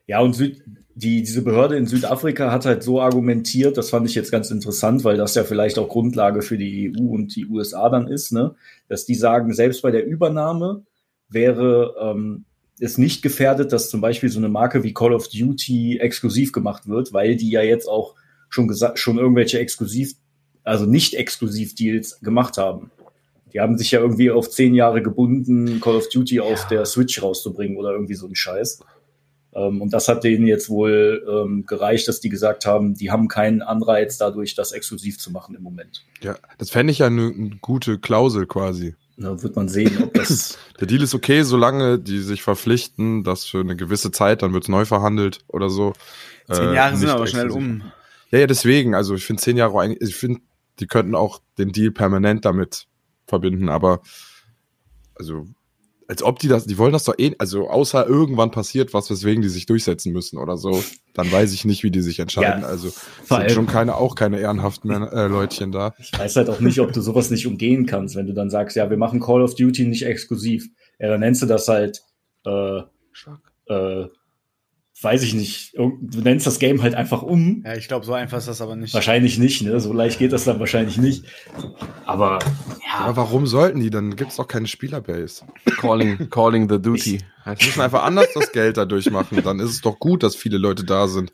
Ja, 0.07 0.21
und 0.21 0.35
Süd, 0.35 0.63
die, 0.95 1.23
diese 1.23 1.43
Behörde 1.43 1.77
in 1.77 1.87
Südafrika 1.87 2.51
hat 2.51 2.65
halt 2.65 2.83
so 2.83 3.03
argumentiert, 3.03 3.77
das 3.77 3.91
fand 3.91 4.09
ich 4.09 4.15
jetzt 4.15 4.33
ganz 4.33 4.51
interessant, 4.51 5.05
weil 5.05 5.19
das 5.19 5.35
ja 5.35 5.45
vielleicht 5.45 5.79
auch 5.79 5.89
Grundlage 5.89 6.41
für 6.41 6.57
die 6.57 6.91
EU 6.91 7.13
und 7.13 7.37
die 7.37 7.47
USA 7.47 7.91
dann 7.91 8.09
ist, 8.09 8.33
ne? 8.33 8.55
dass 8.89 9.05
die 9.05 9.15
sagen, 9.15 9.53
selbst 9.53 9.83
bei 9.83 9.91
der 9.91 10.07
Übernahme 10.07 10.85
wäre 11.29 11.95
ähm, 12.01 12.47
es 12.81 12.97
nicht 12.97 13.21
gefährdet, 13.21 13.73
dass 13.73 13.91
zum 13.91 14.01
Beispiel 14.01 14.31
so 14.31 14.39
eine 14.39 14.49
Marke 14.49 14.85
wie 14.85 14.95
Call 14.95 15.13
of 15.13 15.29
Duty 15.29 15.99
exklusiv 15.99 16.53
gemacht 16.53 16.89
wird, 16.89 17.13
weil 17.13 17.37
die 17.37 17.51
ja 17.51 17.63
jetzt 17.63 17.89
auch 17.89 18.15
schon 18.49 18.69
gesagt, 18.69 18.99
schon 18.99 19.19
irgendwelche 19.19 19.59
exklusiv, 19.59 20.15
also 20.65 20.87
nicht 20.87 21.15
exklusiv 21.15 21.75
Deals 21.75 22.21
gemacht 22.21 22.57
haben. 22.57 22.91
Die 23.57 23.61
haben 23.63 23.79
sich 23.79 23.91
ja 23.93 24.01
irgendwie 24.01 24.31
auf 24.31 24.51
zehn 24.51 24.75
Jahre 24.75 25.01
gebunden, 25.01 25.81
Call 25.81 25.97
of 25.97 26.11
Duty 26.11 26.35
ja. 26.35 26.43
auf 26.43 26.69
der 26.69 26.85
Switch 26.85 27.23
rauszubringen 27.23 27.79
oder 27.79 27.91
irgendwie 27.93 28.13
so 28.13 28.27
ein 28.27 28.35
Scheiß. 28.35 28.81
Ähm, 29.55 29.81
und 29.81 29.95
das 29.95 30.09
hat 30.09 30.25
denen 30.25 30.47
jetzt 30.47 30.69
wohl 30.69 31.25
ähm, 31.27 31.65
gereicht, 31.65 32.07
dass 32.07 32.21
die 32.21 32.29
gesagt 32.29 32.67
haben, 32.67 32.93
die 32.97 33.11
haben 33.11 33.29
keinen 33.29 33.63
Anreiz 33.63 34.19
dadurch, 34.19 34.57
das 34.57 34.73
exklusiv 34.73 35.19
zu 35.19 35.31
machen 35.31 35.55
im 35.55 35.63
Moment. 35.63 36.05
Ja, 36.21 36.37
das 36.59 36.69
fände 36.69 36.91
ich 36.91 36.99
ja 36.99 37.07
eine 37.07 37.33
gute 37.63 37.99
Klausel 37.99 38.47
quasi. 38.47 38.95
Da 39.17 39.43
wird 39.43 39.57
man 39.57 39.71
sehen, 39.71 40.03
ob 40.03 40.13
das. 40.13 40.59
Der 40.79 40.87
Deal 40.87 41.01
ist 41.01 41.15
okay, 41.15 41.43
solange 41.43 41.99
die 41.99 42.19
sich 42.19 42.43
verpflichten, 42.43 43.25
dass 43.25 43.47
für 43.47 43.61
eine 43.61 43.75
gewisse 43.75 44.11
Zeit, 44.11 44.43
dann 44.43 44.53
wird 44.53 44.65
es 44.65 44.69
neu 44.69 44.85
verhandelt 44.85 45.39
oder 45.49 45.71
so. 45.71 45.95
Zehn 46.53 46.75
Jahre 46.75 46.93
äh, 46.93 46.97
sind 46.99 47.09
aber 47.09 47.27
schnell 47.27 47.51
um. 47.51 47.91
Ja, 48.31 48.41
ja, 48.41 48.47
deswegen. 48.47 48.95
Also 48.95 49.15
ich 49.15 49.25
finde 49.25 49.41
zehn 49.41 49.57
Jahre 49.57 49.81
eigentlich, 49.81 50.11
ich 50.11 50.17
finde, 50.17 50.43
die 50.79 50.87
könnten 50.87 51.15
auch 51.15 51.41
den 51.57 51.73
Deal 51.73 51.91
permanent 51.91 52.45
damit 52.45 52.87
verbinden, 53.27 53.69
aber 53.69 54.01
also 55.15 55.47
als 56.09 56.23
ob 56.23 56.39
die 56.39 56.49
das, 56.49 56.67
die 56.67 56.79
wollen 56.79 56.93
das 56.93 57.05
doch 57.05 57.19
eh, 57.19 57.35
also 57.39 57.69
außer 57.69 58.07
irgendwann 58.07 58.51
passiert 58.51 58.95
was, 58.95 59.11
weswegen 59.11 59.43
die 59.43 59.49
sich 59.49 59.67
durchsetzen 59.67 60.13
müssen 60.13 60.39
oder 60.39 60.57
so, 60.57 60.83
dann 61.15 61.31
weiß 61.31 61.53
ich 61.53 61.65
nicht, 61.65 61.83
wie 61.83 61.91
die 61.91 62.03
sich 62.03 62.21
entscheiden. 62.21 62.63
Ja, 62.63 62.69
also 62.69 62.93
sind 63.25 63.51
schon 63.51 63.67
keine, 63.67 63.97
auch 63.97 64.15
keine 64.15 64.39
ehrenhaften 64.39 64.91
äh, 64.91 65.27
Leutchen 65.27 65.73
da. 65.73 65.95
Ich 65.99 66.17
weiß 66.17 66.37
halt 66.37 66.49
auch 66.49 66.61
nicht, 66.61 66.79
ob 66.81 66.93
du 66.93 67.01
sowas 67.01 67.31
nicht 67.31 67.47
umgehen 67.47 67.87
kannst, 67.87 68.15
wenn 68.15 68.27
du 68.27 68.35
dann 68.35 68.51
sagst, 68.51 68.77
ja, 68.77 68.89
wir 68.89 68.97
machen 68.97 69.21
Call 69.21 69.43
of 69.43 69.55
Duty 69.55 69.87
nicht 69.87 70.05
exklusiv. 70.05 70.69
Ja, 70.99 71.09
dann 71.09 71.21
nennst 71.21 71.43
du 71.43 71.47
das 71.47 71.67
halt 71.67 72.03
äh, 72.45 72.83
äh, 73.69 74.07
weiß 75.01 75.23
ich 75.23 75.35
nicht, 75.35 75.75
du 75.75 76.21
nennst 76.23 76.47
das 76.47 76.59
Game 76.59 76.83
halt 76.83 76.95
einfach 76.95 77.23
um. 77.23 77.63
Ja, 77.67 77.77
ich 77.77 77.87
glaube, 77.87 78.07
so 78.07 78.15
einfach 78.15 78.39
ist 78.39 78.49
das 78.49 78.63
aber 78.63 78.77
nicht. 78.77 78.95
Wahrscheinlich 78.95 79.39
nicht, 79.39 79.63
ne? 79.63 79.79
So 79.79 79.93
leicht 79.93 80.19
geht 80.19 80.33
das 80.33 80.45
dann 80.45 80.59
wahrscheinlich 80.59 80.97
nicht. 80.97 81.25
Aber 82.07 82.39
ja. 82.83 83.05
Aber 83.05 83.17
warum 83.17 83.47
sollten 83.47 83.81
die? 83.81 83.91
Dann 83.91 84.17
gibt's 84.17 84.37
doch 84.37 84.49
keine 84.49 84.67
Spielerbase. 84.67 85.45
Calling, 85.79 86.31
calling 86.31 86.69
the 86.69 86.81
duty. 86.81 87.19
Die 87.47 87.67
müssen 87.67 87.81
einfach 87.81 88.05
anders 88.05 88.29
das 88.35 88.53
Geld 88.53 88.79
dadurch 88.79 89.11
machen. 89.11 89.43
Dann 89.45 89.61
ist 89.61 89.71
es 89.71 89.81
doch 89.83 89.99
gut, 89.99 90.23
dass 90.23 90.35
viele 90.35 90.57
Leute 90.57 90.85
da 90.85 91.09
sind. 91.09 91.33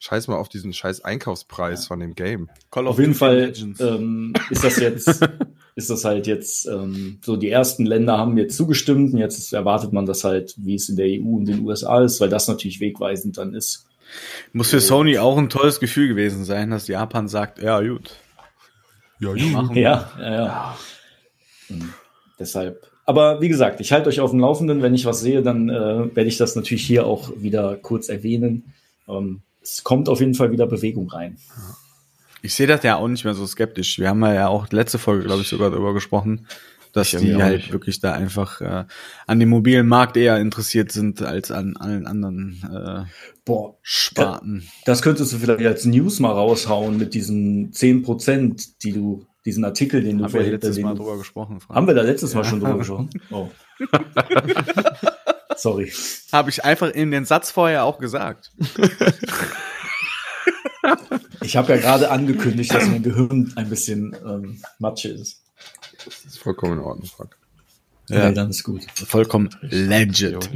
Scheiß 0.00 0.28
mal 0.28 0.36
auf 0.36 0.48
diesen 0.48 0.72
scheiß 0.72 1.02
Einkaufspreis 1.04 1.84
ja. 1.84 1.88
von 1.88 2.00
dem 2.00 2.14
Game. 2.14 2.50
Call 2.70 2.88
auf 2.88 2.98
jeden 2.98 3.14
Fall 3.14 3.52
ähm, 3.78 4.34
ist 4.50 4.64
das 4.64 4.76
jetzt 4.76 5.20
ist 5.76 5.90
das 5.90 6.04
halt 6.04 6.26
jetzt 6.26 6.66
ähm, 6.66 7.18
so, 7.24 7.36
die 7.36 7.50
ersten 7.50 7.84
Länder 7.84 8.16
haben 8.16 8.38
jetzt 8.38 8.56
zugestimmt 8.56 9.12
und 9.12 9.18
jetzt 9.18 9.52
erwartet 9.52 9.92
man 9.92 10.06
das 10.06 10.22
halt, 10.22 10.54
wie 10.56 10.76
es 10.76 10.88
in 10.88 10.96
der 10.96 11.06
EU 11.06 11.36
und 11.36 11.46
den 11.46 11.60
USA 11.66 12.02
ist, 12.02 12.20
weil 12.20 12.28
das 12.28 12.46
natürlich 12.46 12.80
wegweisend 12.80 13.38
dann 13.38 13.54
ist. 13.54 13.86
Muss 14.52 14.70
für 14.70 14.80
Sony 14.80 15.18
auch 15.18 15.36
ein 15.36 15.48
tolles 15.48 15.80
Gefühl 15.80 16.08
gewesen 16.08 16.44
sein, 16.44 16.70
dass 16.70 16.86
Japan 16.86 17.26
sagt, 17.26 17.60
ja 17.60 17.80
gut. 17.80 18.16
Ja, 19.18 19.32
gut. 19.32 19.76
Ja, 19.76 20.10
ja, 20.18 20.32
ja. 20.32 20.76
deshalb. 22.38 22.86
Aber 23.06 23.40
wie 23.40 23.48
gesagt, 23.48 23.80
ich 23.80 23.92
halte 23.92 24.08
euch 24.08 24.20
auf 24.20 24.30
dem 24.30 24.40
Laufenden. 24.40 24.82
Wenn 24.82 24.94
ich 24.94 25.06
was 25.06 25.20
sehe, 25.20 25.42
dann 25.42 25.68
äh, 25.68 26.14
werde 26.14 26.28
ich 26.28 26.36
das 26.36 26.56
natürlich 26.56 26.86
hier 26.86 27.06
auch 27.06 27.30
wieder 27.36 27.76
kurz 27.76 28.08
erwähnen. 28.08 28.72
Ähm, 29.08 29.42
es 29.62 29.82
kommt 29.82 30.08
auf 30.08 30.20
jeden 30.20 30.34
Fall 30.34 30.52
wieder 30.52 30.66
Bewegung 30.66 31.10
rein. 31.10 31.36
Ja. 31.48 31.76
Ich 32.44 32.54
sehe 32.54 32.66
das 32.66 32.82
ja 32.82 32.96
auch 32.96 33.08
nicht 33.08 33.24
mehr 33.24 33.32
so 33.32 33.46
skeptisch. 33.46 33.98
Wir 33.98 34.10
haben 34.10 34.22
ja 34.22 34.48
auch 34.48 34.70
letzte 34.70 34.98
Folge, 34.98 35.24
glaube 35.24 35.40
ich, 35.40 35.48
sogar 35.48 35.70
darüber 35.70 35.94
gesprochen, 35.94 36.46
dass 36.92 37.10
ich 37.14 37.18
die 37.18 37.34
halt 37.36 37.56
nicht. 37.56 37.72
wirklich 37.72 38.00
da 38.00 38.12
einfach 38.12 38.60
äh, 38.60 38.84
an 39.26 39.40
dem 39.40 39.48
mobilen 39.48 39.88
Markt 39.88 40.18
eher 40.18 40.36
interessiert 40.36 40.92
sind 40.92 41.22
als 41.22 41.50
an 41.50 41.78
allen 41.78 42.06
anderen 42.06 42.62
äh, 42.70 43.10
Boah, 43.46 43.78
Sparten. 43.80 44.68
Das 44.84 45.00
könntest 45.00 45.32
du 45.32 45.38
vielleicht 45.38 45.64
als 45.64 45.86
News 45.86 46.20
mal 46.20 46.32
raushauen 46.32 46.98
mit 46.98 47.14
diesen 47.14 47.72
zehn 47.72 48.02
Prozent, 48.02 48.84
die 48.84 48.92
du, 48.92 49.24
diesen 49.46 49.64
Artikel, 49.64 50.02
den 50.02 50.18
du 50.18 50.28
vorhin 50.28 50.52
letztes 50.52 50.78
Mal 50.80 50.94
drüber 50.94 51.16
gesprochen. 51.16 51.60
Frank. 51.60 51.76
Haben 51.78 51.86
wir 51.86 51.94
da 51.94 52.02
letztes 52.02 52.34
ja. 52.34 52.40
Mal 52.40 52.44
schon 52.44 52.60
drüber 52.60 52.76
gesprochen? 52.76 53.08
Oh. 53.30 53.48
Sorry. 55.56 55.90
Habe 56.30 56.50
ich 56.50 56.62
einfach 56.62 56.90
in 56.90 57.10
den 57.10 57.24
Satz 57.24 57.50
vorher 57.50 57.84
auch 57.84 57.98
gesagt. 57.98 58.52
Ich 61.44 61.56
habe 61.56 61.74
ja 61.74 61.78
gerade 61.78 62.10
angekündigt, 62.10 62.72
dass 62.72 62.86
mein 62.86 63.02
Gehirn 63.02 63.52
ein 63.56 63.68
bisschen 63.68 64.16
ähm, 64.26 64.62
Matsche 64.78 65.10
ist. 65.10 65.42
Das 66.04 66.24
ist 66.24 66.38
vollkommen 66.38 66.78
in 66.78 66.78
Ordnung, 66.78 67.06
Frank. 67.06 67.36
Ja, 68.08 68.28
nee, 68.28 68.34
dann 68.34 68.50
ist 68.50 68.64
gut. 68.64 68.82
Vollkommen 68.94 69.50
legit. 69.60 70.50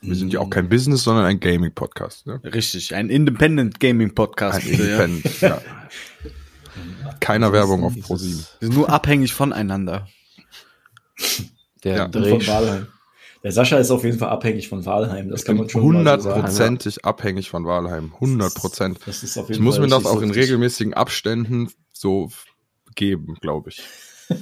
Wir 0.00 0.14
sind 0.16 0.32
ja 0.32 0.40
auch 0.40 0.48
kein 0.48 0.68
Business, 0.68 1.04
sondern 1.04 1.26
ein 1.26 1.38
Gaming-Podcast. 1.38 2.26
Ne? 2.26 2.40
Richtig, 2.44 2.94
ein 2.94 3.10
Independent 3.10 3.78
Gaming-Podcast. 3.78 4.62
Ein 4.66 4.72
Independent, 4.72 5.40
ja. 5.40 5.48
ja. 5.48 5.62
Keiner 7.20 7.52
Werbung 7.52 7.84
auf 7.84 7.98
ProSieben. 8.00 8.44
Wir 8.58 8.68
sind 8.68 8.76
nur 8.76 8.90
abhängig 8.90 9.34
voneinander. 9.34 10.08
Der 11.84 11.96
ja. 11.96 12.08
Dreh 12.08 12.30
von 12.30 12.46
Walheim. 12.46 12.86
Der 13.42 13.50
Sascha 13.50 13.78
ist 13.78 13.90
auf 13.90 14.04
jeden 14.04 14.18
Fall 14.18 14.28
abhängig 14.28 14.68
von 14.68 14.86
Wahlheim. 14.86 15.28
Das 15.28 15.44
kann 15.44 15.56
man 15.56 15.68
schon 15.68 15.82
Hundertprozentig 15.82 16.94
so 16.94 17.00
abhängig 17.02 17.50
von 17.50 17.64
Wahlheim. 17.64 18.12
100 18.14 18.54
Prozent. 18.54 18.98
Ich 19.48 19.58
muss 19.58 19.78
mir 19.80 19.88
das 19.88 20.06
auch 20.06 20.22
in 20.22 20.30
regelmäßigen 20.30 20.94
Abständen 20.94 21.68
so 21.92 22.30
geben, 22.94 23.36
glaube 23.40 23.70
ich. 23.70 23.82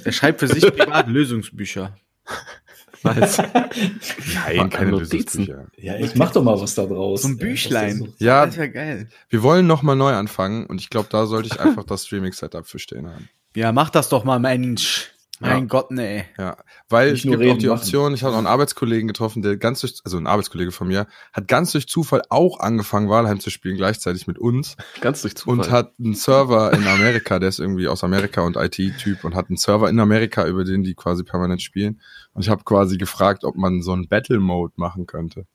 Er 0.05 0.13
schreibt 0.13 0.39
für 0.39 0.47
sich 0.47 0.61
privat 0.61 1.07
Lösungsbücher. 1.07 1.97
Was? 3.03 3.39
Nein, 3.39 4.69
keine 4.69 4.91
Lösungsbücher. 4.91 5.67
Ja, 5.75 5.97
ich 5.97 6.15
mach 6.15 6.31
doch 6.31 6.43
mal 6.43 6.61
was 6.61 6.75
da 6.75 6.85
draus. 6.85 7.23
So 7.23 7.29
ein 7.29 7.37
Büchlein. 7.37 8.13
Ja, 8.19 8.45
das 8.45 8.57
wäre 8.57 8.69
geil. 8.69 9.09
Wir 9.27 9.41
wollen 9.41 9.65
noch 9.65 9.81
mal 9.81 9.95
neu 9.95 10.13
anfangen 10.13 10.67
und 10.67 10.79
ich 10.79 10.89
glaube, 10.91 11.09
da 11.11 11.25
sollte 11.25 11.49
ich 11.51 11.59
einfach 11.59 11.83
das 11.83 12.05
Streaming-Setup 12.05 12.65
für 12.65 12.79
stehen 12.79 13.09
haben. 13.09 13.27
Ja, 13.55 13.71
mach 13.71 13.89
das 13.89 14.07
doch 14.07 14.23
mal, 14.23 14.39
Mensch. 14.39 15.10
Mein 15.41 15.61
ja. 15.61 15.65
Gott, 15.65 15.89
nee. 15.89 16.25
Ja, 16.37 16.55
weil 16.87 17.13
Nicht 17.13 17.25
es 17.25 17.31
gibt 17.31 17.43
auch 17.49 17.57
die 17.57 17.69
Option, 17.69 18.13
ich 18.13 18.23
habe 18.23 18.35
auch 18.35 18.37
einen 18.37 18.45
Arbeitskollegen 18.45 19.07
getroffen, 19.07 19.41
der 19.41 19.57
ganz 19.57 19.81
durch, 19.81 19.95
also 20.03 20.17
ein 20.17 20.27
Arbeitskollege 20.27 20.71
von 20.71 20.87
mir, 20.87 21.07
hat 21.33 21.47
ganz 21.47 21.71
durch 21.71 21.87
Zufall 21.87 22.21
auch 22.29 22.59
angefangen, 22.59 23.09
Wahlheim 23.09 23.39
zu 23.39 23.49
spielen, 23.49 23.75
gleichzeitig 23.75 24.27
mit 24.27 24.37
uns. 24.37 24.77
Ganz 25.01 25.23
durch 25.23 25.35
Zufall. 25.35 25.57
Und 25.57 25.71
hat 25.71 25.93
einen 25.97 26.13
Server 26.13 26.71
in 26.73 26.85
Amerika, 26.85 27.39
der 27.39 27.49
ist 27.49 27.59
irgendwie 27.59 27.87
aus 27.87 28.03
Amerika 28.03 28.41
und 28.41 28.55
IT-Typ 28.55 29.23
und 29.23 29.33
hat 29.33 29.49
einen 29.49 29.57
Server 29.57 29.89
in 29.89 29.99
Amerika, 29.99 30.45
über 30.45 30.63
den 30.63 30.83
die 30.83 30.93
quasi 30.93 31.23
permanent 31.23 31.63
spielen. 31.63 31.99
Und 32.33 32.43
ich 32.43 32.49
habe 32.49 32.63
quasi 32.63 32.99
gefragt, 32.99 33.43
ob 33.43 33.55
man 33.55 33.81
so 33.81 33.93
einen 33.93 34.07
Battle-Mode 34.07 34.73
machen 34.75 35.07
könnte. 35.07 35.47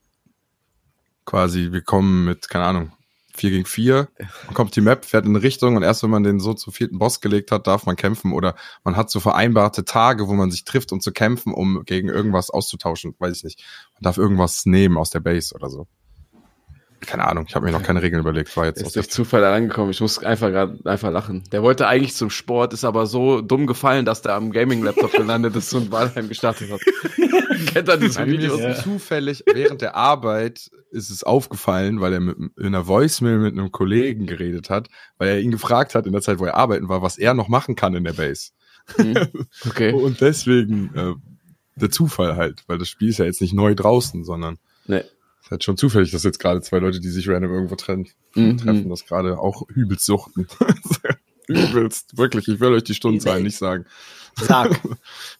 Quasi, 1.24 1.70
wir 1.70 1.82
kommen 1.82 2.24
mit, 2.24 2.48
keine 2.48 2.64
Ahnung, 2.64 2.92
4 3.36 3.50
gegen 3.50 3.66
4. 3.66 4.08
Man 4.46 4.54
kommt 4.54 4.74
die 4.76 4.80
Map, 4.80 5.04
fährt 5.04 5.24
in 5.24 5.30
eine 5.30 5.42
Richtung 5.42 5.76
und 5.76 5.82
erst 5.82 6.02
wenn 6.02 6.10
man 6.10 6.22
den 6.22 6.40
so 6.40 6.54
zu 6.54 6.70
vierten 6.70 6.98
Boss 6.98 7.20
gelegt 7.20 7.52
hat, 7.52 7.66
darf 7.66 7.86
man 7.86 7.96
kämpfen. 7.96 8.32
Oder 8.32 8.54
man 8.84 8.96
hat 8.96 9.10
so 9.10 9.20
vereinbarte 9.20 9.84
Tage, 9.84 10.28
wo 10.28 10.34
man 10.34 10.50
sich 10.50 10.64
trifft, 10.64 10.92
um 10.92 11.00
zu 11.00 11.12
kämpfen, 11.12 11.52
um 11.52 11.84
gegen 11.84 12.08
irgendwas 12.08 12.50
auszutauschen. 12.50 13.14
Weiß 13.18 13.36
ich 13.38 13.44
nicht. 13.44 13.64
Man 13.94 14.02
darf 14.02 14.18
irgendwas 14.18 14.66
nehmen 14.66 14.96
aus 14.96 15.10
der 15.10 15.20
Base 15.20 15.54
oder 15.54 15.70
so. 15.70 15.86
Keine 17.06 17.26
Ahnung, 17.26 17.46
ich 17.48 17.54
habe 17.54 17.66
mir 17.66 17.72
noch 17.72 17.82
keine 17.82 18.02
Regeln 18.02 18.20
überlegt. 18.20 18.56
War 18.56 18.66
jetzt 18.66 18.82
ist 18.82 18.96
durch 18.96 19.10
Zufall 19.10 19.44
angekommen. 19.44 19.90
Ich 19.90 20.00
muss 20.00 20.18
einfach 20.18 20.50
gerade 20.50 20.78
einfach 20.84 21.10
lachen. 21.10 21.44
Der 21.52 21.62
wollte 21.62 21.86
eigentlich 21.86 22.14
zum 22.14 22.30
Sport, 22.30 22.72
ist 22.72 22.84
aber 22.84 23.06
so 23.06 23.40
dumm 23.40 23.66
gefallen, 23.66 24.04
dass 24.04 24.22
der 24.22 24.34
am 24.34 24.50
Gaming-Laptop 24.50 25.12
gelandet 25.16 25.56
ist 25.56 25.72
und 25.74 25.90
Walheim 25.90 26.28
gestartet 26.28 26.70
hat. 26.70 26.80
Kennt 27.72 27.88
er 27.88 27.96
dieses 27.96 28.18
Video? 28.18 28.58
Ja. 28.58 28.74
Zufällig 28.74 29.44
während 29.52 29.82
der 29.82 29.94
Arbeit 29.94 30.70
ist 30.90 31.10
es 31.10 31.22
aufgefallen, 31.22 32.00
weil 32.00 32.12
er 32.12 32.20
mit 32.20 32.36
in 32.38 32.66
einer 32.66 32.86
Voicemail 32.86 33.38
mit 33.38 33.52
einem 33.52 33.70
Kollegen 33.70 34.26
geredet 34.26 34.70
hat, 34.70 34.88
weil 35.18 35.28
er 35.28 35.40
ihn 35.40 35.50
gefragt 35.50 35.94
hat 35.94 36.06
in 36.06 36.12
der 36.12 36.22
Zeit, 36.22 36.38
wo 36.38 36.44
er 36.44 36.54
arbeiten 36.54 36.88
war, 36.88 37.02
was 37.02 37.18
er 37.18 37.34
noch 37.34 37.48
machen 37.48 37.76
kann 37.76 37.94
in 37.94 38.04
der 38.04 38.14
Base. 38.14 38.50
Mhm. 38.98 39.28
Okay. 39.66 39.92
und 39.92 40.20
deswegen 40.20 40.94
äh, 40.94 41.14
der 41.76 41.90
Zufall 41.90 42.36
halt, 42.36 42.64
weil 42.66 42.78
das 42.78 42.88
Spiel 42.88 43.08
ist 43.08 43.18
ja 43.18 43.24
jetzt 43.24 43.40
nicht 43.40 43.52
neu 43.52 43.74
draußen, 43.74 44.24
sondern 44.24 44.58
nee. 44.86 45.02
Ist 45.46 45.50
halt 45.52 45.64
schon 45.64 45.76
zufällig, 45.76 46.10
dass 46.10 46.24
jetzt 46.24 46.40
gerade 46.40 46.60
zwei 46.60 46.78
Leute, 46.78 46.98
die 46.98 47.08
sich 47.08 47.28
random 47.28 47.52
irgendwo 47.52 47.76
trennen, 47.76 48.08
mhm. 48.34 48.58
treffen, 48.58 48.88
das 48.88 49.06
gerade 49.06 49.38
auch 49.38 49.62
übelst 49.68 50.04
suchten. 50.04 50.48
Übelst, 51.46 52.18
wirklich. 52.18 52.48
Ich 52.48 52.58
will 52.58 52.72
euch 52.72 52.82
die 52.82 52.94
Stundenzahlen 52.94 53.44
nicht 53.44 53.56
sagen. 53.56 53.86
Sag. 54.34 54.80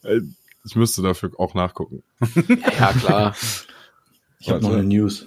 ich 0.63 0.75
müsste 0.77 1.01
dafür 1.01 1.31
auch 1.37 1.53
nachgucken. 1.53 2.03
Ja, 2.79 2.93
klar. 2.93 3.35
Ich 4.39 4.51
habe 4.51 4.61
noch 4.61 4.71
eine 4.71 4.83
News. 4.83 5.25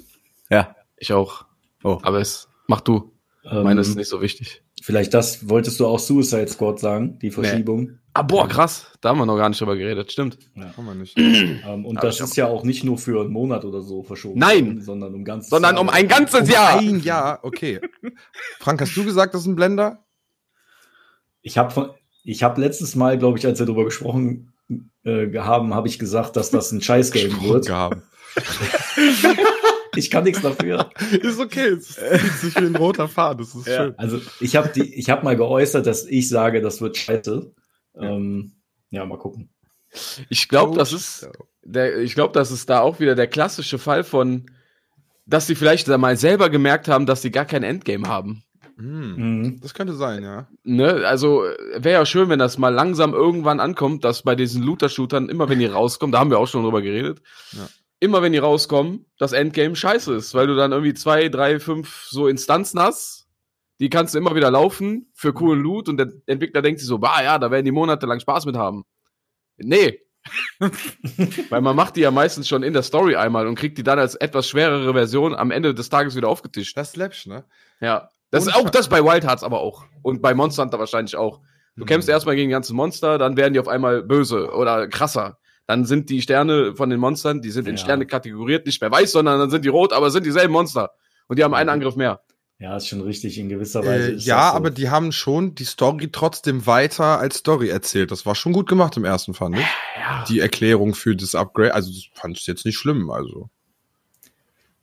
Ja. 0.51 0.77
Ich 0.97 1.13
auch. 1.13 1.45
Oh. 1.83 1.99
Aber 2.03 2.21
es 2.21 2.49
mach 2.69 2.81
du. 2.81 3.11
Ähm, 3.43 3.65
Meine 3.65 3.81
ist 3.81 3.97
nicht 3.97 4.09
so 4.09 4.23
wichtig. 4.23 4.63
Vielleicht 4.83 5.13
das, 5.13 5.49
wolltest 5.49 5.79
du 5.79 5.87
auch 5.87 5.99
Suicide 5.99 6.49
Squad 6.49 6.81
sagen, 6.81 7.19
die 7.21 7.31
Verschiebung? 7.31 7.99
Ah, 8.15 8.23
boah, 8.23 8.49
krass. 8.49 8.87
Da 9.01 9.11
haben 9.11 9.19
wir 9.19 9.27
noch 9.27 9.37
gar 9.37 9.49
nicht 9.49 9.61
drüber 9.61 9.77
geredet. 9.77 10.11
Stimmt. 10.11 10.39
Kann 10.75 10.85
man 10.85 10.99
nicht. 10.99 11.17
Ähm, 11.63 11.85
und 11.85 11.99
Aber 11.99 12.07
das 12.07 12.21
ist 12.21 12.37
ja 12.37 12.47
auch 12.47 12.65
nicht 12.65 12.85
nur 12.85 12.97
für 12.97 13.21
einen 13.21 13.31
Monat 13.31 13.65
oder 13.65 13.83
so 13.83 14.03
verschoben. 14.03 14.39
Nein! 14.39 14.67
worden, 14.67 14.81
sondern 14.83 15.15
um 15.15 15.25
ganz 15.25 15.51
Sondern 15.51 15.77
um 15.77 15.91
ein 15.91 16.09
ganzes 16.09 16.49
Jahr. 16.49 16.79
Ein 16.79 17.01
Jahr, 17.01 17.41
okay. 17.43 17.81
Frank, 18.59 18.81
hast 18.81 18.97
du 18.97 19.05
gesagt, 19.05 19.35
das 19.35 19.43
ist 19.43 19.47
ein 19.47 19.57
Blender? 19.57 20.05
Ich 21.43 21.59
habe 21.59 21.95
ich 22.25 22.43
hab 22.43 22.57
letztes 22.57 22.97
Mal, 22.97 23.19
glaube 23.19 23.39
ich, 23.39 23.47
als 23.47 23.59
wir 23.59 23.67
darüber 23.67 23.85
gesprochen 23.85 24.53
äh, 25.05 25.27
haben, 25.39 25.75
habe 25.75 25.89
ich 25.89 25.99
gesagt, 25.99 26.37
dass 26.37 26.51
das 26.51 26.73
ein 26.73 26.81
Scheiß-Game 26.81 27.43
wird. 27.43 27.67
Gehabt. 27.67 27.99
Ich 29.97 30.11
kann 30.11 30.25
nichts 30.25 30.43
dafür. 30.43 30.91
Ist 31.21 31.41
okay, 31.41 31.71
es 31.71 31.95
zieht 31.97 32.33
sich 32.41 32.55
wie 32.57 32.67
ein 32.67 32.77
roter 32.77 33.09
Faden, 33.09 33.39
das 33.45 33.55
ist 33.55 33.67
schön. 33.67 33.95
Also 33.99 34.21
ich 34.41 34.57
habe 34.57 34.69
die, 34.75 34.95
ich 34.95 35.11
habe 35.11 35.25
mal 35.25 35.37
geäußert, 35.37 35.87
dass 35.87 36.07
ich 36.07 36.29
sage, 36.29 36.61
das 36.61 36.81
wird 36.81 36.97
scheiße. 36.97 37.53
Ähm, 37.97 38.53
ja, 38.91 39.05
mal 39.05 39.19
gucken. 39.19 39.51
Ich 40.29 40.49
glaube, 40.49 40.77
das 40.79 40.93
ist 40.93 41.29
der, 41.63 41.99
ich 41.99 42.15
glaube, 42.15 42.33
das 42.33 42.51
ist 42.51 42.71
da 42.71 42.81
auch 42.81 43.01
wieder 43.01 43.15
der 43.15 43.27
klassische 43.27 43.79
Fall 43.79 44.05
von, 44.05 44.51
dass 45.27 45.47
sie 45.47 45.55
vielleicht 45.57 45.89
da 45.89 45.99
mal 45.99 46.17
selber 46.17 46.51
gemerkt 46.51 46.89
haben, 46.89 47.07
dass 47.07 47.23
sie 47.23 47.31
gar 47.31 47.45
kein 47.45 47.63
Endgame 47.63 48.09
haben. 48.09 48.45
Hm, 48.77 49.15
Mhm. 49.17 49.61
Das 49.61 49.75
könnte 49.75 49.95
sein, 49.95 50.23
ja. 50.23 50.49
Ne? 50.65 51.07
Also 51.07 51.43
wäre 51.77 52.01
ja 52.01 52.07
schön, 52.07 52.29
wenn 52.31 52.39
das 52.39 52.57
mal 52.57 52.73
langsam 52.73 53.13
irgendwann 53.13 53.61
ankommt, 53.61 54.05
dass 54.05 54.23
bei 54.23 54.35
diesen 54.35 54.63
Looter-Shootern, 54.63 55.29
immer 55.29 55.49
wenn 55.49 55.59
die 55.59 55.67
rauskommen, 55.67 56.13
da 56.13 56.19
haben 56.21 56.31
wir 56.31 56.39
auch 56.39 56.49
schon 56.49 56.63
drüber 56.63 56.81
geredet, 56.81 57.21
Ja. 57.53 57.69
Immer 58.01 58.23
wenn 58.23 58.33
die 58.33 58.39
rauskommen, 58.39 59.07
das 59.19 59.33
Endgame 59.33 59.77
scheiße 59.77 60.15
ist, 60.15 60.35
weil 60.35 60.47
du 60.47 60.57
dann 60.57 60.73
irgendwie 60.73 60.95
zwei, 60.95 61.29
drei, 61.29 61.61
fünf 61.61 62.07
so 62.09 62.27
Instanzen 62.27 62.81
hast, 62.81 63.29
die 63.79 63.91
kannst 63.91 64.15
du 64.15 64.19
immer 64.19 64.35
wieder 64.35 64.51
laufen 64.51 65.11
für 65.15 65.33
coolen 65.33 65.61
Loot 65.63 65.89
und 65.89 65.97
der 65.99 66.11
Entwickler 66.27 66.63
denkt 66.63 66.81
sich 66.81 66.89
so, 66.89 66.99
bah 66.99 67.23
ja, 67.23 67.39
da 67.39 67.51
werden 67.51 67.65
die 67.65 67.73
monatelang 67.73 68.21
Spaß 68.21 68.47
mit 68.47 68.57
haben. 68.57 68.85
Nee. 69.57 70.01
weil 71.49 71.63
man 71.63 71.75
macht 71.75 71.97
die 71.97 72.01
ja 72.03 72.11
meistens 72.11 72.47
schon 72.47 72.63
in 72.63 72.75
der 72.75 72.83
Story 72.83 73.17
einmal 73.17 73.47
und 73.47 73.55
kriegt 73.55 73.79
die 73.79 73.83
dann 73.83 73.99
als 73.99 74.15
etwas 74.15 74.49
schwerere 74.49 74.93
Version 74.93 75.35
am 75.35 75.51
Ende 75.51 75.75
des 75.75 75.89
Tages 75.89 76.15
wieder 76.15 76.29
aufgetischt. 76.29 76.77
Das 76.77 76.91
ist 76.91 76.97
läppsch, 76.97 77.27
ne? 77.27 77.45
Ja. 77.81 78.11
Das 78.31 78.45
Und 78.45 78.51
ist 78.51 78.57
auch 78.57 78.71
das 78.71 78.89
bei 78.89 79.03
Wild 79.03 79.25
Hearts 79.25 79.43
aber 79.43 79.61
auch. 79.61 79.85
Und 80.03 80.23
bei 80.23 80.35
Monster 80.35 80.63
Hunter 80.63 80.79
wahrscheinlich 80.79 81.17
auch. 81.17 81.41
Du 81.75 81.83
Mhm. 81.83 81.87
kämpfst 81.87 82.09
erstmal 82.09 82.37
gegen 82.37 82.49
die 82.51 82.53
ganzen 82.53 82.77
Monster, 82.77 83.17
dann 83.19 83.37
werden 83.37 83.55
die 83.55 83.61
auf 83.61 83.69
einmal 83.69 84.03
böse 84.03 84.53
oder 84.53 84.87
krasser. 84.89 85.39
Dann 85.71 85.85
sind 85.85 86.11
die 86.11 86.21
Sterne 86.21 86.75
von 86.75 86.91
den 86.91 86.99
Monstern, 86.99 87.43
die 87.43 87.53
sind 87.53 87.69
in 87.69 87.77
Ja. 87.77 87.81
Sterne 87.81 88.05
kategoriert, 88.05 88.67
nicht 88.67 88.81
mehr 88.81 88.91
weiß, 88.91 89.13
sondern 89.13 89.39
dann 89.39 89.51
sind 89.51 89.65
die 89.65 89.69
rot, 89.69 89.93
aber 89.93 90.11
sind 90.11 90.27
dieselben 90.27 90.53
Monster. 90.53 90.91
Und 91.29 91.39
die 91.39 91.45
haben 91.45 91.55
einen 91.55 91.69
Angriff 91.69 91.95
mehr. 91.95 92.23
Ja, 92.59 92.77
ist 92.77 92.89
schon 92.89 93.03
richtig 93.03 93.39
in 93.39 93.49
gewisser 93.49 93.87
Weise. 93.87 94.11
Äh, 94.11 94.15
ist 94.17 94.27
ja, 94.27 94.51
so. 94.51 94.57
aber 94.57 94.71
die 94.73 94.91
haben 94.91 95.13
schon 95.13 95.55
die 95.55 95.63
Story 95.63 96.09
trotzdem 96.11 96.67
weiter 96.67 97.21
als 97.21 97.37
Story 97.37 97.69
erzählt. 97.69 98.11
Das 98.11 98.27
war 98.27 98.35
schon 98.35 98.53
gut 98.53 98.69
gemacht 98.69 98.97
im 98.97 99.05
ersten, 99.05 99.33
fand 99.33 99.59
ich. 99.61 99.65
Ja. 99.97 100.25
Die 100.29 100.41
Erklärung 100.41 100.97
für 100.97 101.15
das 101.15 101.37
Upgrade, 101.37 101.73
also 101.73 101.93
das 101.93 102.09
fand 102.15 102.37
ich 102.37 102.49
jetzt 102.49 102.65
nicht 102.67 102.77
schlimm, 102.77 103.09
also. 103.09 103.49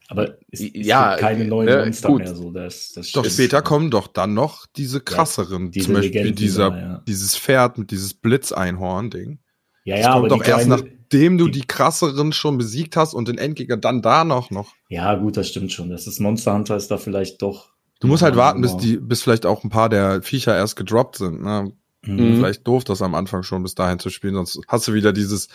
aber 0.08 0.38
es, 0.52 0.62
es 0.62 0.70
Ja, 0.88 1.16
gibt 1.16 1.20
keine 1.20 1.44
neuen 1.44 1.68
ne, 1.68 1.84
Monster 1.84 2.08
gut. 2.08 2.20
mehr. 2.24 2.34
So, 2.34 2.50
das, 2.52 2.94
das 2.94 3.12
Doch 3.12 3.26
später 3.26 3.62
kommen 3.62 3.92
doch 3.92 4.08
dann 4.08 4.34
noch 4.34 4.68
diese 4.78 5.02
krasseren, 5.02 5.70
diese 5.72 5.88
zum 5.88 5.96
Beispiel 5.96 6.12
Legenden 6.14 6.36
dieser, 6.38 6.72
da, 6.72 6.78
ja. 6.78 7.04
dieses 7.06 7.38
Pferd 7.38 7.78
mit 7.78 7.92
dieses 7.92 8.14
Blitzeinhorn-Ding. 8.14 9.40
Ja, 9.88 9.96
Das 9.96 10.06
ja, 10.06 10.12
kommt 10.14 10.26
aber 10.26 10.36
doch 10.38 10.46
erst 10.46 10.68
nachdem 10.68 11.38
du 11.38 11.46
die- 11.46 11.62
die 11.62 11.66
krasseren 11.68 12.34
schon 12.34 12.58
besiegt 12.58 12.98
hast 12.98 13.14
und 13.14 13.28
den 13.28 13.38
Endgegner 13.38 13.78
dann 13.78 14.02
da 14.02 14.24
noch 14.26 14.52
noch. 14.52 14.74
Ja, 14.90 15.16
gut, 15.16 15.38
das 15.38 15.48
stimmt 15.48 15.72
schon. 15.72 15.90
Das 15.90 16.08
ist 16.08 16.20
Monster 16.20 16.54
Hunter 16.54 16.76
ist 16.76 16.92
da 16.92 16.98
vielleicht 16.98 17.42
doch. 17.42 17.70
Du 18.02 18.08
musst 18.08 18.22
halt 18.22 18.36
warten, 18.36 18.62
bis 18.62 18.76
die, 18.78 18.98
bis 18.98 19.22
vielleicht 19.24 19.46
auch 19.46 19.64
ein 19.64 19.70
paar 19.70 19.90
der 19.90 20.22
Viecher 20.22 20.56
erst 20.56 20.76
gedroppt 20.76 21.16
sind. 21.18 21.42
Ne? 21.42 21.72
Mhm. 22.06 22.36
Vielleicht 22.36 22.68
doof, 22.68 22.84
das 22.84 23.02
am 23.02 23.16
Anfang 23.16 23.44
schon 23.44 23.64
bis 23.64 23.76
dahin 23.76 24.00
zu 24.00 24.10
spielen, 24.10 24.36
sonst 24.36 24.60
hast 24.68 24.88
du 24.88 24.94
wieder 24.94 25.14
dieses, 25.14 25.48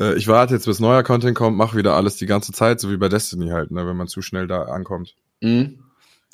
äh, 0.00 0.14
ich 0.14 0.26
warte 0.28 0.54
jetzt, 0.54 0.66
bis 0.66 0.80
neuer 0.80 1.02
Content 1.02 1.36
kommt, 1.36 1.56
mach 1.56 1.74
wieder 1.76 1.94
alles 1.94 2.16
die 2.16 2.26
ganze 2.26 2.52
Zeit, 2.52 2.80
so 2.80 2.90
wie 2.90 2.96
bei 2.96 3.08
Destiny 3.08 3.50
halt, 3.50 3.70
ne, 3.70 3.86
wenn 3.86 3.96
man 3.96 4.08
zu 4.08 4.22
schnell 4.22 4.46
da 4.46 4.62
ankommt. 4.64 5.14
Mhm. 5.40 5.78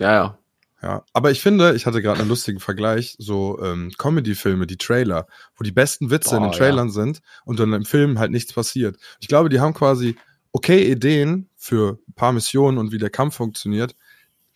Ja, 0.00 0.12
ja. 0.12 0.38
Ja, 0.80 1.04
aber 1.12 1.30
ich 1.32 1.40
finde, 1.40 1.74
ich 1.74 1.86
hatte 1.86 2.00
gerade 2.00 2.20
einen 2.20 2.28
lustigen 2.28 2.60
Vergleich, 2.60 3.16
so 3.18 3.60
ähm, 3.62 3.90
Comedy-Filme, 3.98 4.66
die 4.66 4.76
Trailer, 4.76 5.26
wo 5.56 5.64
die 5.64 5.72
besten 5.72 6.10
Witze 6.10 6.36
in 6.36 6.42
den 6.42 6.50
Boah, 6.52 6.56
Trailern 6.56 6.90
sind 6.90 7.20
und 7.44 7.58
dann 7.58 7.72
im 7.72 7.84
Film 7.84 8.18
halt 8.20 8.30
nichts 8.30 8.52
passiert. 8.52 8.96
Ich 9.18 9.26
glaube, 9.26 9.48
die 9.48 9.58
haben 9.58 9.74
quasi 9.74 10.16
okay 10.52 10.88
Ideen 10.90 11.48
für 11.56 11.98
ein 12.08 12.12
paar 12.14 12.32
Missionen 12.32 12.78
und 12.78 12.92
wie 12.92 12.98
der 12.98 13.10
Kampf 13.10 13.34
funktioniert. 13.36 13.96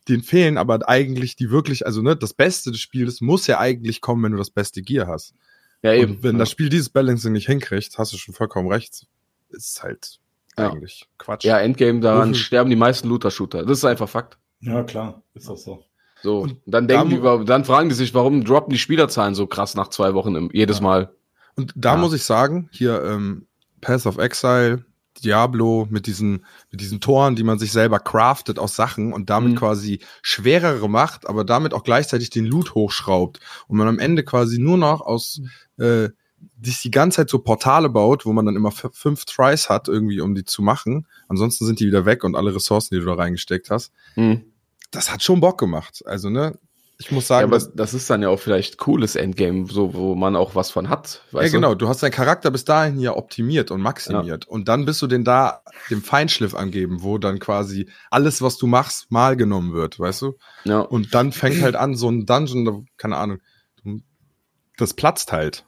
Denen 0.09 0.23
fehlen 0.23 0.59
aber 0.59 0.89
eigentlich 0.89 1.35
die 1.37 1.51
wirklich, 1.51 1.87
also 1.87 2.03
ne, 2.03 2.17
das 2.17 2.35
Beste 2.35 2.71
des 2.71 2.81
Spiels 2.81 3.21
muss 3.21 3.47
ja 3.49 3.59
eigentlich 3.59 4.01
kommen, 4.01 4.23
wenn 4.23 4.33
du 4.33 4.39
das 4.39 4.51
beste 4.51 4.81
Gear 4.83 5.07
hast. 5.09 5.35
Ja, 5.83 5.93
eben. 5.93 6.17
Und 6.17 6.23
wenn 6.23 6.37
ja. 6.37 6.39
das 6.41 6.51
Spiel 6.51 6.69
dieses 6.69 6.89
Balancing 6.89 7.33
nicht 7.33 7.47
hinkriegt, 7.47 7.99
hast 7.99 8.13
du 8.13 8.17
schon 8.17 8.35
vollkommen 8.35 8.69
recht. 8.69 9.07
Ist 9.51 9.83
halt 9.83 10.21
Ja. 10.57 10.71
eigentlich 10.71 11.09
Quatsch. 11.19 11.45
ja, 11.45 11.59
Endgame, 11.59 11.99
daran 12.01 12.31
Mhm. 12.31 12.35
sterben 12.35 12.71
die 12.71 12.77
meisten 12.77 13.09
Looter-Shooter. 13.09 13.65
Das 13.65 13.79
ist 13.79 13.85
einfach 13.85 14.09
Fakt. 14.09 14.39
Ja, 14.61 14.85
klar, 14.85 15.23
ist 15.35 15.49
auch 15.49 15.57
so. 15.57 15.85
So. 16.23 16.41
Und 16.41 16.57
dann 16.67 16.87
da 16.89 16.95
denken 16.97 17.11
die, 17.11 17.15
mu- 17.17 17.21
über- 17.21 17.45
dann 17.45 17.65
fragen 17.65 17.89
die 17.89 17.95
sich, 17.95 18.15
warum 18.15 18.45
droppen 18.45 18.73
die 18.73 18.79
Spielerzahlen 18.79 19.35
so 19.35 19.47
krass 19.47 19.75
nach 19.75 19.89
zwei 19.89 20.15
Wochen 20.15 20.35
im, 20.37 20.51
jedes 20.53 20.79
Ja. 20.79 20.83
Mal. 20.83 21.15
Und 21.57 21.73
da 21.77 21.95
Ja. 21.95 21.97
muss 22.01 22.13
ich 22.15 22.25
sagen, 22.25 22.69
hier 22.73 23.03
ähm, 23.05 23.47
Path 23.81 24.07
of 24.07 24.19
Exile, 24.19 24.85
Diablo 25.23 25.87
mit 25.91 26.07
diesen, 26.07 26.45
mit 26.71 26.81
diesen 26.81 27.01
Toren, 27.01 27.37
die 27.37 27.43
man 27.43 27.59
sich 27.59 27.71
selber 27.71 27.99
craftet 27.99 28.59
aus 28.59 28.75
Sachen 28.75 29.13
und 29.13 29.29
damit 29.29 29.53
Mhm. 29.53 29.57
quasi 29.57 29.99
schwerere 30.23 30.89
macht, 30.89 31.29
aber 31.29 31.45
damit 31.45 31.75
auch 31.75 31.85
gleichzeitig 31.85 32.31
den 32.31 32.47
Loot 32.47 32.75
hochschraubt 32.75 33.39
und 33.69 33.77
man 33.77 33.89
am 33.89 33.99
Ende 33.99 34.25
quasi 34.25 34.59
nur 34.59 34.79
noch 34.79 35.01
aus 35.03 35.41
äh, 35.79 36.09
sich 36.61 36.81
die 36.83 36.91
ganze 36.91 37.17
Zeit 37.17 37.31
so 37.31 37.39
Portale 37.41 37.89
baut, 37.89 38.25
wo 38.27 38.33
man 38.33 38.47
dann 38.47 38.57
immer 38.57 38.73
fünf 38.73 39.25
Tries 39.27 39.69
hat, 39.69 39.87
irgendwie, 39.89 40.21
um 40.21 40.35
die 40.35 40.45
zu 40.45 40.61
machen. 40.63 41.07
Ansonsten 41.29 41.67
sind 41.67 41.79
die 41.79 41.87
wieder 41.87 42.05
weg 42.05 42.25
und 42.25 42.35
alle 42.35 42.53
Ressourcen, 42.55 42.95
die 42.95 43.01
du 43.01 43.07
da 43.07 43.15
reingesteckt 43.15 43.71
hast. 43.71 43.93
Mhm. 44.17 44.43
Das 44.93 45.11
hat 45.11 45.23
schon 45.23 45.41
Bock 45.41 45.59
gemacht. 45.59 46.03
Also, 46.07 46.31
ne, 46.31 46.57
ich 46.99 47.11
muss 47.11 47.25
Ja, 47.25 47.37
sagen, 47.37 47.49
aber 47.49 47.57
dass, 47.57 47.75
das 47.75 47.95
ist 47.95 48.09
dann 48.09 48.23
ja 48.23 48.29
auch 48.29 48.39
vielleicht 48.39 48.79
cooles 48.79 49.17
Endgame, 49.17 49.67
so, 49.69 49.93
wo 49.93 50.15
man 50.15 50.37
auch 50.37 50.55
was 50.55 50.71
von 50.71 50.89
hat. 50.89 51.21
Ja, 51.33 51.41
weißt 51.41 51.53
genau. 51.53 51.75
Du 51.75 51.89
hast 51.89 52.03
deinen 52.03 52.13
Charakter 52.13 52.51
bis 52.53 52.65
dahin 52.65 53.01
ja 53.01 53.17
optimiert 53.17 53.73
und 53.73 53.81
maximiert. 53.81 54.47
Und 54.47 54.69
dann 54.69 54.85
bist 54.85 55.03
du 55.03 55.09
den 55.09 55.25
da 55.25 55.63
dem 55.91 56.03
Feinschliff 56.03 56.55
angeben, 56.55 57.03
wo 57.03 57.19
dann 57.19 57.41
quasi 57.41 57.89
alles, 58.11 58.41
was 58.41 58.57
du 58.57 58.69
machst, 58.69 59.11
mal 59.11 59.37
genommen 59.37 59.73
wird, 59.73 59.99
weißt 59.99 60.23
du? 60.23 60.23
Du? 60.23 60.71
Ja. 60.71 60.81
Und 60.81 61.15
dann 61.15 61.33
fängt 61.33 61.61
halt 61.63 61.75
an, 61.75 61.97
so 61.97 62.09
ein 62.09 62.25
Dungeon, 62.25 62.87
keine 62.97 63.17
Ahnung, 63.17 63.41
das 64.83 64.95
platzt 64.95 65.33
halt. 65.33 65.65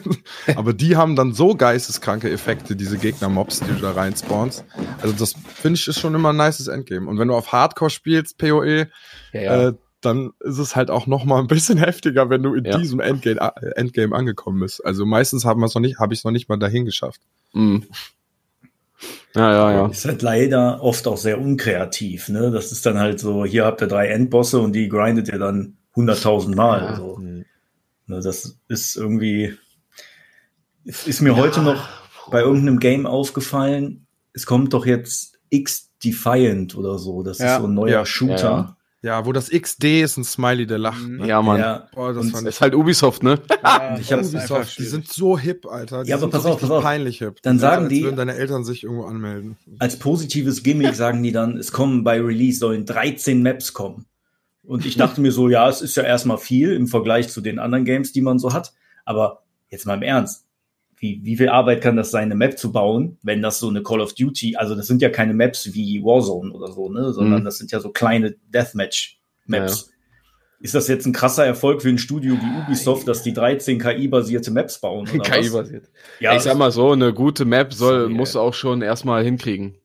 Aber 0.56 0.72
die 0.72 0.96
haben 0.96 1.16
dann 1.16 1.32
so 1.32 1.54
geisteskranke 1.54 2.30
Effekte, 2.30 2.76
diese 2.76 2.98
Gegner-Mobs, 2.98 3.60
die 3.60 3.72
du 3.72 3.80
da 3.80 3.92
rein 3.92 4.14
spawnst. 4.16 4.64
Also 5.00 5.14
das 5.14 5.34
finde 5.54 5.78
ich 5.78 5.88
ist 5.88 5.98
schon 6.00 6.14
immer 6.14 6.32
ein 6.32 6.36
nices 6.36 6.66
Endgame. 6.68 7.08
Und 7.08 7.18
wenn 7.18 7.28
du 7.28 7.34
auf 7.34 7.52
Hardcore 7.52 7.90
spielst, 7.90 8.38
PoE, 8.38 8.88
ja, 9.32 9.40
ja. 9.40 9.68
äh, 9.68 9.72
dann 10.02 10.32
ist 10.40 10.58
es 10.58 10.76
halt 10.76 10.90
auch 10.90 11.06
noch 11.06 11.24
mal 11.24 11.40
ein 11.40 11.46
bisschen 11.46 11.78
heftiger, 11.82 12.28
wenn 12.30 12.42
du 12.42 12.54
in 12.54 12.64
Ja. 12.64 12.76
diesem 12.78 13.00
Endgame, 13.00 13.40
äh, 13.40 13.70
Endgame 13.76 14.14
angekommen 14.14 14.60
bist. 14.60 14.84
Also 14.84 15.06
meistens 15.06 15.44
haben 15.44 15.60
wir 15.60 15.66
es 15.66 15.74
noch 15.74 15.82
nicht, 15.82 15.98
habe 15.98 16.12
ich 16.12 16.20
es 16.20 16.24
noch 16.24 16.32
nicht 16.32 16.48
mal 16.48 16.58
dahin 16.58 16.84
geschafft. 16.84 17.20
Mhm. 17.54 17.84
Ja, 19.34 19.52
ja, 19.52 19.72
ja. 19.72 19.86
Ist 19.88 20.06
halt 20.06 20.22
leider 20.22 20.82
oft 20.82 21.06
auch 21.06 21.18
sehr 21.18 21.38
unkreativ, 21.38 22.30
ne? 22.30 22.50
Das 22.50 22.72
ist 22.72 22.86
dann 22.86 22.98
halt 22.98 23.20
so, 23.20 23.44
hier 23.44 23.66
habt 23.66 23.82
ihr 23.82 23.86
drei 23.86 24.08
Endbosse 24.08 24.58
und 24.60 24.72
die 24.72 24.88
grindet 24.88 25.28
ihr 25.28 25.38
dann 25.38 25.76
100.000 25.94 26.54
Mal. 26.54 26.80
Ja. 26.80 26.86
Also, 26.88 27.18
ne, 27.18 27.35
das 28.06 28.58
ist 28.68 28.96
irgendwie, 28.96 29.54
es 30.84 31.06
ist 31.06 31.20
mir 31.20 31.36
heute 31.36 31.62
noch 31.62 31.88
bei 32.30 32.40
irgendeinem 32.40 32.78
Game 32.78 33.06
aufgefallen, 33.06 34.06
es 34.32 34.46
kommt 34.46 34.72
doch 34.72 34.86
jetzt 34.86 35.38
X 35.50 35.90
Defiant 36.04 36.76
oder 36.76 36.98
so. 36.98 37.22
Das 37.22 37.38
Ja. 37.38 37.56
ist 37.56 37.62
so 37.62 37.68
ein 37.68 37.74
neuer 37.74 37.90
Ja. 37.90 38.06
Shooter. 38.06 38.40
Ja, 38.42 38.76
Ja, 39.02 39.24
wo 39.26 39.32
das 39.32 39.50
XD 39.50 40.02
ist 40.02 40.16
ein 40.16 40.24
Smiley, 40.24 40.66
der 40.66 40.78
lacht. 40.78 41.06
Ne? 41.06 41.28
Ja, 41.28 41.40
Mann. 41.40 41.60
Ja, 41.60 41.88
Boah, 41.94 42.12
das 42.12 42.32
und 42.32 42.46
ist 42.46 42.60
halt 42.60 42.74
Ubisoft, 42.74 43.22
ne? 43.22 43.40
Ja, 43.62 43.96
Ich 44.00 44.12
hab 44.12 44.20
Ubisoft, 44.24 44.78
die 44.78 44.84
sind 44.84 45.06
so 45.12 45.38
hip, 45.38 45.64
Alter. 45.66 46.02
Die 46.02 46.10
Ja, 46.10 46.16
aber 46.16 46.22
sind 46.22 46.30
pass 46.32 46.42
so 46.42 46.48
auf, 46.50 46.60
pass 46.60 46.70
auf. 46.70 46.82
peinlich 46.82 47.18
hip. 47.18 47.40
Dann 47.42 47.56
Ja, 47.56 47.60
sagen 47.60 47.84
als 47.84 47.92
die- 47.92 48.02
würden 48.02 48.16
deine 48.16 48.34
Eltern 48.34 48.64
sich 48.64 48.82
irgendwo 48.82 49.04
anmelden. 49.04 49.56
als 49.78 49.98
positives 49.98 50.62
Gimmick 50.64 50.94
sagen 50.96 51.22
die 51.22 51.30
dann, 51.30 51.56
es 51.56 51.70
kommen 51.70 52.02
bei 52.02 52.20
Release 52.20 52.58
sollen 52.58 52.84
13 52.84 53.42
Maps 53.42 53.72
kommen. 53.72 54.06
Und 54.66 54.84
ich 54.84 54.96
dachte 54.96 55.20
mir 55.20 55.32
so, 55.32 55.48
ja, 55.48 55.68
es 55.68 55.80
ist 55.80 55.96
ja 55.96 56.02
erstmal 56.02 56.38
viel 56.38 56.72
im 56.72 56.86
Vergleich 56.88 57.28
zu 57.28 57.40
den 57.40 57.58
anderen 57.58 57.84
Games, 57.84 58.12
die 58.12 58.20
man 58.20 58.38
so 58.38 58.52
hat. 58.52 58.72
Aber 59.04 59.44
jetzt 59.70 59.86
mal 59.86 59.94
im 59.94 60.02
Ernst. 60.02 60.44
Wie, 60.98 61.20
wie 61.24 61.36
viel 61.36 61.50
Arbeit 61.50 61.82
kann 61.82 61.96
das 61.96 62.10
sein, 62.10 62.24
eine 62.24 62.34
Map 62.36 62.58
zu 62.58 62.72
bauen, 62.72 63.18
wenn 63.22 63.42
das 63.42 63.58
so 63.58 63.68
eine 63.68 63.82
Call 63.82 64.00
of 64.00 64.14
Duty, 64.14 64.56
also 64.56 64.74
das 64.74 64.86
sind 64.86 65.02
ja 65.02 65.10
keine 65.10 65.34
Maps 65.34 65.74
wie 65.74 66.02
Warzone 66.02 66.50
oder 66.52 66.72
so, 66.72 66.88
ne, 66.88 67.12
sondern 67.12 67.40
Mhm. 67.42 67.44
das 67.44 67.58
sind 67.58 67.70
ja 67.70 67.80
so 67.80 67.90
kleine 67.90 68.34
Deathmatch-Maps. 68.48 69.90
Ist 70.58 70.74
das 70.74 70.88
jetzt 70.88 71.04
ein 71.06 71.12
krasser 71.12 71.44
Erfolg 71.44 71.82
für 71.82 71.90
ein 71.90 71.98
Studio 71.98 72.34
wie 72.40 72.62
Ubisoft, 72.62 73.06
dass 73.06 73.22
die 73.22 73.34
13 73.34 73.78
KI-basierte 73.78 74.50
Maps 74.50 74.80
bauen? 74.80 75.04
KI-basiert. 75.22 75.90
Ja, 76.18 76.34
ich 76.34 76.42
sag 76.42 76.56
mal 76.56 76.72
so, 76.72 76.92
eine 76.92 77.12
gute 77.12 77.44
Map 77.44 77.74
soll, 77.74 78.08
muss 78.08 78.34
auch 78.34 78.54
schon 78.54 78.80
erstmal 78.80 79.22
hinkriegen. 79.22 79.76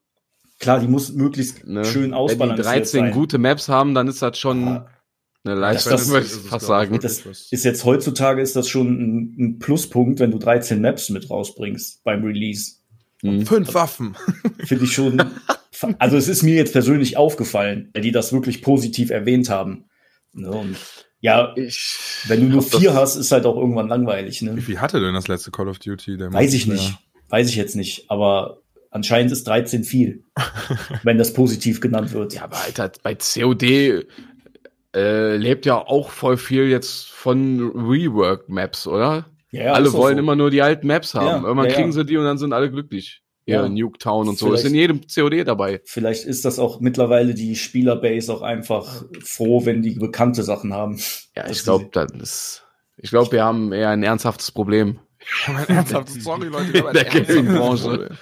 Klar, 0.62 0.80
die 0.80 0.88
muss 0.88 1.12
möglichst 1.12 1.66
ne? 1.66 1.84
schön 1.84 2.14
ausbalanciert 2.14 2.66
sein. 2.66 2.74
Wenn 2.74 2.78
die 2.78 2.82
13 2.84 3.00
sein. 3.02 3.12
gute 3.12 3.38
Maps 3.40 3.68
haben, 3.68 3.96
dann 3.96 4.08
ist 4.08 4.22
das 4.22 4.38
schon 4.38 4.64
ja. 4.64 4.88
eine 5.44 5.56
Leistung, 5.56 5.92
das, 5.92 6.08
würde 6.10 6.28
ich 6.28 6.32
fast 6.34 6.68
sagen. 6.68 7.00
Das 7.02 7.26
ist 7.26 7.66
jetzt 7.66 7.84
heutzutage 7.84 8.42
ist 8.44 8.56
das 8.56 8.70
schon 8.70 8.88
ein, 8.88 9.36
ein, 9.40 9.60
Pluspunkt, 9.60 10.20
wenn 10.20 10.30
du 10.30 10.38
13 10.38 10.80
Maps 10.80 11.10
mit 11.10 11.32
rausbringst 11.32 12.04
beim 12.04 12.24
Release. 12.24 12.74
Mhm. 13.24 13.48
Fünf 13.48 13.74
Waffen. 13.74 14.16
Finde 14.64 14.84
ich 14.84 14.94
schon. 14.94 15.20
also 15.98 16.16
es 16.16 16.28
ist 16.28 16.44
mir 16.44 16.54
jetzt 16.54 16.74
persönlich 16.74 17.18
aufgefallen, 17.18 17.92
die 17.98 18.12
das 18.12 18.32
wirklich 18.32 18.62
positiv 18.62 19.10
erwähnt 19.10 19.50
haben. 19.50 19.86
Ne, 20.34 20.52
und 20.52 20.78
ja, 21.22 21.56
ich, 21.56 21.98
wenn 22.28 22.42
du 22.42 22.48
nur 22.48 22.62
vier 22.62 22.94
hast, 22.94 23.16
ist 23.16 23.32
halt 23.32 23.48
auch 23.48 23.56
irgendwann 23.56 23.88
langweilig. 23.88 24.44
Ne? 24.44 24.56
Wie 24.58 24.62
viel 24.62 24.80
hatte 24.80 25.00
denn 25.00 25.16
das 25.16 25.28
letzte 25.28 25.50
Call 25.50 25.70
of 25.70 25.80
Duty? 25.80 26.20
Weiß 26.20 26.54
ich 26.54 26.68
nicht. 26.68 27.00
Weiß 27.30 27.50
ich 27.50 27.56
jetzt 27.56 27.76
nicht. 27.76 28.12
Aber 28.12 28.61
anscheinend 28.92 29.32
ist 29.32 29.48
13 29.48 29.84
viel, 29.84 30.24
wenn 31.04 31.18
das 31.18 31.34
positiv 31.34 31.82
genannt 31.82 32.14
wird. 32.14 32.34
Ja, 32.34 32.44
aber 32.44 32.58
Alter, 32.58 32.92
bei 33.02 33.16
COD 33.16 34.06
äh, 34.96 35.36
lebt 35.38 35.66
ja 35.66 35.78
auch 35.78 36.12
voll 36.12 36.38
viel 36.38 36.68
jetzt 36.68 37.10
von 37.10 37.72
Rework-Maps, 37.74 38.86
oder? 38.86 39.26
Ja, 39.52 39.74
alle 39.74 39.92
wollen 39.92 40.16
so. 40.16 40.20
immer 40.20 40.36
nur 40.36 40.52
die 40.52 40.62
alten 40.62 40.88
Maps 40.88 41.14
haben. 41.14 41.26
Ja, 41.26 41.48
Irgendwann 41.48 41.70
ja, 41.70 41.76
kriegen 41.76 41.92
sie 41.92 42.06
die 42.06 42.18
und 42.18 42.24
dann 42.24 42.38
sind 42.38 42.54
alle 42.54 42.72
glücklich 42.72 43.22
ja. 43.46 43.68
Nuketown 43.68 44.30
und 44.30 44.38
so. 44.38 44.54
Ist 44.54 44.66
in 44.66 44.76
jedem 44.76 45.02
COD 45.02 45.46
dabei. 45.46 45.82
Vielleicht 45.86 46.26
ist 46.26 46.46
das 46.46 46.60
auch 46.60 46.80
mittlerweile 46.80 47.34
die 47.34 47.56
Spielerbase 47.56 48.34
auch 48.34 48.42
einfach 48.42 49.04
froh, 49.24 49.66
wenn 49.66 49.82
die 49.82 49.92
bekannte 49.92 50.44
Sachen 50.44 50.74
haben. 50.74 51.00
Ja, 51.36 51.50
ich 51.50 51.64
glaube, 51.64 51.90
das 51.92 52.12
ist, 52.14 52.64
ich 52.98 53.10
glaube, 53.10 53.32
wir 53.32 53.44
haben 53.44 53.74
eher 53.74 53.90
ein 53.90 54.04
ernsthaftes 54.04 54.52
Problem. 54.52 55.00
ein 55.48 55.76
ernsthaftes, 55.76 56.24
sorry 56.24 56.48
Leute, 56.48 56.78
in 56.78 56.94
der 56.94 57.06
Gaming-Branche. 57.06 58.18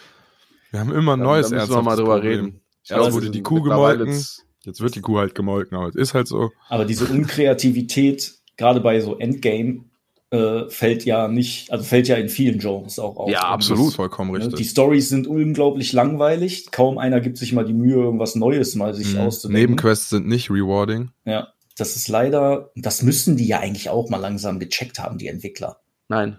Wir 0.72 0.80
haben 0.80 0.92
immer 0.92 1.14
ein 1.14 1.20
neues 1.20 1.50
da 1.50 1.56
müssen 1.56 1.72
wir 1.72 1.82
mal 1.82 1.96
drüber 1.96 2.16
Problem. 2.16 2.46
reden. 2.46 2.62
Ich 2.84 2.92
Erst 2.92 3.14
wurde 3.14 3.30
die 3.30 3.44
Kuh 3.44 3.62
gemolken, 3.62 4.24
jetzt 4.64 4.82
wird 4.82 4.96
die 4.96 5.02
Kuh 5.02 5.18
halt 5.18 5.36
gemolken, 5.36 5.78
aber 5.78 5.90
es 5.90 5.96
ist 5.96 6.14
halt 6.14 6.28
so. 6.28 6.52
Aber 6.70 6.86
diese 6.86 7.06
Unkreativität, 7.06 8.36
gerade 8.58 8.80
bei 8.80 9.00
so 9.00 9.18
Endgame, 9.18 9.86
äh, 10.32 10.70
fällt 10.70 11.06
ja 11.06 11.28
nicht, 11.28 11.72
also 11.72 11.84
fällt 11.84 12.08
ja 12.08 12.16
in 12.16 12.30
vielen 12.30 12.60
Genres 12.60 13.00
auch 13.00 13.18
auf. 13.18 13.32
Ja, 13.32 13.42
absolut. 13.42 13.94
vollkommen 13.94 14.32
richtig. 14.32 14.56
Die 14.56 14.64
Stories 14.64 15.10
sind 15.10 15.28
unglaublich 15.28 15.92
langweilig. 15.92 16.72
Kaum 16.72 16.98
einer 16.98 17.20
gibt 17.20 17.38
sich 17.38 17.54
mal 17.54 17.66
die 17.66 17.74
Mühe, 17.74 17.96
irgendwas 17.96 18.36
Neues 18.36 18.76
mal 18.76 18.94
sich 18.94 19.14
mhm. 19.14 19.22
auszudenken. 19.22 19.62
Nebenquests 19.62 20.10
sind 20.10 20.28
nicht 20.28 20.52
rewarding. 20.52 21.12
Ja, 21.26 21.50
das 21.78 21.96
ist 21.96 22.08
leider, 22.08 22.72
das 22.76 23.02
müssten 23.02 23.38
die 23.38 23.48
ja 23.48 23.60
eigentlich 23.60 23.90
auch 23.90 24.10
mal 24.10 24.18
langsam 24.18 24.60
gecheckt 24.60 25.00
haben, 25.00 25.18
die 25.18 25.28
Entwickler. 25.28 25.78
Nein. 26.10 26.38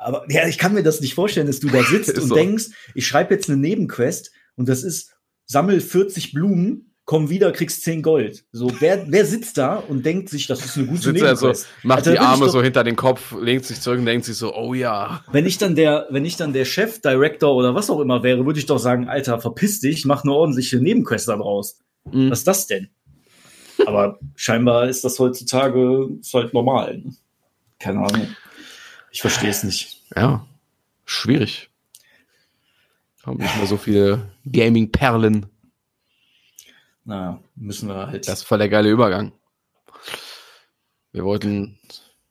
Aber 0.00 0.24
ja, 0.28 0.46
ich 0.48 0.58
kann 0.58 0.74
mir 0.74 0.82
das 0.82 1.00
nicht 1.00 1.14
vorstellen, 1.14 1.46
dass 1.46 1.60
du 1.60 1.68
da 1.68 1.82
sitzt 1.90 2.18
und 2.18 2.28
so. 2.28 2.34
denkst, 2.34 2.66
ich 2.94 3.06
schreibe 3.06 3.34
jetzt 3.34 3.48
eine 3.48 3.58
Nebenquest 3.58 4.32
und 4.56 4.68
das 4.68 4.82
ist, 4.82 5.12
sammel 5.46 5.80
40 5.80 6.32
Blumen 6.32 6.90
komm 7.10 7.28
wieder, 7.28 7.50
kriegst 7.50 7.82
10 7.82 8.02
Gold. 8.02 8.44
So, 8.52 8.70
wer, 8.78 9.04
wer 9.08 9.26
sitzt 9.26 9.58
da 9.58 9.74
und 9.74 10.06
denkt 10.06 10.28
sich, 10.28 10.46
das 10.46 10.64
ist 10.64 10.76
eine 10.76 10.86
gute 10.86 11.02
Sitzt 11.02 11.22
er 11.22 11.34
so, 11.34 11.52
macht 11.82 11.98
also, 11.98 12.12
die 12.12 12.20
Arme 12.20 12.46
doch, 12.46 12.52
so 12.52 12.62
hinter 12.62 12.84
den 12.84 12.94
Kopf, 12.94 13.34
legt 13.40 13.64
sich 13.64 13.80
zurück 13.80 13.98
und 13.98 14.06
denkt 14.06 14.26
sich 14.26 14.36
so, 14.36 14.54
oh 14.54 14.74
ja. 14.74 15.24
Wenn 15.32 15.44
ich 15.44 15.58
dann 15.58 15.74
der, 15.74 16.06
wenn 16.10 16.24
ich 16.24 16.36
dann 16.36 16.52
der 16.52 16.64
Chef, 16.64 17.00
Director 17.00 17.52
oder 17.52 17.74
was 17.74 17.90
auch 17.90 17.98
immer 17.98 18.22
wäre, 18.22 18.46
würde 18.46 18.60
ich 18.60 18.66
doch 18.66 18.78
sagen, 18.78 19.08
Alter, 19.08 19.40
verpiss 19.40 19.80
dich, 19.80 20.04
mach 20.04 20.22
eine 20.22 20.32
ordentliche 20.32 20.78
Nebenquest 20.78 21.26
da 21.26 21.36
draus. 21.36 21.80
Mhm. 22.12 22.30
Was 22.30 22.38
ist 22.38 22.46
das 22.46 22.66
denn? 22.68 22.90
Aber 23.86 24.20
scheinbar 24.36 24.88
ist 24.88 25.02
das 25.02 25.18
heutzutage 25.18 26.10
ist 26.20 26.32
halt 26.32 26.54
normal. 26.54 26.98
Ne? 26.98 27.12
Keine 27.80 28.00
Ahnung. 28.00 28.28
Ich 29.10 29.20
verstehe 29.20 29.50
es 29.50 29.62
nicht. 29.62 30.02
Ja, 30.14 30.46
schwierig. 31.04 31.70
Haben 33.24 33.38
nicht 33.38 33.56
mehr 33.56 33.66
so 33.66 33.76
viele 33.76 34.30
Gaming-Perlen 34.50 35.46
naja, 37.10 37.42
müssen 37.56 37.88
wir 37.88 38.06
halt. 38.06 38.28
Das 38.28 38.40
ist 38.40 38.44
voll 38.46 38.58
der 38.58 38.68
geile 38.68 38.88
Übergang. 38.90 39.32
Wir 41.12 41.24
wollten. 41.24 41.78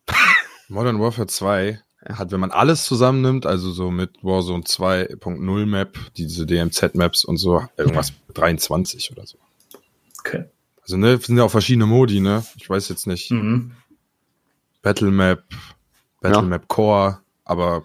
Modern 0.70 1.02
Warfare 1.02 1.28
2 1.28 1.82
hat, 2.06 2.32
wenn 2.32 2.40
man 2.40 2.52
alles 2.52 2.86
zusammennimmt, 2.86 3.46
also 3.46 3.72
so 3.72 3.92
mit 3.92 4.24
Warzone 4.24 4.64
2.0 4.64 5.66
Map, 5.66 5.98
diese 6.16 6.46
DMZ-Maps 6.46 7.26
und 7.26 7.38
so, 7.38 7.68
irgendwas 7.76 8.14
23 8.34 9.12
oder 9.12 9.26
so. 9.26 9.38
Okay. 10.20 10.46
Also, 10.82 10.96
ne, 10.96 11.18
sind 11.18 11.38
ja 11.38 11.44
auch 11.44 11.52
verschiedene 11.52 11.86
Modi, 11.86 12.22
ne? 12.22 12.46
Ich 12.56 12.70
weiß 12.70 12.88
jetzt 12.88 13.06
nicht. 13.06 13.32
Mhm. 13.32 13.74
Battle 14.82 15.12
Map, 15.12 15.44
Battle 16.22 16.38
ja. 16.38 16.42
Map 16.42 16.68
Core, 16.68 17.20
aber 17.46 17.84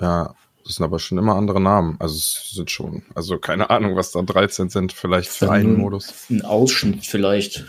ja, 0.00 0.34
das 0.64 0.76
sind 0.76 0.84
aber 0.84 0.98
schon 0.98 1.18
immer 1.18 1.36
andere 1.36 1.60
Namen. 1.60 1.96
Also 2.00 2.16
es 2.16 2.50
sind 2.52 2.70
schon, 2.70 3.02
also 3.14 3.38
keine 3.38 3.70
Ahnung, 3.70 3.96
was 3.96 4.12
da 4.12 4.22
13 4.22 4.68
sind, 4.68 4.92
vielleicht 4.92 5.28
für 5.28 5.50
einen 5.50 5.78
Modus. 5.78 6.12
Ein 6.28 6.42
Ausschnitt 6.42 7.06
vielleicht. 7.06 7.64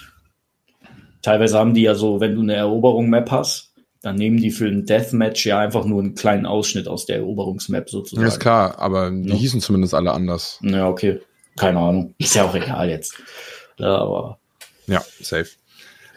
Teilweise 1.21 1.59
haben 1.59 1.73
die 1.73 1.83
ja 1.83 1.95
so, 1.95 2.19
wenn 2.19 2.35
du 2.35 2.41
eine 2.41 2.55
Eroberung-Map 2.55 3.29
hast, 3.31 3.73
dann 4.01 4.15
nehmen 4.15 4.37
die 4.37 4.51
für 4.51 4.67
ein 4.67 4.85
Deathmatch 4.85 5.45
ja 5.45 5.59
einfach 5.59 5.85
nur 5.85 6.01
einen 6.01 6.15
kleinen 6.15 6.45
Ausschnitt 6.45 6.87
aus 6.87 7.05
der 7.05 7.17
Eroberungsmap 7.17 7.89
sozusagen. 7.89 8.25
Ja, 8.25 8.33
ist 8.33 8.39
klar, 8.39 8.79
aber 8.79 9.11
die 9.11 9.29
ja. 9.29 9.35
hießen 9.35 9.61
zumindest 9.61 9.93
alle 9.93 10.11
anders. 10.11 10.59
Ja, 10.61 10.87
okay. 10.87 11.21
Keine 11.57 11.79
Ahnung. 11.79 12.13
Ist 12.17 12.35
ja 12.35 12.45
auch 12.45 12.55
egal 12.55 12.89
jetzt. 12.89 13.15
Ja, 13.77 13.97
aber. 13.97 14.39
Ja, 14.85 15.03
safe. 15.19 15.49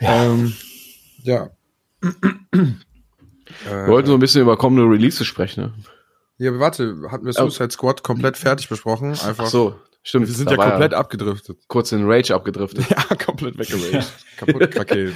Ja. 0.01 0.25
Ähm, 0.25 0.55
ja. 1.23 1.51
Wir 3.69 3.87
wollten 3.89 4.09
so 4.09 4.15
ein 4.15 4.21
bisschen 4.21 4.43
über 4.43 4.57
kommende 4.57 4.85
Releases 4.85 5.27
sprechen, 5.27 5.65
ne? 5.65 5.73
Ja, 6.41 6.59
warte, 6.59 6.97
hatten 7.11 7.27
wir 7.27 7.35
Suicide 7.35 7.71
Squad 7.71 8.03
komplett 8.03 8.39
fertig 8.39 8.71
besprochen? 8.71 9.11
Einfach. 9.11 9.45
Ach 9.45 9.47
so, 9.47 9.75
stimmt. 10.03 10.27
Wir 10.27 10.35
sind 10.35 10.51
ja 10.51 10.57
komplett 10.57 10.93
ja 10.93 10.99
abgedriftet. 10.99 11.59
Kurz 11.69 11.93
in 11.93 12.11
Rage 12.11 12.35
abgedriftet. 12.35 12.87
ja, 12.91 13.17
komplett 13.17 13.59
weggeraged. 13.59 14.11
kaputt 14.39 14.71
krakeelt. 14.71 15.15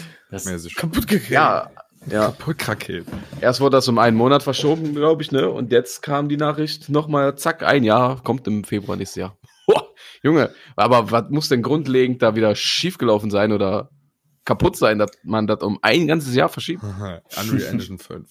Kaputt 0.77 1.09
krakeelt. 1.09 1.31
Ja, 1.31 1.71
ja. 2.11 2.27
Kaputt 2.27 2.59
krakeelt. 2.59 3.07
Erst 3.41 3.63
wurde 3.63 3.79
das 3.79 3.89
um 3.89 3.99
einen 3.99 4.19
Monat 4.19 4.43
verschoben, 4.43 4.95
glaube 4.95 5.23
ich, 5.23 5.33
ne? 5.33 5.49
Und 5.49 5.73
jetzt 5.73 6.03
kam 6.03 6.29
die 6.29 6.37
Nachricht 6.37 6.91
nochmal, 6.91 7.37
zack, 7.37 7.63
ein 7.63 7.85
Jahr, 7.85 8.23
kommt 8.23 8.47
im 8.47 8.63
Februar 8.63 8.99
nächstes 8.99 9.17
Jahr. 9.17 9.39
Boah, 9.67 9.89
Junge, 10.23 10.51
aber 10.77 11.11
was 11.11 11.31
muss 11.31 11.49
denn 11.49 11.63
grundlegend 11.63 12.21
da 12.21 12.37
wieder 12.37 12.55
schiefgelaufen 12.55 13.31
sein 13.31 13.51
oder 13.53 13.89
kaputt 14.45 14.77
sein, 14.77 14.99
dass 14.99 15.11
man 15.23 15.47
das 15.47 15.63
um 15.63 15.79
ein 15.83 16.07
ganzes 16.07 16.35
Jahr 16.35 16.49
verschiebt? 16.49 16.83
Unreal 16.83 17.63
Engine 17.63 17.99
5. 17.99 18.29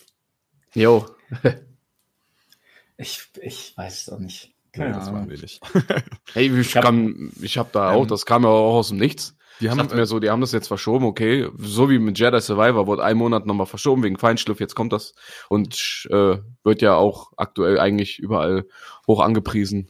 Jo. 0.74 1.06
Ich, 2.96 3.28
ich 3.42 3.76
weiß 3.76 3.94
es 3.94 4.06
doch 4.06 4.20
nicht. 4.20 4.54
Keine 4.72 4.92
ja, 4.92 5.00
das 5.00 5.08
Ahnung. 5.08 5.28
nicht. 5.28 5.60
hey, 6.34 6.60
ich, 6.60 6.78
hab, 6.78 6.94
ich 7.42 7.58
habe 7.58 7.70
da 7.72 7.92
auch, 7.92 8.04
ähm, 8.04 8.08
das 8.08 8.26
kam 8.26 8.44
ja 8.44 8.50
auch 8.50 8.76
aus 8.76 8.90
dem 8.90 8.98
Nichts. 8.98 9.36
Die 9.60 9.70
haben 9.70 9.88
mir 9.96 10.06
so, 10.06 10.20
die 10.20 10.30
haben 10.30 10.42
das 10.42 10.52
jetzt 10.52 10.68
verschoben, 10.68 11.06
okay. 11.06 11.50
So 11.58 11.90
wie 11.90 12.00
mit 12.00 12.18
Jedi 12.18 12.42
Survivor 12.42 12.88
wurde 12.88 13.04
ein 13.04 13.18
Monat 13.18 13.46
nochmal 13.46 13.68
verschoben 13.68 14.04
wegen 14.04 14.18
Feinschliff, 14.18 14.60
jetzt 14.60 14.76
kommt 14.76 14.94
das 14.94 15.14
und 15.48 16.08
äh, 16.10 16.38
wird 16.64 16.82
ja 16.82 16.96
auch 16.96 17.32
aktuell 17.38 17.80
eigentlich 17.80 18.20
überall 18.20 18.66
hoch 19.08 19.22
angepriesen, 19.22 19.90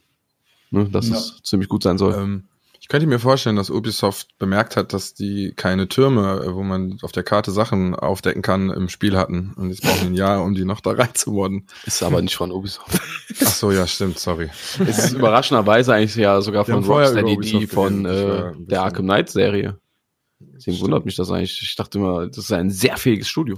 ne, 0.69 0.89
dass 0.89 1.09
ja. 1.09 1.15
es 1.15 1.41
ziemlich 1.43 1.69
gut 1.69 1.83
sein 1.83 1.97
soll. 1.97 2.13
Ähm, 2.13 2.47
ich 2.83 2.89
könnte 2.89 3.07
mir 3.07 3.17
vorstellen, 3.17 3.55
dass 3.55 3.69
Ubisoft 3.69 4.37
bemerkt 4.39 4.75
hat, 4.75 4.91
dass 4.91 5.13
die 5.13 5.53
keine 5.55 5.87
Türme, 5.87 6.43
äh, 6.43 6.53
wo 6.53 6.63
man 6.63 6.97
auf 7.01 7.13
der 7.13 7.23
Karte 7.23 7.49
Sachen 7.51 7.95
aufdecken 7.95 8.41
kann, 8.41 8.69
im 8.69 8.89
Spiel 8.89 9.17
hatten. 9.17 9.53
Und 9.55 9.69
jetzt 9.69 9.83
brauchen 9.83 10.07
ein 10.07 10.13
Jahr, 10.15 10.43
um 10.43 10.53
die 10.53 10.65
noch 10.65 10.81
da 10.81 10.91
reinzuworden. 10.91 11.65
Ist 11.85 12.03
aber 12.03 12.21
nicht 12.21 12.35
von 12.35 12.51
Ubisoft. 12.51 12.99
Ach 13.45 13.47
so, 13.47 13.71
ja, 13.71 13.87
stimmt, 13.87 14.19
sorry. 14.19 14.49
Es 14.85 14.97
ist 14.97 15.13
überraschenderweise 15.13 15.93
eigentlich 15.93 16.15
ja 16.15 16.41
sogar 16.41 16.65
von 16.65 16.83
Rocksteady, 16.83 17.37
die 17.37 17.67
von 17.67 18.03
äh, 18.05 18.51
der 18.57 18.81
Arkham 18.81 19.05
Knight 19.05 19.29
Serie. 19.29 19.79
Deswegen 20.41 20.81
wundert 20.81 21.05
mich 21.05 21.15
das 21.15 21.31
eigentlich. 21.31 21.61
Ich 21.61 21.77
dachte 21.77 21.99
immer, 21.99 22.27
das 22.27 22.39
ist 22.39 22.51
ein 22.51 22.69
sehr 22.69 22.97
fähiges 22.97 23.29
Studio. 23.29 23.55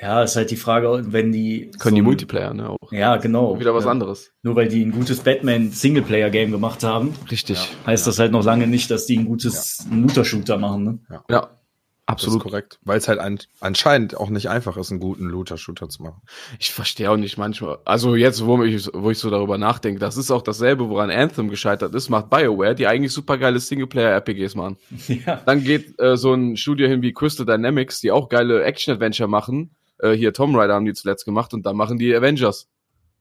Ja, 0.00 0.22
ist 0.22 0.36
halt 0.36 0.50
die 0.50 0.56
Frage, 0.56 1.02
wenn 1.12 1.30
die. 1.30 1.70
Können 1.78 1.96
so 1.96 1.96
die 1.96 2.02
Multiplayer, 2.02 2.54
ne? 2.54 2.70
Auch. 2.70 2.90
Ja, 2.90 3.16
genau. 3.16 3.60
Wieder 3.60 3.74
was 3.74 3.84
ja. 3.84 3.90
anderes. 3.90 4.32
Nur 4.42 4.56
weil 4.56 4.68
die 4.68 4.82
ein 4.82 4.92
gutes 4.92 5.20
Batman-Singleplayer-Game 5.20 6.50
gemacht 6.50 6.82
haben. 6.82 7.14
Richtig. 7.30 7.58
Ja. 7.58 7.86
Heißt 7.86 8.06
ja. 8.06 8.10
das 8.10 8.18
halt 8.18 8.32
noch 8.32 8.44
lange 8.44 8.66
nicht, 8.66 8.90
dass 8.90 9.04
die 9.04 9.18
ein 9.18 9.26
gutes 9.26 9.86
ja. 9.90 9.96
Looter-Shooter 9.96 10.56
machen, 10.56 10.84
ne? 10.84 10.98
Ja. 11.10 11.24
ja. 11.30 11.50
Absolut. 12.06 12.42
korrekt. 12.42 12.80
Weil 12.82 12.98
es 12.98 13.06
halt 13.06 13.20
an, 13.20 13.38
anscheinend 13.60 14.16
auch 14.16 14.30
nicht 14.30 14.48
einfach 14.48 14.76
ist, 14.76 14.90
einen 14.90 14.98
guten 14.98 15.26
Looter-Shooter 15.26 15.88
zu 15.88 16.02
machen. 16.02 16.22
Ich 16.58 16.72
verstehe 16.72 17.08
auch 17.08 17.16
nicht 17.16 17.38
manchmal. 17.38 17.78
Also 17.84 18.16
jetzt, 18.16 18.44
wo 18.44 18.64
ich, 18.64 18.88
wo 18.92 19.12
ich 19.12 19.18
so 19.18 19.30
darüber 19.30 19.58
nachdenke, 19.58 20.00
das 20.00 20.16
ist 20.16 20.32
auch 20.32 20.42
dasselbe, 20.42 20.88
woran 20.88 21.10
Anthem 21.10 21.50
gescheitert 21.50 21.94
ist, 21.94 22.08
macht 22.08 22.28
BioWare, 22.28 22.74
die 22.74 22.88
eigentlich 22.88 23.12
super 23.12 23.38
geile 23.38 23.60
Singleplayer-RPGs 23.60 24.56
machen. 24.56 24.76
Ja. 25.26 25.40
Dann 25.44 25.64
geht 25.64 26.00
äh, 26.00 26.16
so 26.16 26.32
ein 26.32 26.56
Studio 26.56 26.88
hin 26.88 27.02
wie 27.02 27.12
Crystal 27.12 27.44
Dynamics, 27.44 28.00
die 28.00 28.10
auch 28.10 28.28
geile 28.28 28.64
Action-Adventure 28.64 29.28
machen 29.28 29.70
äh, 30.02 30.12
hier 30.12 30.32
Tom 30.32 30.56
Rider 30.56 30.74
haben 30.74 30.84
die 30.84 30.94
zuletzt 30.94 31.24
gemacht 31.24 31.54
und 31.54 31.64
da 31.64 31.72
machen 31.72 31.98
die 31.98 32.14
Avengers. 32.14 32.68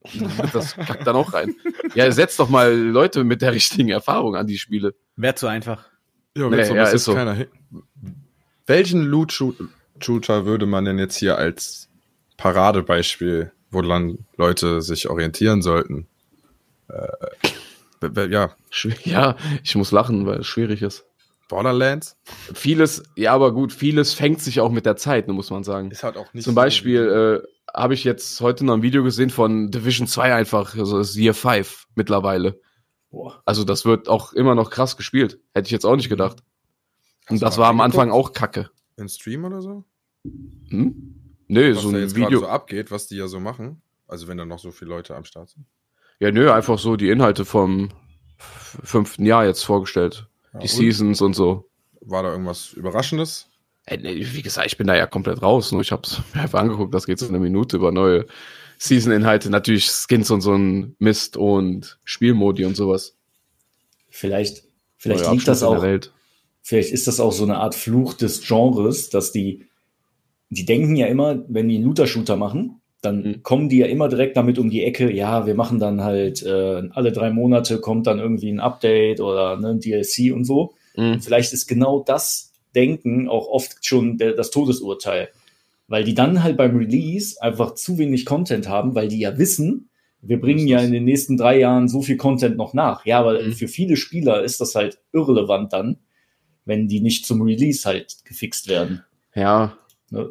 das 0.53 0.75
kackt 0.75 1.05
dann 1.05 1.15
auch 1.15 1.33
rein. 1.33 1.55
Ja, 1.93 2.09
setzt 2.11 2.39
doch 2.39 2.49
mal 2.49 2.73
Leute 2.73 3.23
mit 3.23 3.41
der 3.41 3.51
richtigen 3.51 3.89
Erfahrung 3.89 4.35
an 4.35 4.47
die 4.47 4.57
Spiele. 4.57 4.95
Wäre 5.15 5.35
zu 5.35 5.47
einfach. 5.47 5.89
Ja, 6.37 6.49
nee, 6.49 6.63
so, 6.63 6.75
ja 6.75 6.83
ist 6.83 7.03
so. 7.03 7.13
Keiner 7.13 7.33
hin. 7.33 7.47
welchen 8.65 9.03
Loot-Shooter 9.03 10.45
würde 10.45 10.65
man 10.65 10.85
denn 10.85 10.99
jetzt 10.99 11.17
hier 11.17 11.37
als 11.37 11.89
Paradebeispiel, 12.37 13.51
wo 13.71 13.81
dann 13.81 14.25
Leute 14.37 14.81
sich 14.81 15.09
orientieren 15.09 15.61
sollten? 15.61 16.07
Äh, 16.87 18.29
ja. 18.29 18.55
Ja, 19.03 19.35
ich 19.63 19.75
muss 19.75 19.91
lachen, 19.91 20.25
weil 20.25 20.39
es 20.39 20.47
schwierig 20.47 20.81
ist. 20.81 21.08
Borderlands? 21.49 22.17
Vieles, 22.53 23.03
ja, 23.17 23.33
aber 23.33 23.53
gut, 23.53 23.73
vieles 23.73 24.13
fängt 24.13 24.41
sich 24.41 24.61
auch 24.61 24.71
mit 24.71 24.85
der 24.85 24.95
Zeit, 24.95 25.27
ne, 25.27 25.33
muss 25.33 25.49
man 25.49 25.65
sagen. 25.65 25.91
Ist 25.91 26.03
halt 26.03 26.15
auch 26.15 26.33
nicht 26.33 26.45
Zum 26.45 26.55
Beispiel 26.55 27.43
äh, 27.43 27.77
habe 27.77 27.93
ich 27.93 28.05
jetzt 28.05 28.39
heute 28.39 28.65
noch 28.65 28.75
ein 28.75 28.81
Video 28.81 29.03
gesehen 29.03 29.29
von 29.29 29.69
Division 29.69 30.07
2 30.07 30.33
einfach, 30.33 30.77
also 30.77 30.97
das 30.97 31.09
ist 31.09 31.15
Year 31.17 31.33
5 31.33 31.87
mittlerweile. 31.95 32.61
Boah. 33.11 33.41
Also 33.45 33.65
das 33.65 33.85
wird 33.85 34.07
auch 34.07 34.31
immer 34.33 34.55
noch 34.55 34.69
krass 34.69 34.95
gespielt. 34.95 35.39
Hätte 35.53 35.67
ich 35.67 35.71
jetzt 35.71 35.85
auch 35.85 35.95
nicht 35.95 36.09
gedacht. 36.09 36.37
Und 37.29 37.41
das 37.41 37.57
war 37.57 37.67
am 37.67 37.81
Anfang 37.81 38.11
auch 38.11 38.33
kacke. 38.33 38.69
In 38.97 39.09
Stream 39.09 39.45
oder 39.45 39.61
so? 39.61 39.83
Hm? 40.23 41.15
Nee, 41.47 41.71
was 41.73 41.81
so 41.81 41.91
da 41.91 41.97
ein 41.97 42.03
jetzt 42.03 42.15
Video. 42.15 42.39
so 42.39 42.47
abgeht, 42.47 42.91
was 42.91 43.07
die 43.07 43.15
ja 43.17 43.27
so 43.27 43.39
machen. 43.39 43.81
Also 44.07 44.27
wenn 44.27 44.37
da 44.37 44.45
noch 44.45 44.59
so 44.59 44.71
viele 44.71 44.89
Leute 44.89 45.15
am 45.15 45.25
Start 45.25 45.49
sind. 45.49 45.65
Ja, 46.19 46.31
nö, 46.31 46.51
einfach 46.51 46.77
so 46.77 46.95
die 46.95 47.09
Inhalte 47.09 47.45
vom 47.45 47.89
fünften 48.37 49.25
Jahr 49.25 49.45
jetzt 49.45 49.63
vorgestellt. 49.63 50.28
Ja, 50.53 50.59
die 50.59 50.63
und? 50.63 50.69
Seasons 50.69 51.21
und 51.21 51.33
so. 51.33 51.69
War 52.01 52.23
da 52.23 52.31
irgendwas 52.31 52.73
Überraschendes? 52.73 53.47
Äh, 53.85 53.97
nee, 53.97 54.25
Wie 54.33 54.41
gesagt, 54.41 54.67
ich 54.67 54.77
bin 54.77 54.87
da 54.87 54.95
ja 54.95 55.07
komplett 55.07 55.41
raus. 55.41 55.71
Nur 55.71 55.81
ich 55.81 55.91
hab's 55.91 56.21
mir 56.33 56.41
einfach 56.41 56.59
angeguckt, 56.59 56.93
das 56.93 57.05
geht 57.05 57.19
so 57.19 57.27
eine 57.27 57.39
Minute 57.39 57.77
über 57.77 57.91
neue 57.91 58.25
Season-Inhalte. 58.77 59.49
Natürlich 59.49 59.87
Skins 59.87 60.31
und 60.31 60.41
so 60.41 60.53
ein 60.53 60.95
Mist 60.99 61.37
und 61.37 61.99
Spielmodi 62.03 62.65
und 62.65 62.75
sowas. 62.75 63.17
Vielleicht, 64.09 64.63
vielleicht 64.97 65.25
Neue 65.25 65.33
liegt 65.33 65.47
das 65.47 65.63
auch, 65.63 65.73
der 65.73 65.81
Welt. 65.83 66.13
vielleicht 66.61 66.91
ist 66.91 67.07
das 67.07 67.19
auch 67.19 67.31
so 67.31 67.43
eine 67.43 67.57
Art 67.57 67.75
Fluch 67.75 68.13
des 68.13 68.41
Genres, 68.41 69.09
dass 69.09 69.31
die, 69.31 69.67
die 70.49 70.65
denken 70.65 70.95
ja 70.95 71.07
immer, 71.07 71.43
wenn 71.47 71.67
die 71.67 71.75
einen 71.75 71.85
Looter-Shooter 71.85 72.35
machen, 72.35 72.78
dann 73.01 73.21
Mhm. 73.23 73.43
kommen 73.43 73.69
die 73.69 73.77
ja 73.77 73.85
immer 73.87 74.09
direkt 74.09 74.35
damit 74.37 74.59
um 74.59 74.69
die 74.69 74.83
Ecke, 74.83 75.11
ja, 75.11 75.45
wir 75.45 75.55
machen 75.55 75.79
dann 75.79 76.01
halt 76.03 76.43
äh, 76.43 76.83
alle 76.91 77.11
drei 77.11 77.29
Monate 77.31 77.79
kommt 77.79 78.07
dann 78.07 78.19
irgendwie 78.19 78.49
ein 78.51 78.59
Update 78.59 79.21
oder 79.21 79.57
ne, 79.57 79.69
ein 79.69 79.79
DLC 79.79 80.33
und 80.33 80.43
so. 80.45 80.73
Mhm. 80.95 81.21
Vielleicht 81.21 81.53
ist 81.53 81.67
genau 81.67 82.03
das 82.05 82.51
Denken 82.75 83.27
auch 83.29 83.47
oft 83.47 83.85
schon 83.85 84.17
der, 84.17 84.33
das 84.33 84.51
Todesurteil. 84.51 85.29
Weil 85.87 86.03
die 86.03 86.13
dann 86.13 86.43
halt 86.43 86.55
beim 86.55 86.75
Release 86.77 87.41
einfach 87.41 87.73
zu 87.73 87.97
wenig 87.97 88.25
Content 88.25 88.67
haben, 88.69 88.93
weil 88.93 89.07
die 89.07 89.19
ja 89.19 89.37
wissen, 89.39 89.89
wir 90.21 90.39
bringen 90.39 90.67
ja 90.67 90.79
in 90.81 90.91
den 90.91 91.05
nächsten 91.05 91.35
drei 91.37 91.57
Jahren 91.57 91.87
so 91.87 92.01
viel 92.03 92.17
Content 92.17 92.57
noch 92.57 92.73
nach. 92.75 93.05
Ja, 93.05 93.19
aber 93.21 93.41
Mhm. 93.41 93.53
für 93.53 93.67
viele 93.67 93.95
Spieler 93.95 94.43
ist 94.43 94.59
das 94.61 94.75
halt 94.75 94.99
irrelevant 95.13 95.73
dann, 95.73 95.97
wenn 96.65 96.87
die 96.87 96.99
nicht 96.99 97.25
zum 97.25 97.41
Release 97.41 97.87
halt 97.87 98.17
gefixt 98.25 98.67
werden. 98.67 99.03
Ja? 99.33 99.77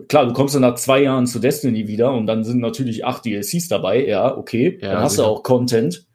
Klar, 0.08 0.26
du 0.26 0.32
kommst 0.32 0.54
dann 0.54 0.62
nach 0.62 0.74
zwei 0.74 1.02
Jahren 1.02 1.26
zu 1.26 1.38
Destiny 1.38 1.86
wieder 1.86 2.12
und 2.12 2.26
dann 2.26 2.42
sind 2.44 2.58
natürlich 2.60 3.04
acht 3.04 3.24
DLCs 3.24 3.68
dabei, 3.68 4.04
ja, 4.06 4.36
okay, 4.36 4.78
Ja, 4.82 4.92
dann 4.94 5.02
hast 5.04 5.12
sicher. 5.12 5.24
du 5.24 5.28
auch 5.28 5.42
Content. 5.42 6.06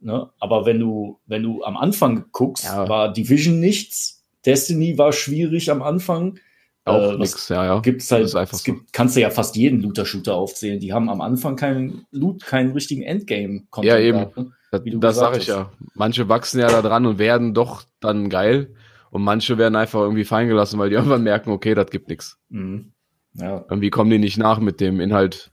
Ne? 0.00 0.30
Aber 0.38 0.64
wenn 0.64 0.78
du, 0.78 1.18
wenn 1.26 1.42
du 1.42 1.62
am 1.64 1.76
Anfang 1.76 2.26
guckst, 2.32 2.64
Ja. 2.64 2.88
war 2.88 3.12
Division 3.12 3.58
nichts, 3.60 4.22
Destiny 4.46 4.96
war 4.96 5.12
schwierig 5.12 5.70
am 5.70 5.82
Anfang. 5.82 6.38
auch 6.86 7.12
Äh, 7.12 7.16
nix, 7.18 7.48
ja, 7.50 7.64
ja. 7.64 7.80
Gibt's 7.80 8.10
halt, 8.10 8.32
es 8.34 8.64
gibt, 8.64 8.92
kannst 8.92 9.14
du 9.16 9.20
ja 9.20 9.28
fast 9.30 9.56
jeden 9.56 9.82
Looter-Shooter 9.82 10.34
aufzählen. 10.34 10.80
Die 10.80 10.92
haben 10.94 11.10
am 11.10 11.20
Anfang 11.20 11.56
keinen 11.56 12.06
Loot, 12.10 12.44
keinen 12.46 12.72
richtigen 12.72 13.02
Endgame-Content. 13.02 13.92
Ja, 13.92 13.98
eben. 13.98 14.18
gehabt, 14.18 14.36
ne? 14.38 14.52
Das, 14.70 14.82
das 14.84 14.90
gesagt 15.00 15.16
sag 15.16 15.36
ich 15.42 15.46
ja. 15.48 15.70
Manche 15.94 16.28
wachsen 16.28 16.60
ja 16.60 16.68
da 16.68 16.80
dran 16.80 17.04
und 17.04 17.18
werden 17.18 17.52
doch 17.54 17.82
dann 18.00 18.30
geil. 18.30 18.72
Und 19.10 19.22
manche 19.22 19.58
werden 19.58 19.74
einfach 19.76 20.00
irgendwie 20.00 20.24
fallen 20.24 20.48
gelassen, 20.48 20.78
weil 20.78 20.88
die 20.88 20.94
irgendwann 20.96 21.24
merken, 21.24 21.50
okay, 21.50 21.74
das 21.74 21.90
gibt 21.90 22.08
nichts. 22.08 22.38
Mhm. 22.48 22.92
Ja. 23.34 23.64
Irgendwie 23.68 23.90
kommen 23.90 24.10
die 24.10 24.18
nicht 24.18 24.38
nach 24.38 24.58
mit 24.58 24.80
dem 24.80 25.00
Inhalt. 25.00 25.50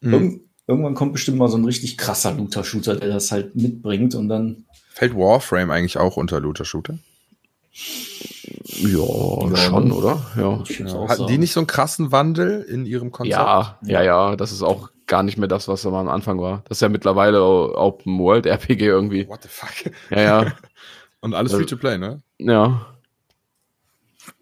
Mhm. 0.00 0.12
Irgend, 0.12 0.40
irgendwann 0.66 0.94
kommt 0.94 1.12
bestimmt 1.12 1.38
mal 1.38 1.48
so 1.48 1.56
ein 1.56 1.64
richtig 1.64 1.96
krasser 1.98 2.32
Looter-Shooter, 2.32 2.96
der 2.96 3.08
das 3.08 3.30
halt 3.32 3.54
mitbringt 3.56 4.14
und 4.14 4.28
dann 4.28 4.64
Fällt 4.92 5.14
Warframe 5.14 5.70
eigentlich 5.70 5.98
auch 5.98 6.16
unter 6.16 6.40
Looter-Shooter? 6.40 6.98
Ja, 8.78 9.48
Ja, 9.50 9.56
schon, 9.56 9.92
oder? 9.92 10.22
Ja. 10.36 10.64
Hatten 11.08 11.26
die 11.26 11.38
nicht 11.38 11.52
so 11.52 11.60
einen 11.60 11.66
krassen 11.66 12.12
Wandel 12.12 12.62
in 12.62 12.86
ihrem 12.86 13.10
Konzept? 13.12 13.36
Ja, 13.36 13.78
ja, 13.82 14.02
ja, 14.02 14.36
das 14.36 14.52
ist 14.52 14.62
auch 14.62 14.90
gar 15.06 15.22
nicht 15.22 15.36
mehr 15.38 15.48
das, 15.48 15.68
was 15.68 15.84
am 15.86 15.94
Anfang 16.08 16.40
war. 16.40 16.62
Das 16.68 16.78
ist 16.78 16.82
ja 16.82 16.88
mittlerweile 16.88 17.42
Open 17.44 18.18
World 18.18 18.46
RPG 18.46 18.86
irgendwie. 18.86 19.28
What 19.28 19.42
the 19.42 19.48
fuck? 19.50 19.92
Ja, 20.10 20.20
ja, 20.20 20.52
Und 21.20 21.34
alles 21.34 21.52
Also- 21.52 21.62
Free-to-Play, 21.62 21.98
ne? 21.98 22.22
ja. 22.38 22.86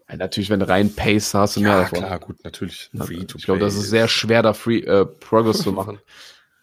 Ja 0.08 0.16
natürlich, 0.16 0.50
wenn 0.50 0.60
du 0.60 0.68
rein 0.68 0.94
Pace 0.94 1.34
hast 1.34 1.56
du 1.56 1.60
mehr 1.60 1.70
Ja, 1.72 1.80
davon. 1.82 1.98
klar, 1.98 2.18
gut, 2.20 2.44
natürlich. 2.44 2.90
Free-to-Play. 2.96 3.36
Ich 3.38 3.44
glaube, 3.44 3.60
das 3.60 3.74
ist 3.74 3.90
sehr 3.90 4.08
schwer, 4.08 4.42
da 4.42 4.52
Free 4.52 4.80
äh, 4.80 5.06
Progress 5.06 5.58
zu 5.58 5.72
machen. 5.72 5.98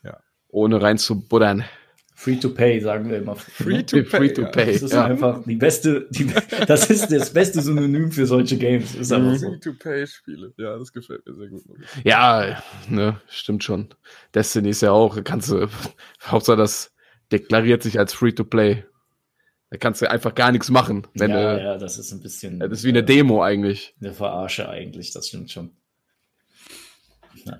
Ja. 0.03 0.17
Ohne 0.49 0.81
rein 0.81 0.97
zu 0.97 1.21
buddern. 1.21 1.63
Free 2.15 2.35
to 2.35 2.49
pay, 2.49 2.79
sagen 2.81 3.09
wir 3.09 3.17
immer. 3.17 3.35
Free 3.35 3.81
to 3.81 4.03
Free 4.03 4.27
pay. 4.29 4.33
to 4.33 4.41
ja. 4.43 4.47
pay. 4.49 4.73
Das 4.73 4.81
ist 4.83 4.93
Ja. 4.93 5.05
einfach 5.05 5.43
die 5.43 5.55
beste, 5.55 6.07
die, 6.11 6.31
das 6.67 6.89
ist 6.91 7.11
das 7.11 7.33
beste 7.33 7.61
Synonym 7.61 8.11
für 8.11 8.27
solche 8.27 8.57
Games. 8.57 8.93
Ist 8.93 9.11
einfach 9.11 9.35
so. 9.37 9.47
Free-to-Pay-Spiele. 9.49 10.53
Ja, 10.57 10.77
das 10.77 10.91
gefällt 10.93 11.25
mir 11.25 11.33
sehr 11.33 11.47
gut. 11.47 11.63
Ja, 12.03 12.61
ne, 12.89 13.19
stimmt 13.27 13.63
schon. 13.63 13.89
Destiny 14.35 14.69
ist 14.69 14.81
ja 14.81 14.91
auch, 14.91 15.23
kannst 15.23 15.49
du, 15.49 15.67
Hauptsache 16.25 16.57
das 16.57 16.91
deklariert 17.31 17.81
sich 17.81 17.97
als 17.97 18.13
Free-to-Play. 18.13 18.83
Da 19.71 19.77
kannst 19.77 20.01
du 20.01 20.11
einfach 20.11 20.35
gar 20.35 20.51
nichts 20.51 20.69
machen. 20.69 21.07
Wenn 21.13 21.31
ja, 21.31 21.55
du, 21.55 21.63
ja, 21.63 21.77
das 21.77 21.97
ist 21.97 22.11
ein 22.11 22.21
bisschen. 22.21 22.59
Das 22.59 22.71
ist 22.71 22.83
wie 22.83 22.89
eine 22.89 23.05
Demo 23.05 23.41
eigentlich. 23.41 23.95
Eine 24.01 24.13
Verarsche 24.13 24.67
eigentlich, 24.67 25.13
das 25.13 25.29
stimmt 25.29 25.49
schon. 25.49 25.71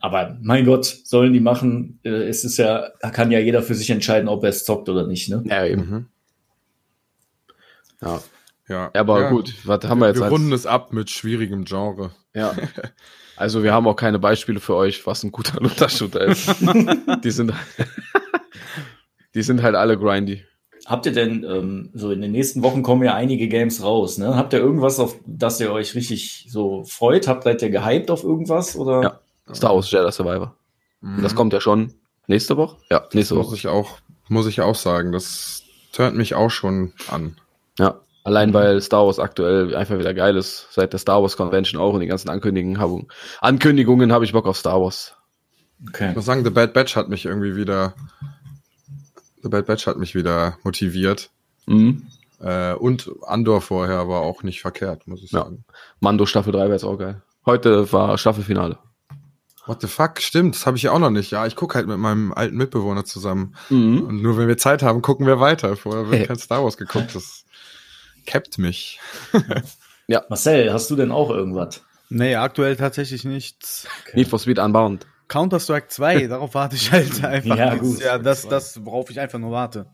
Aber 0.01 0.37
mein 0.41 0.65
Gott, 0.65 0.85
sollen 0.85 1.31
die 1.31 1.39
machen. 1.39 2.01
Äh, 2.03 2.27
Es 2.27 2.43
ist 2.43 2.57
ja, 2.57 2.89
kann 3.13 3.31
ja 3.31 3.39
jeder 3.39 3.63
für 3.63 3.75
sich 3.75 3.89
entscheiden, 3.89 4.27
ob 4.27 4.43
er 4.43 4.49
es 4.49 4.65
zockt 4.65 4.89
oder 4.89 5.07
nicht, 5.07 5.29
ne? 5.29 5.41
Ja, 5.45 5.65
eben. 5.65 5.89
Mhm. 5.89 6.05
Ja. 8.01 8.21
Ja. 8.67 8.91
Aber 8.93 9.21
ja. 9.21 9.29
gut, 9.29 9.55
was 9.63 9.83
haben 9.85 9.99
wir 9.99 10.07
jetzt 10.07 10.17
Wir 10.17 10.25
als, 10.25 10.33
runden 10.33 10.51
es 10.51 10.65
ab 10.65 10.91
mit 10.91 11.09
schwierigem 11.09 11.63
Genre. 11.63 12.11
Ja. 12.35 12.53
Also 13.37 13.63
wir 13.63 13.73
haben 13.73 13.87
auch 13.87 13.95
keine 13.95 14.19
Beispiele 14.19 14.59
für 14.59 14.75
euch, 14.75 15.07
was 15.07 15.23
ein 15.23 15.31
guter 15.31 15.59
Looter-Shooter 15.61 16.25
ist. 16.25 16.53
die 17.23 17.31
sind, 17.31 17.51
die 19.33 19.41
sind 19.41 19.63
halt 19.63 19.73
alle 19.73 19.97
grindy. 19.97 20.43
Habt 20.85 21.05
ihr 21.05 21.11
denn, 21.11 21.43
ähm, 21.43 21.89
so 21.93 22.11
in 22.11 22.21
den 22.21 22.31
nächsten 22.31 22.63
Wochen 22.63 22.81
kommen 22.81 23.03
ja 23.03 23.13
einige 23.13 23.47
Games 23.47 23.83
raus, 23.83 24.17
ne? 24.17 24.35
Habt 24.35 24.53
ihr 24.53 24.59
irgendwas, 24.59 24.99
auf 24.99 25.15
das 25.25 25.59
ihr 25.59 25.71
euch 25.71 25.95
richtig 25.95 26.47
so 26.49 26.83
freut? 26.85 27.27
Habt 27.27 27.43
seid 27.43 27.61
ihr 27.61 27.69
gehypt 27.69 28.09
auf 28.09 28.23
irgendwas? 28.23 28.75
Oder? 28.75 29.01
Ja. 29.01 29.53
Star 29.53 29.75
Wars 29.75 29.91
Jedi 29.91 30.11
Survivor. 30.11 30.55
Das 31.21 31.35
kommt 31.35 31.51
ja 31.51 31.61
schon 31.61 31.93
nächste 32.27 32.57
Woche? 32.57 32.77
Ja, 32.89 33.07
nächste 33.13 33.35
muss 33.35 33.47
Woche. 33.47 33.55
ich 33.55 33.67
auch, 33.67 33.97
muss 34.27 34.47
ich 34.47 34.61
auch 34.61 34.75
sagen. 34.75 35.11
Das 35.11 35.63
turnt 35.91 36.15
mich 36.15 36.35
auch 36.35 36.51
schon 36.51 36.93
an. 37.09 37.37
Ja. 37.79 37.99
Allein 38.23 38.53
weil 38.53 38.81
Star 38.81 39.05
Wars 39.05 39.17
aktuell 39.17 39.75
einfach 39.75 39.97
wieder 39.97 40.13
geil 40.13 40.37
ist, 40.37 40.67
seit 40.69 40.93
der 40.93 40.99
Star 40.99 41.21
Wars 41.21 41.37
Convention 41.37 41.81
auch 41.81 41.93
und 41.93 42.01
die 42.01 42.07
ganzen 42.07 42.29
Ankündigungen 42.29 42.79
habe 42.79 43.05
Ankündigungen 43.39 44.11
habe 44.11 44.25
ich 44.25 44.33
Bock 44.33 44.45
auf 44.45 44.57
Star 44.57 44.79
Wars. 44.79 45.15
Okay. 45.87 46.11
Ich 46.11 46.15
muss 46.15 46.25
sagen, 46.25 46.43
The 46.43 46.51
Bad 46.51 46.73
Batch 46.73 46.95
hat 46.95 47.09
mich 47.09 47.25
irgendwie 47.25 47.55
wieder, 47.55 47.95
The 49.43 49.49
Bad 49.49 49.65
Batch 49.65 49.87
hat 49.87 49.97
mich 49.97 50.15
wieder 50.15 50.57
motiviert. 50.63 51.29
Mhm. 51.67 52.07
Äh, 52.39 52.73
und 52.73 53.09
Andor 53.23 53.61
vorher 53.61 54.07
war 54.07 54.21
auch 54.21 54.43
nicht 54.43 54.61
verkehrt, 54.61 55.07
muss 55.07 55.23
ich 55.23 55.31
Ja. 55.31 55.43
sagen. 55.43 55.63
Mando 55.99 56.25
Staffel 56.25 56.51
3 56.51 56.59
wäre 56.61 56.71
jetzt 56.73 56.83
auch 56.83 56.97
geil. 56.97 57.21
Heute 57.45 57.91
war 57.93 58.17
Staffelfinale. 58.17 58.77
What 59.67 59.81
the 59.81 59.87
fuck? 59.87 60.19
Stimmt, 60.19 60.55
das 60.55 60.65
habe 60.65 60.75
ich 60.77 60.83
ja 60.83 60.91
auch 60.91 60.99
noch 60.99 61.11
nicht. 61.11 61.29
Ja, 61.31 61.45
ich 61.45 61.55
gucke 61.55 61.75
halt 61.75 61.87
mit 61.87 61.99
meinem 61.99 62.33
alten 62.33 62.57
Mitbewohner 62.57 63.05
zusammen. 63.05 63.55
Mhm. 63.69 64.01
Und 64.01 64.21
nur 64.23 64.37
wenn 64.37 64.47
wir 64.47 64.57
Zeit 64.57 64.81
haben, 64.81 65.03
gucken 65.03 65.27
wir 65.27 65.39
weiter. 65.39 65.75
Vorher 65.77 66.09
wird 66.09 66.19
Hey. 66.21 66.27
kein 66.27 66.39
Star 66.39 66.63
Wars 66.63 66.77
geguckt. 66.77 67.13
Das 67.13 67.45
capt 68.25 68.57
mich. 68.57 68.99
Marcel, 70.29 70.73
hast 70.73 70.89
du 70.89 70.95
denn 70.95 71.11
auch 71.11 71.29
irgendwas? 71.29 71.83
Nee, 72.09 72.35
aktuell 72.35 72.75
tatsächlich 72.75 73.23
nichts. 73.23 73.87
Need 74.13 74.27
for 74.27 74.39
Speed 74.39 74.59
Unbound. 74.59 75.05
Counter-Strike 75.31 75.87
2, 75.87 76.27
darauf 76.27 76.53
warte 76.53 76.75
ich 76.75 76.91
halt 76.91 77.23
einfach. 77.23 77.55
Ja, 77.55 77.71
Das 77.71 77.79
gut. 77.79 77.99
Ja, 78.01 78.17
das, 78.17 78.47
das, 78.47 78.85
worauf 78.85 79.09
ich 79.09 79.19
einfach 79.19 79.39
nur 79.39 79.51
warte. 79.51 79.87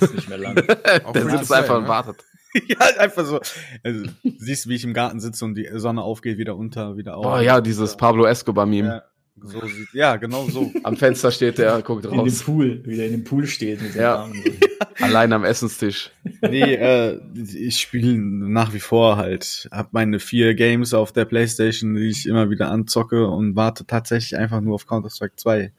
Ist 0.00 0.14
nicht 0.14 0.28
mehr 0.28 0.38
lang. 0.38 0.56
Free 1.12 1.30
sitzt 1.30 1.52
einfach 1.52 1.76
und 1.76 1.82
ne? 1.82 1.88
wartet. 1.88 2.24
ja, 2.66 2.78
einfach 2.98 3.26
so. 3.26 3.40
Also, 3.84 4.04
siehst 4.38 4.64
du, 4.64 4.70
wie 4.70 4.76
ich 4.76 4.84
im 4.84 4.94
Garten 4.94 5.20
sitze 5.20 5.44
und 5.44 5.54
die 5.54 5.68
Sonne 5.74 6.02
aufgeht, 6.02 6.38
wieder 6.38 6.56
unter, 6.56 6.96
wieder 6.96 7.18
auf. 7.18 7.24
Boah, 7.24 7.42
ja, 7.42 7.60
dieses 7.60 7.98
Pablo 7.98 8.24
Escobar-Meme. 8.24 8.88
Ja, 8.88 9.02
so 9.44 9.60
sieht, 9.66 9.92
ja, 9.92 10.16
genau 10.16 10.48
so. 10.48 10.72
Am 10.82 10.96
Fenster 10.96 11.30
steht 11.30 11.58
der, 11.58 11.82
guckt 11.82 12.04
In 12.04 12.10
dem 12.12 12.20
raus. 12.20 12.42
Pool, 12.42 12.84
wieder 12.84 13.04
in 13.04 13.12
dem 13.12 13.24
Pool 13.24 13.46
steht 13.46 13.82
mit 13.82 13.94
Ja. 13.94 14.16
Armen. 14.16 14.42
Allein 15.00 15.32
am 15.32 15.44
Essenstisch. 15.44 16.10
Nee, 16.42 16.74
äh, 16.74 17.20
ich 17.34 17.78
spiele 17.78 18.18
nach 18.18 18.72
wie 18.74 18.80
vor 18.80 19.16
halt. 19.16 19.68
Hab 19.70 19.92
meine 19.92 20.18
vier 20.18 20.54
Games 20.54 20.92
auf 20.92 21.12
der 21.12 21.24
Playstation, 21.24 21.94
die 21.94 22.08
ich 22.08 22.26
immer 22.26 22.50
wieder 22.50 22.70
anzocke 22.70 23.26
und 23.28 23.54
warte 23.54 23.86
tatsächlich 23.86 24.36
einfach 24.36 24.60
nur 24.60 24.74
auf 24.74 24.86
Counter-Strike 24.86 25.36
2. 25.36 25.72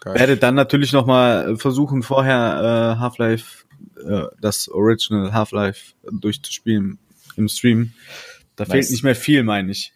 Geil. 0.00 0.14
Werde 0.14 0.36
dann 0.36 0.54
natürlich 0.54 0.92
noch 0.92 1.06
mal 1.06 1.56
versuchen, 1.56 2.02
vorher 2.02 2.94
äh, 2.96 3.00
Half-Life, 3.00 3.64
äh, 4.04 4.26
das 4.40 4.68
Original 4.68 5.32
Half-Life 5.32 5.94
durchzuspielen 6.10 6.98
im 7.36 7.48
Stream. 7.48 7.92
Da 8.56 8.64
nice. 8.64 8.72
fehlt 8.72 8.90
nicht 8.90 9.04
mehr 9.04 9.14
viel, 9.16 9.42
meine 9.42 9.70
ich. 9.72 9.92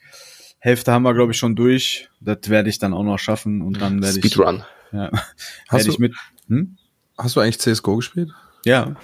Hälfte 0.66 0.90
haben 0.90 1.04
wir, 1.04 1.14
glaube 1.14 1.30
ich, 1.30 1.38
schon 1.38 1.54
durch. 1.54 2.08
Das 2.20 2.48
werde 2.48 2.68
ich 2.68 2.80
dann 2.80 2.92
auch 2.92 3.04
noch 3.04 3.20
schaffen 3.20 3.62
und 3.62 3.80
dann 3.80 4.02
werde 4.02 4.18
ich. 4.18 4.24
Speedrun. 4.24 4.64
Ja. 4.90 5.12
Hast 5.68 5.86
du, 5.86 5.92
ich 5.92 6.00
mit. 6.00 6.12
Hm? 6.48 6.76
Hast 7.16 7.36
du 7.36 7.40
eigentlich 7.40 7.60
CSGO 7.60 7.94
gespielt? 7.94 8.32
Ja. 8.64 8.96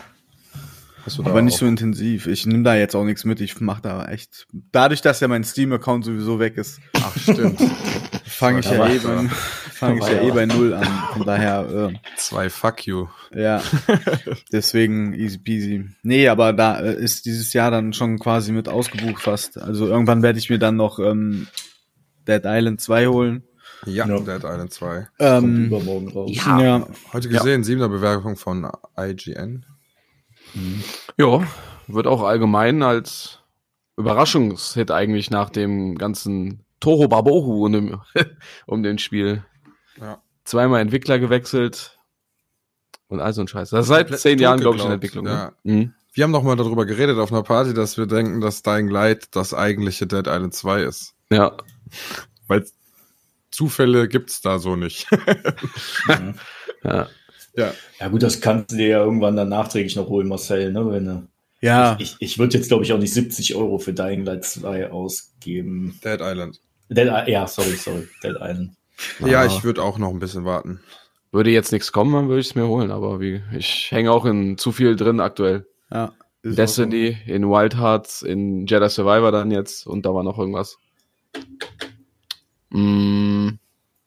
Aber 1.19 1.41
nicht 1.41 1.57
so 1.57 1.67
intensiv. 1.67 2.27
Ich 2.27 2.47
nehme 2.47 2.65
da 2.65 2.75
jetzt 2.75 2.97
auch 2.97 3.05
nichts 3.05 3.25
mit. 3.25 3.41
Ich 3.41 3.61
mache 3.61 3.81
da 3.81 4.07
echt. 4.07 4.49
Dadurch, 4.73 5.03
dass 5.03 5.21
ja 5.21 5.29
mein 5.29 5.45
Steam-Account 5.45 6.05
sowieso 6.05 6.41
weg 6.41 6.57
ist. 6.57 6.81
Ach, 6.95 7.17
stimmt. 7.17 7.61
fange 8.27 8.59
ich, 8.59 8.67
ja 8.67 8.89
eben, 8.89 9.31
fang 9.83 9.99
ich 9.99 10.07
ja 10.07 10.23
eh 10.23 10.31
bei 10.31 10.47
Null 10.47 10.75
an. 10.75 10.87
Von 11.13 11.27
daher. 11.27 11.91
Äh, 11.91 11.95
Zwei 12.17 12.51
Fuck 12.51 12.87
you. 12.87 13.09
Ja. 13.35 13.63
Deswegen 14.53 15.13
easy 15.15 15.39
peasy. 15.39 15.85
Nee, 16.03 16.29
aber 16.29 16.53
da 16.53 16.81
äh, 16.81 16.95
ist 16.95 17.27
dieses 17.27 17.53
Jahr 17.53 17.71
dann 17.71 17.93
schon 17.93 18.19
quasi 18.19 18.53
mit 18.53 18.69
ausgebucht 18.69 19.23
fast. 19.23 19.59
Also 19.59 19.87
irgendwann 19.87 20.23
werde 20.23 20.39
ich 20.39 20.51
mir 20.51 20.59
dann 20.59 20.77
noch 20.77 20.99
ähm, 20.99 21.49
Dead 22.29 22.43
Island 22.45 22.81
2 22.81 23.07
holen. 23.09 23.43
Ja, 23.87 24.07
ja. 24.07 24.19
Dead 24.19 24.45
Island 24.45 24.73
2. 24.73 25.09
Ähm, 25.19 25.67
übermorgen 25.67 26.09
raus. 26.09 26.31
Ja. 26.33 26.61
ja. 26.61 26.87
Heute 27.13 27.29
gesehen, 27.29 27.63
ja. 27.63 27.65
siebener 27.65 27.89
Bewerbung 27.89 28.37
von 28.37 28.71
IGN. 28.97 29.67
Mhm. 30.55 30.85
Ja, 31.19 31.43
wird 31.89 32.07
auch 32.07 32.23
allgemein 32.23 32.83
als 32.83 33.41
Überraschungshit 33.97 34.91
eigentlich 34.91 35.31
nach 35.31 35.51
dem 35.51 35.97
ganzen 35.97 36.65
Toro 36.81 37.09
Babohu 37.09 37.67
um, 37.67 37.73
dem, 37.73 38.01
um 38.67 38.83
den 38.83 38.99
Spiel. 38.99 39.45
Ja. 40.01 40.23
Zweimal 40.45 40.81
Entwickler 40.81 41.19
gewechselt 41.19 41.99
und 43.09 43.21
all 43.21 43.33
so 43.33 43.43
ein 43.43 43.49
Scheiß. 43.49 43.71
Das 43.71 43.83
ist 43.83 43.89
seit 43.89 44.19
zehn 44.19 44.39
Jahren, 44.39 44.61
glaube 44.61 44.79
ich, 44.79 44.85
in 44.85 44.91
Entwicklung. 44.91 45.25
Ne? 45.25 45.31
Ja. 45.31 45.53
Ne? 45.63 45.73
Mhm. 45.75 45.95
Wir 46.15 46.25
haben 46.25 46.31
noch 46.31 46.43
mal 46.43 46.57
darüber 46.57 46.85
geredet 46.85 47.19
auf 47.19 47.33
einer 47.33 47.43
Party, 47.43 47.73
dass 47.73 47.97
wir 47.97 48.07
denken, 48.07 48.41
dass 48.41 48.63
Dying 48.63 48.89
Light 48.89 49.35
das 49.35 49.55
eigentliche 49.55 50.07
Dead 50.07 50.27
Island 50.27 50.55
2 50.55 50.83
ist. 50.83 51.15
Ja. 51.31 51.57
Weil 52.49 52.67
Zufälle 53.51 54.09
gibt's 54.09 54.43
da 54.43 54.59
so 54.59 54.77
nicht. 54.77 55.11
mhm. 56.09 56.35
ja. 56.85 57.09
Ja. 57.55 57.75
ja, 58.01 58.09
gut, 58.09 58.23
das 58.23 58.41
kannst 58.41 58.73
du 58.73 58.77
dir 58.77 58.89
ja 58.89 59.05
irgendwann 59.05 59.37
dann 59.37 59.51
nachträglich 59.51 59.95
noch 59.97 60.09
holen, 60.09 60.27
Marcel, 60.27 60.73
ne? 60.73 60.91
Wenn 60.91 61.29
ja. 61.61 61.97
Ich, 61.99 62.17
ich, 62.19 62.33
ich 62.33 62.39
würde 62.39 62.57
jetzt, 62.59 62.69
glaube 62.69 62.85
ich, 62.85 62.93
auch 62.93 62.99
nicht 62.99 63.15
70 63.15 63.55
Euro 63.55 63.79
für 63.79 63.93
Dying 63.93 64.25
Light 64.25 64.45
2 64.45 64.91
ausgeben. 64.91 65.99
Dead 66.05 66.21
Island. 66.21 66.61
Dead, 66.89 67.09
ja, 67.29 67.47
sorry, 67.47 67.77
sorry, 67.77 68.09
Dead 68.23 68.37
Island. 68.41 68.73
Ja, 69.21 69.45
ich 69.45 69.65
würde 69.65 69.83
auch 69.83 69.99
noch 69.99 70.11
ein 70.11 70.19
bisschen 70.19 70.45
warten. 70.45 70.81
Würde 71.31 71.51
jetzt 71.51 71.73
nichts 71.73 71.93
kommen, 71.93 72.13
dann 72.13 72.29
würde 72.29 72.41
ich 72.41 72.49
es 72.49 72.55
mir 72.55 72.67
holen, 72.67 72.91
aber 72.91 73.21
wie, 73.21 73.43
ich 73.57 73.91
hänge 73.91 74.13
auch 74.13 74.25
in 74.27 74.59
zu 74.59 74.73
viel 74.73 74.97
drin 74.97 75.21
aktuell. 75.21 75.67
Ja. 75.91 76.13
Destiny, 76.45 77.19
so. 77.27 77.33
in 77.33 77.49
Wild 77.49 77.77
Hearts, 77.77 78.23
in 78.23 78.67
Jedi 78.67 78.89
Survivor 78.89 79.33
dann 79.33 79.51
jetzt 79.51 79.87
und 79.87 80.05
da 80.05 80.13
war 80.13 80.25
noch 80.25 80.39
irgendwas. 80.39 80.79
Hm, 82.71 83.59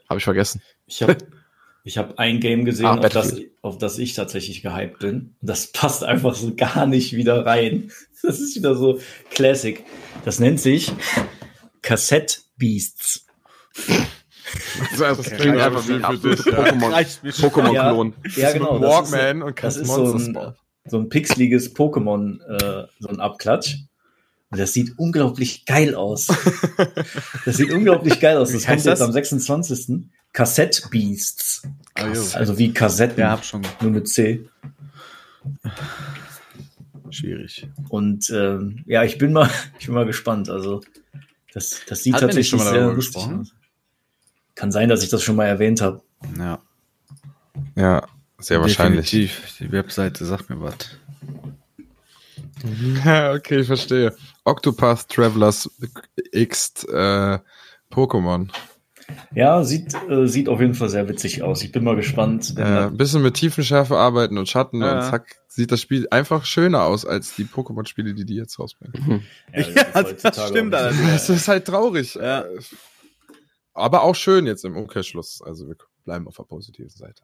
habe 0.10 0.18
ich 0.20 0.24
vergessen. 0.24 0.62
Ich 0.86 1.02
habe 1.02 1.18
Ich 1.88 2.00
habe 2.00 2.18
ein 2.18 2.39
Game 2.39 2.66
gesehen, 2.66 2.88
ah, 2.88 2.98
auf, 2.98 3.10
das, 3.10 3.39
auf 3.62 3.78
das 3.78 4.00
ich 4.00 4.16
tatsächlich 4.16 4.64
gehypt 4.64 4.98
bin. 4.98 5.36
Das 5.41 5.72
passt 5.72 6.04
einfach 6.04 6.34
so 6.34 6.56
gar 6.56 6.88
nicht 6.88 7.14
wieder 7.14 7.46
rein. 7.46 7.91
Das 8.24 8.39
ist 8.39 8.56
wieder 8.56 8.74
so 8.74 9.00
Classic. 9.30 9.84
Das 10.24 10.39
nennt 10.39 10.60
sich 10.60 10.91
Cassette 11.84 12.39
Beasts. 12.58 13.28
Das, 14.97 15.18
das 15.18 15.32
klingt 15.32 15.58
einfach 15.58 15.88
wie 15.88 15.93
ein 15.93 16.03
Pokémon-Klon. 16.03 18.14
Ja, 18.36 18.41
ja, 18.41 18.53
genau. 18.53 18.80
Das 18.80 19.12
Walkman 19.12 19.38
ist, 19.38 19.43
und 19.43 19.64
das 19.64 19.78
ist 19.78 19.88
so 19.88 20.14
ein, 20.14 20.53
so 20.86 20.97
ein 20.97 21.10
pixeliges 21.10 21.76
Pokémon, 21.76 22.39
äh, 22.41 22.88
so 22.99 23.10
ein 23.10 23.20
Abklatsch. 23.20 23.78
Und 24.51 24.60
das 24.60 24.74
sieht 24.74 24.97
unglaublich 24.97 25.66
geil 25.66 25.95
aus. 25.95 26.28
das 27.45 27.58
sieht 27.58 27.72
unglaublich 27.72 28.20
geil 28.20 28.38
aus. 28.38 28.51
Das 28.51 28.66
kommt 28.66 28.86
jetzt 28.86 29.01
am 29.01 29.12
26. 29.12 30.08
Cassette 30.32 30.88
Beasts. 30.89 31.64
Krass. 31.95 32.36
Also 32.36 32.58
wie 32.58 32.74
Kassetten. 32.74 33.20
Ja, 33.20 33.32
hab 33.32 33.45
schon. 33.45 33.64
Nur 33.82 33.91
mit 33.91 34.08
C. 34.08 34.47
Schwierig. 37.10 37.68
Und 37.89 38.30
ähm, 38.30 38.84
ja, 38.86 39.03
ich 39.03 39.18
bin 39.18 39.34
mal, 39.34 39.49
ich 39.80 39.88
bin 39.88 39.95
mal 39.95 40.06
gespannt. 40.06 40.49
Also 40.49 40.82
das, 41.53 41.82
das 41.88 42.03
sieht 42.03 42.14
Hat 42.14 42.22
tatsächlich 42.22 42.49
schon 42.49 42.60
mal 42.60 42.70
sehr 42.70 42.93
lustig 42.93 43.24
aus. 43.24 43.53
Kann 44.56 44.72
sein, 44.72 44.89
dass 44.89 45.03
ich 45.03 45.10
das 45.10 45.22
schon 45.22 45.36
mal 45.36 45.45
erwähnt 45.45 45.82
habe. 45.82 46.01
Ja. 46.38 46.60
Ja, 47.76 48.08
sehr 48.39 48.62
wahrscheinlich. 48.62 49.10
Definitiv. 49.10 49.58
Die 49.60 49.72
Webseite 49.72 50.26
sagt 50.26 50.49
mir 50.49 50.62
was. 50.62 50.76
Ja, 53.06 53.34
okay, 53.34 53.60
ich 53.60 53.68
verstehe. 53.68 54.16
Octopath 54.43 55.08
Travelers 55.10 55.70
X 56.32 56.84
äh, 56.86 57.38
Pokémon. 57.91 58.49
Ja, 59.36 59.64
sieht, 59.64 59.93
äh, 60.10 60.28
sieht 60.28 60.49
auf 60.49 60.60
jeden 60.60 60.74
Fall 60.74 60.89
sehr 60.89 61.08
witzig 61.08 61.43
aus. 61.43 61.62
Ich 61.64 61.72
bin 61.72 61.84
mal 61.84 61.95
gespannt. 61.95 62.56
Äh, 62.58 62.64
ein 62.64 62.97
bisschen 62.97 63.22
mit 63.22 63.36
Tiefenschärfe 63.36 63.97
arbeiten 63.97 64.38
und 64.38 64.49
Schatten 64.49 64.82
ja. 64.82 64.95
und 64.95 65.10
zack, 65.10 65.36
sieht 65.47 65.72
das 65.72 65.82
Spiel 65.82 66.08
einfach 66.10 66.45
schöner 66.45 66.84
aus 66.84 67.06
als 67.06 67.36
die 67.36 67.45
Pokémon-Spiele, 67.45 68.16
die 68.16 68.26
die 68.26 68.36
jetzt 68.36 68.58
rausbringen. 68.58 69.24
Ja, 69.53 69.62
das, 69.62 69.76
ja, 70.24 70.30
das 70.32 70.47
stimmt. 70.49 70.74
Das, 70.74 70.95
das 71.06 71.30
ist 71.30 71.47
halt 71.47 71.66
traurig. 71.66 72.16
Ja. 72.16 72.45
Aber 73.76 74.04
auch 74.04 74.16
schön 74.16 74.48
jetzt 74.48 74.66
im 74.66 74.76
Umkehrschluss. 74.76 75.42
Also 75.46 75.68
wir 75.68 75.76
bleiben 76.06 76.28
auf 76.28 76.38
der 76.38 76.44
positiven 76.44 76.90
Seite. 76.90 77.24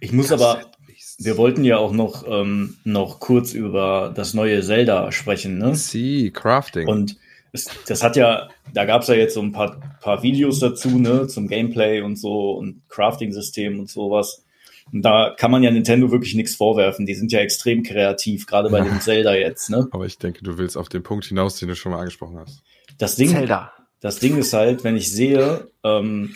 Ich 0.00 0.10
muss 0.10 0.32
aber, 0.32 0.72
wir 1.18 1.36
wollten 1.36 1.64
ja 1.64 1.78
auch 1.78 1.92
noch, 1.92 2.24
ähm, 2.26 2.76
noch 2.82 3.20
kurz 3.20 3.52
über 3.52 4.12
das 4.14 4.34
neue 4.34 4.60
Zelda 4.62 5.12
sprechen, 5.12 5.58
ne? 5.58 5.76
Sie, 5.76 6.32
Crafting. 6.32 6.88
Und 6.88 7.18
es, 7.52 7.68
das 7.86 8.02
hat 8.02 8.16
ja, 8.16 8.48
da 8.74 8.84
gab 8.84 9.02
es 9.02 9.08
ja 9.08 9.14
jetzt 9.14 9.34
so 9.34 9.42
ein 9.42 9.52
paar, 9.52 9.78
paar 10.00 10.22
Videos 10.22 10.58
dazu, 10.58 10.98
ne, 10.98 11.28
zum 11.28 11.46
Gameplay 11.46 12.00
und 12.00 12.16
so 12.16 12.52
und 12.52 12.82
Crafting-System 12.88 13.78
und 13.78 13.90
sowas. 13.90 14.44
Und 14.92 15.02
da 15.02 15.34
kann 15.36 15.50
man 15.50 15.62
ja 15.62 15.70
Nintendo 15.70 16.10
wirklich 16.10 16.34
nichts 16.34 16.56
vorwerfen. 16.56 17.06
Die 17.06 17.14
sind 17.14 17.30
ja 17.30 17.38
extrem 17.40 17.82
kreativ, 17.82 18.46
gerade 18.46 18.70
bei 18.70 18.80
dem 18.80 19.00
Zelda 19.00 19.34
jetzt, 19.34 19.70
ne? 19.70 19.86
Aber 19.92 20.06
ich 20.06 20.18
denke, 20.18 20.42
du 20.42 20.58
willst 20.58 20.76
auf 20.76 20.88
den 20.88 21.02
Punkt 21.02 21.26
hinaus, 21.26 21.58
den 21.58 21.68
du 21.68 21.76
schon 21.76 21.92
mal 21.92 21.98
angesprochen 21.98 22.38
hast. 22.38 22.62
Das 22.98 23.16
Ding, 23.16 23.28
Zelda. 23.28 23.72
Das 24.02 24.18
Ding 24.18 24.36
ist 24.36 24.52
halt, 24.52 24.84
wenn 24.84 24.96
ich 24.96 25.10
sehe, 25.10 25.68
ähm, 25.84 26.34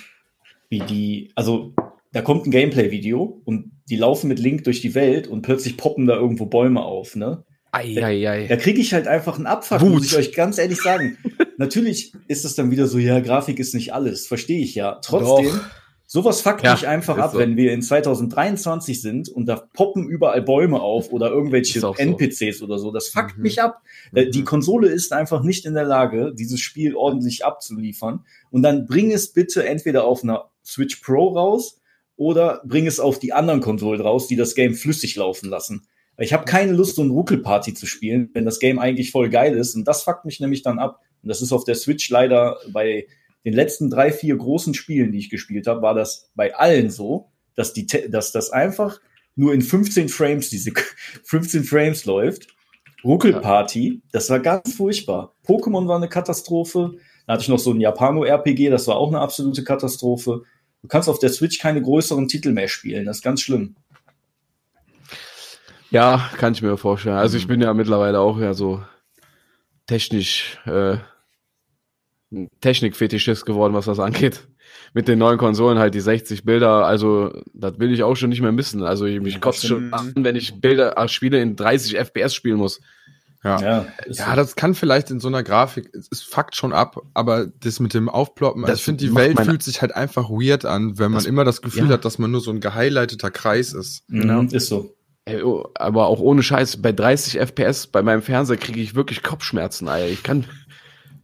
wie 0.70 0.78
die, 0.78 1.30
also 1.34 1.74
da 2.12 2.22
kommt 2.22 2.46
ein 2.46 2.52
Gameplay-Video 2.52 3.42
und 3.44 3.72
die 3.90 3.96
laufen 3.96 4.28
mit 4.28 4.38
Link 4.38 4.64
durch 4.64 4.80
die 4.80 4.94
Welt 4.94 5.26
und 5.26 5.42
plötzlich 5.42 5.76
poppen 5.76 6.06
da 6.06 6.14
irgendwo 6.14 6.46
Bäume 6.46 6.82
auf, 6.82 7.16
ne? 7.16 7.44
Ei, 7.72 8.02
ei, 8.02 8.30
ei. 8.30 8.46
Da 8.46 8.56
kriege 8.56 8.80
ich 8.80 8.94
halt 8.94 9.08
einfach 9.08 9.36
einen 9.36 9.46
Abfuck, 9.46 9.80
Wut. 9.80 9.90
muss 9.90 10.06
ich 10.06 10.16
euch 10.16 10.32
ganz 10.32 10.58
ehrlich 10.58 10.80
sagen. 10.80 11.18
Natürlich 11.58 12.14
ist 12.28 12.44
es 12.44 12.54
dann 12.54 12.70
wieder 12.70 12.86
so, 12.86 12.98
ja, 12.98 13.18
Grafik 13.20 13.58
ist 13.58 13.74
nicht 13.74 13.92
alles, 13.92 14.26
verstehe 14.26 14.60
ich 14.60 14.74
ja. 14.76 15.00
Trotzdem, 15.02 15.46
Doch. 15.46 15.60
Sowas 16.16 16.40
fuckt 16.40 16.64
ja, 16.64 16.72
mich 16.72 16.88
einfach 16.88 17.18
ab, 17.18 17.32
so. 17.32 17.38
wenn 17.38 17.58
wir 17.58 17.74
in 17.74 17.82
2023 17.82 19.02
sind 19.02 19.28
und 19.28 19.44
da 19.44 19.56
poppen 19.74 20.08
überall 20.08 20.40
Bäume 20.40 20.80
auf 20.80 21.12
oder 21.12 21.30
irgendwelche 21.30 21.78
NPCs 21.78 22.58
so. 22.58 22.64
oder 22.64 22.78
so. 22.78 22.90
Das 22.90 23.08
fuckt 23.08 23.36
mhm. 23.36 23.42
mich 23.42 23.60
ab. 23.60 23.82
Äh, 24.14 24.24
mhm. 24.24 24.30
Die 24.30 24.42
Konsole 24.42 24.88
ist 24.88 25.12
einfach 25.12 25.42
nicht 25.42 25.66
in 25.66 25.74
der 25.74 25.84
Lage, 25.84 26.32
dieses 26.34 26.58
Spiel 26.60 26.96
ordentlich 26.96 27.44
abzuliefern. 27.44 28.24
Und 28.50 28.62
dann 28.62 28.86
bring 28.86 29.12
es 29.12 29.34
bitte 29.34 29.66
entweder 29.66 30.04
auf 30.04 30.22
einer 30.22 30.46
Switch 30.64 30.96
Pro 30.96 31.34
raus 31.34 31.82
oder 32.16 32.62
bring 32.64 32.86
es 32.86 32.98
auf 32.98 33.18
die 33.18 33.34
anderen 33.34 33.60
Konsolen 33.60 34.00
raus, 34.00 34.26
die 34.26 34.36
das 34.36 34.54
Game 34.54 34.74
flüssig 34.74 35.16
laufen 35.16 35.50
lassen. 35.50 35.86
Ich 36.16 36.32
habe 36.32 36.46
keine 36.46 36.72
Lust, 36.72 36.96
so 36.96 37.02
ein 37.02 37.10
Ruckelparty 37.10 37.74
zu 37.74 37.84
spielen, 37.84 38.30
wenn 38.32 38.46
das 38.46 38.58
Game 38.58 38.78
eigentlich 38.78 39.10
voll 39.10 39.28
geil 39.28 39.54
ist. 39.54 39.74
Und 39.74 39.86
das 39.86 40.02
fuckt 40.02 40.24
mich 40.24 40.40
nämlich 40.40 40.62
dann 40.62 40.78
ab. 40.78 41.02
Und 41.22 41.28
das 41.28 41.42
ist 41.42 41.52
auf 41.52 41.64
der 41.64 41.74
Switch 41.74 42.08
leider 42.08 42.56
bei 42.72 43.06
den 43.46 43.54
letzten 43.54 43.90
drei, 43.90 44.10
vier 44.12 44.36
großen 44.36 44.74
Spielen, 44.74 45.12
die 45.12 45.18
ich 45.18 45.30
gespielt 45.30 45.68
habe, 45.68 45.80
war 45.80 45.94
das 45.94 46.32
bei 46.34 46.56
allen 46.56 46.90
so, 46.90 47.30
dass, 47.54 47.72
die, 47.72 47.86
dass 47.86 48.32
das 48.32 48.50
einfach 48.50 49.00
nur 49.36 49.54
in 49.54 49.62
15 49.62 50.08
Frames, 50.08 50.50
diese 50.50 50.72
15 51.22 51.62
Frames 51.64 52.04
läuft. 52.06 52.48
Ruckelparty, 53.04 54.02
das 54.10 54.30
war 54.30 54.40
ganz 54.40 54.74
furchtbar. 54.74 55.36
Pokémon 55.46 55.86
war 55.86 55.96
eine 55.96 56.08
Katastrophe. 56.08 56.94
Da 57.26 57.34
hatte 57.34 57.42
ich 57.42 57.48
noch 57.48 57.60
so 57.60 57.70
ein 57.70 57.80
Japano-RPG, 57.80 58.68
das 58.68 58.88
war 58.88 58.96
auch 58.96 59.08
eine 59.08 59.20
absolute 59.20 59.62
Katastrophe. 59.62 60.42
Du 60.82 60.88
kannst 60.88 61.08
auf 61.08 61.20
der 61.20 61.30
Switch 61.30 61.60
keine 61.60 61.80
größeren 61.80 62.26
Titel 62.26 62.50
mehr 62.50 62.66
spielen, 62.66 63.04
das 63.04 63.18
ist 63.18 63.22
ganz 63.22 63.42
schlimm. 63.42 63.76
Ja, 65.90 66.30
kann 66.36 66.52
ich 66.52 66.62
mir 66.62 66.76
vorstellen. 66.76 67.16
Also 67.16 67.36
ich 67.36 67.46
bin 67.46 67.60
ja 67.60 67.72
mittlerweile 67.74 68.18
auch 68.18 68.40
ja 68.40 68.54
so 68.54 68.82
technisch 69.86 70.58
äh, 70.66 70.96
Technikfetischist 72.60 73.46
geworden, 73.46 73.74
was 73.74 73.86
das 73.86 73.98
angeht. 73.98 74.46
Mit 74.94 75.08
den 75.08 75.18
neuen 75.18 75.38
Konsolen 75.38 75.78
halt 75.78 75.94
die 75.94 76.00
60 76.00 76.44
Bilder, 76.44 76.86
also 76.86 77.32
das 77.52 77.78
will 77.78 77.92
ich 77.92 78.02
auch 78.02 78.16
schon 78.16 78.30
nicht 78.30 78.40
mehr 78.40 78.52
missen. 78.52 78.82
Also 78.82 79.04
ich 79.04 79.20
mich 79.20 79.40
kotzt 79.40 79.66
schon 79.66 79.92
an, 79.92 80.12
wenn 80.16 80.36
ich 80.36 80.60
Bilder 80.60 80.96
äh, 80.96 81.08
Spiele 81.08 81.40
in 81.40 81.56
30 81.56 81.96
FPS 81.96 82.34
spielen 82.34 82.56
muss. 82.56 82.80
Ja, 83.44 83.60
ja, 83.60 83.86
ja 84.08 84.36
das 84.36 84.56
kann 84.56 84.74
vielleicht 84.74 85.10
in 85.10 85.20
so 85.20 85.28
einer 85.28 85.42
Grafik, 85.42 85.90
es 85.94 86.22
fuckt 86.22 86.56
schon 86.56 86.72
ab, 86.72 87.00
aber 87.14 87.46
das 87.46 87.78
mit 87.78 87.94
dem 87.94 88.08
Aufploppen, 88.08 88.64
also 88.64 88.74
ich 88.74 88.82
finde, 88.82 89.04
die 89.04 89.14
Welt 89.14 89.38
fühlt 89.38 89.62
sich 89.62 89.82
halt 89.82 89.94
einfach 89.94 90.30
weird 90.30 90.64
an, 90.64 90.98
wenn 90.98 91.12
man 91.12 91.24
immer 91.24 91.44
das 91.44 91.62
Gefühl 91.62 91.86
ja. 91.86 91.94
hat, 91.94 92.04
dass 92.04 92.18
man 92.18 92.30
nur 92.30 92.40
so 92.40 92.50
ein 92.50 92.60
gehighlighteter 92.60 93.30
Kreis 93.30 93.72
ist. 93.72 94.02
Genau, 94.08 94.42
ist 94.42 94.68
so. 94.68 94.96
Ey, 95.28 95.42
oh, 95.42 95.68
aber 95.74 96.06
auch 96.06 96.20
ohne 96.20 96.44
Scheiß, 96.44 96.80
bei 96.80 96.92
30 96.92 97.40
FPS 97.40 97.88
bei 97.88 98.00
meinem 98.02 98.22
Fernseher 98.22 98.56
kriege 98.56 98.80
ich 98.80 98.94
wirklich 98.94 99.24
Kopfschmerzen, 99.24 99.88
Alter. 99.88 100.08
Ich 100.08 100.22
kann, 100.22 100.44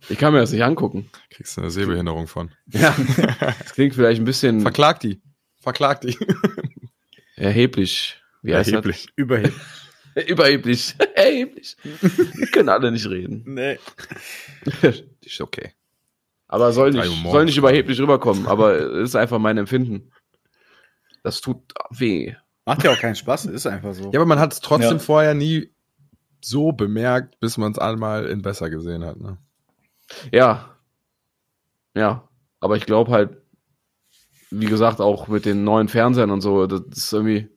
Ich 0.08 0.18
kann 0.18 0.32
mir 0.32 0.40
das 0.40 0.52
nicht 0.52 0.64
angucken. 0.64 1.10
Kriegst 1.30 1.56
du 1.56 1.60
eine 1.60 1.70
Sehbehinderung 1.70 2.26
von. 2.26 2.50
Ja, 2.72 2.94
das 3.58 3.72
klingt 3.74 3.94
vielleicht 3.94 4.20
ein 4.20 4.24
bisschen 4.24 4.60
Verklag 4.62 5.00
die. 5.00 5.20
Verklag 5.60 6.00
die. 6.00 6.18
erheblich. 7.36 8.20
Wie 8.42 8.54
heißt 8.54 8.70
Erheblich. 8.70 9.06
Überheblich. 9.16 9.54
das? 10.14 10.24
Überheblich. 10.28 10.94
Erheblich. 11.14 11.76
Wir 11.82 12.46
können 12.48 12.68
alle 12.68 12.90
nicht 12.90 13.08
reden. 13.08 13.42
nee. 13.46 13.78
Ist 15.20 15.40
okay. 15.40 15.72
Aber 16.48 16.72
soll 16.72 16.90
nicht, 16.90 17.08
soll 17.30 17.46
nicht 17.46 17.56
überheblich 17.56 17.98
rüberkommen. 17.98 18.46
Aber 18.46 18.78
es 18.78 19.10
ist 19.10 19.16
einfach 19.16 19.38
mein 19.38 19.56
Empfinden. 19.56 20.10
Das 21.22 21.40
tut 21.40 21.62
weh. 21.90 22.34
Macht 22.66 22.84
ja 22.84 22.92
auch 22.92 22.98
keinen 22.98 23.14
Spaß, 23.14 23.46
ist 23.46 23.66
einfach 23.66 23.94
so. 23.94 24.10
Ja, 24.12 24.18
aber 24.20 24.26
man 24.26 24.38
hat 24.38 24.52
es 24.52 24.60
trotzdem 24.60 24.92
Ja. 24.92 24.98
vorher 24.98 25.32
nie 25.32 25.72
so 26.42 26.72
bemerkt, 26.72 27.40
bis 27.40 27.56
man 27.56 27.72
es 27.72 27.78
einmal 27.78 28.26
in 28.26 28.42
besser 28.42 28.68
gesehen 28.68 29.02
hat. 29.02 29.18
Ne? 29.18 29.38
Ja. 30.32 30.76
Ja. 31.94 32.28
Aber 32.60 32.76
ich 32.76 32.86
glaube 32.86 33.10
halt, 33.10 33.42
wie 34.50 34.66
gesagt, 34.66 35.00
auch 35.00 35.28
mit 35.28 35.44
den 35.44 35.64
neuen 35.64 35.88
Fernsehern 35.88 36.30
und 36.30 36.40
so, 36.40 36.66
das 36.66 36.82
ist 36.96 37.12
irgendwie, 37.12 37.48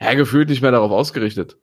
ja, 0.00 0.14
gefühlt 0.14 0.48
nicht 0.48 0.62
mehr 0.62 0.70
darauf 0.70 0.90
ausgerichtet. 0.90 1.58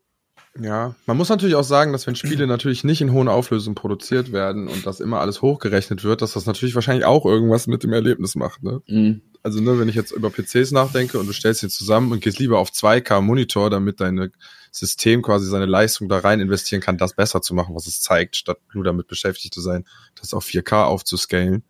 Ja, 0.60 0.96
man 1.06 1.16
muss 1.16 1.30
natürlich 1.30 1.56
auch 1.56 1.64
sagen, 1.64 1.94
dass 1.94 2.08
wenn 2.08 2.16
Spiele 2.16 2.46
natürlich 2.46 2.84
nicht 2.84 3.00
in 3.00 3.14
hohen 3.14 3.30
Auflösungen 3.30 3.76
produziert 3.76 4.34
werden 4.34 4.68
und 4.68 4.86
das 4.86 5.00
immer 5.00 5.22
alles 5.22 5.42
hochgerechnet 5.42 6.04
wird, 6.04 6.22
dass 6.22 6.34
das 6.34 6.46
natürlich 6.46 6.76
wahrscheinlich 6.76 7.06
auch 7.06 7.26
irgendwas 7.26 7.68
mit 7.68 7.84
dem 7.84 7.94
Erlebnis 7.94 8.36
macht. 8.36 8.62
Ne? 8.62 8.82
Mhm. 8.88 9.22
Also 9.44 9.62
ne, 9.62 9.80
wenn 9.80 9.88
ich 9.88 9.96
jetzt 9.96 10.12
über 10.12 10.30
PCs 10.30 10.72
nachdenke 10.72 11.20
und 11.20 11.28
du 11.28 11.34
stellst 11.34 11.62
sie 11.62 11.70
zusammen 11.70 12.12
und 12.12 12.22
gehst 12.22 12.38
lieber 12.38 12.60
auf 12.60 12.70
2K 12.70 13.22
Monitor, 13.22 13.70
damit 13.70 14.02
dein 14.02 14.32
System 14.72 15.22
quasi 15.22 15.48
seine 15.48 15.66
Leistung 15.66 16.08
da 16.10 16.20
rein 16.20 16.40
investieren 16.40 16.82
kann, 16.82 16.98
das 16.98 17.14
besser 17.14 17.42
zu 17.42 17.54
machen, 17.54 17.76
was 17.76 17.88
es 17.88 18.02
zeigt, 18.02 18.36
statt 18.38 18.58
nur 18.74 18.84
damit 18.84 19.08
beschäftigt 19.08 19.54
zu 19.54 19.62
sein, 19.62 19.86
das 20.20 20.34
auf 20.34 20.46
4K 20.46 20.86
aufzuscalen. 20.86 21.64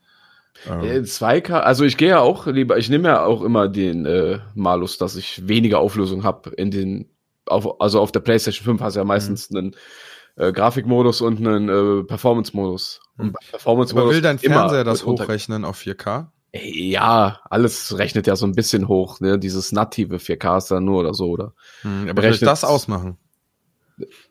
Ähm, 0.69 0.81
Äh, 0.83 0.99
2K, 0.99 1.61
also 1.61 1.83
ich 1.83 1.97
gehe 1.97 2.09
ja 2.09 2.19
auch 2.19 2.45
lieber, 2.45 2.77
ich 2.77 2.89
nehme 2.89 3.07
ja 3.09 3.25
auch 3.25 3.41
immer 3.41 3.67
den 3.67 4.05
äh, 4.05 4.39
Malus, 4.53 4.97
dass 4.97 5.15
ich 5.15 5.47
weniger 5.47 5.79
Auflösung 5.79 6.23
habe 6.23 6.51
in 6.51 6.69
den, 6.69 7.09
auf, 7.47 7.81
also 7.81 7.99
auf 7.99 8.11
der 8.11 8.19
PlayStation 8.19 8.65
5 8.65 8.81
hast 8.81 8.93
du 8.95 8.99
ja 8.99 9.03
meistens 9.03 9.49
Mhm. 9.49 9.57
einen 9.57 9.75
äh, 10.35 10.51
Grafikmodus 10.53 11.21
und 11.21 11.39
einen 11.39 11.69
äh, 11.69 12.03
Performance-Modus. 12.03 12.99
Und 13.17 13.27
Mhm. 13.27 13.31
bei 13.33 13.39
Performance 13.49 13.93
aber 13.95 14.09
will 14.09 14.21
dein 14.21 14.37
Fernseher 14.39 14.83
das 14.83 15.05
hochrechnen 15.05 15.65
auf 15.65 15.79
4K? 15.79 16.27
Ja, 16.53 17.39
alles 17.49 17.97
rechnet 17.97 18.27
ja 18.27 18.35
so 18.35 18.45
ein 18.45 18.53
bisschen 18.55 18.87
hoch, 18.89 19.19
ne? 19.21 19.39
Dieses 19.39 19.71
native 19.71 20.17
4K 20.19 20.57
ist 20.57 20.67
da 20.71 20.79
nur 20.81 20.99
oder 20.99 21.13
so, 21.13 21.29
oder? 21.29 21.53
Hm, 21.83 22.03
aber 22.09 22.13
Berechnet- 22.21 22.47
das 22.47 22.63
ausmachen? 22.65 23.17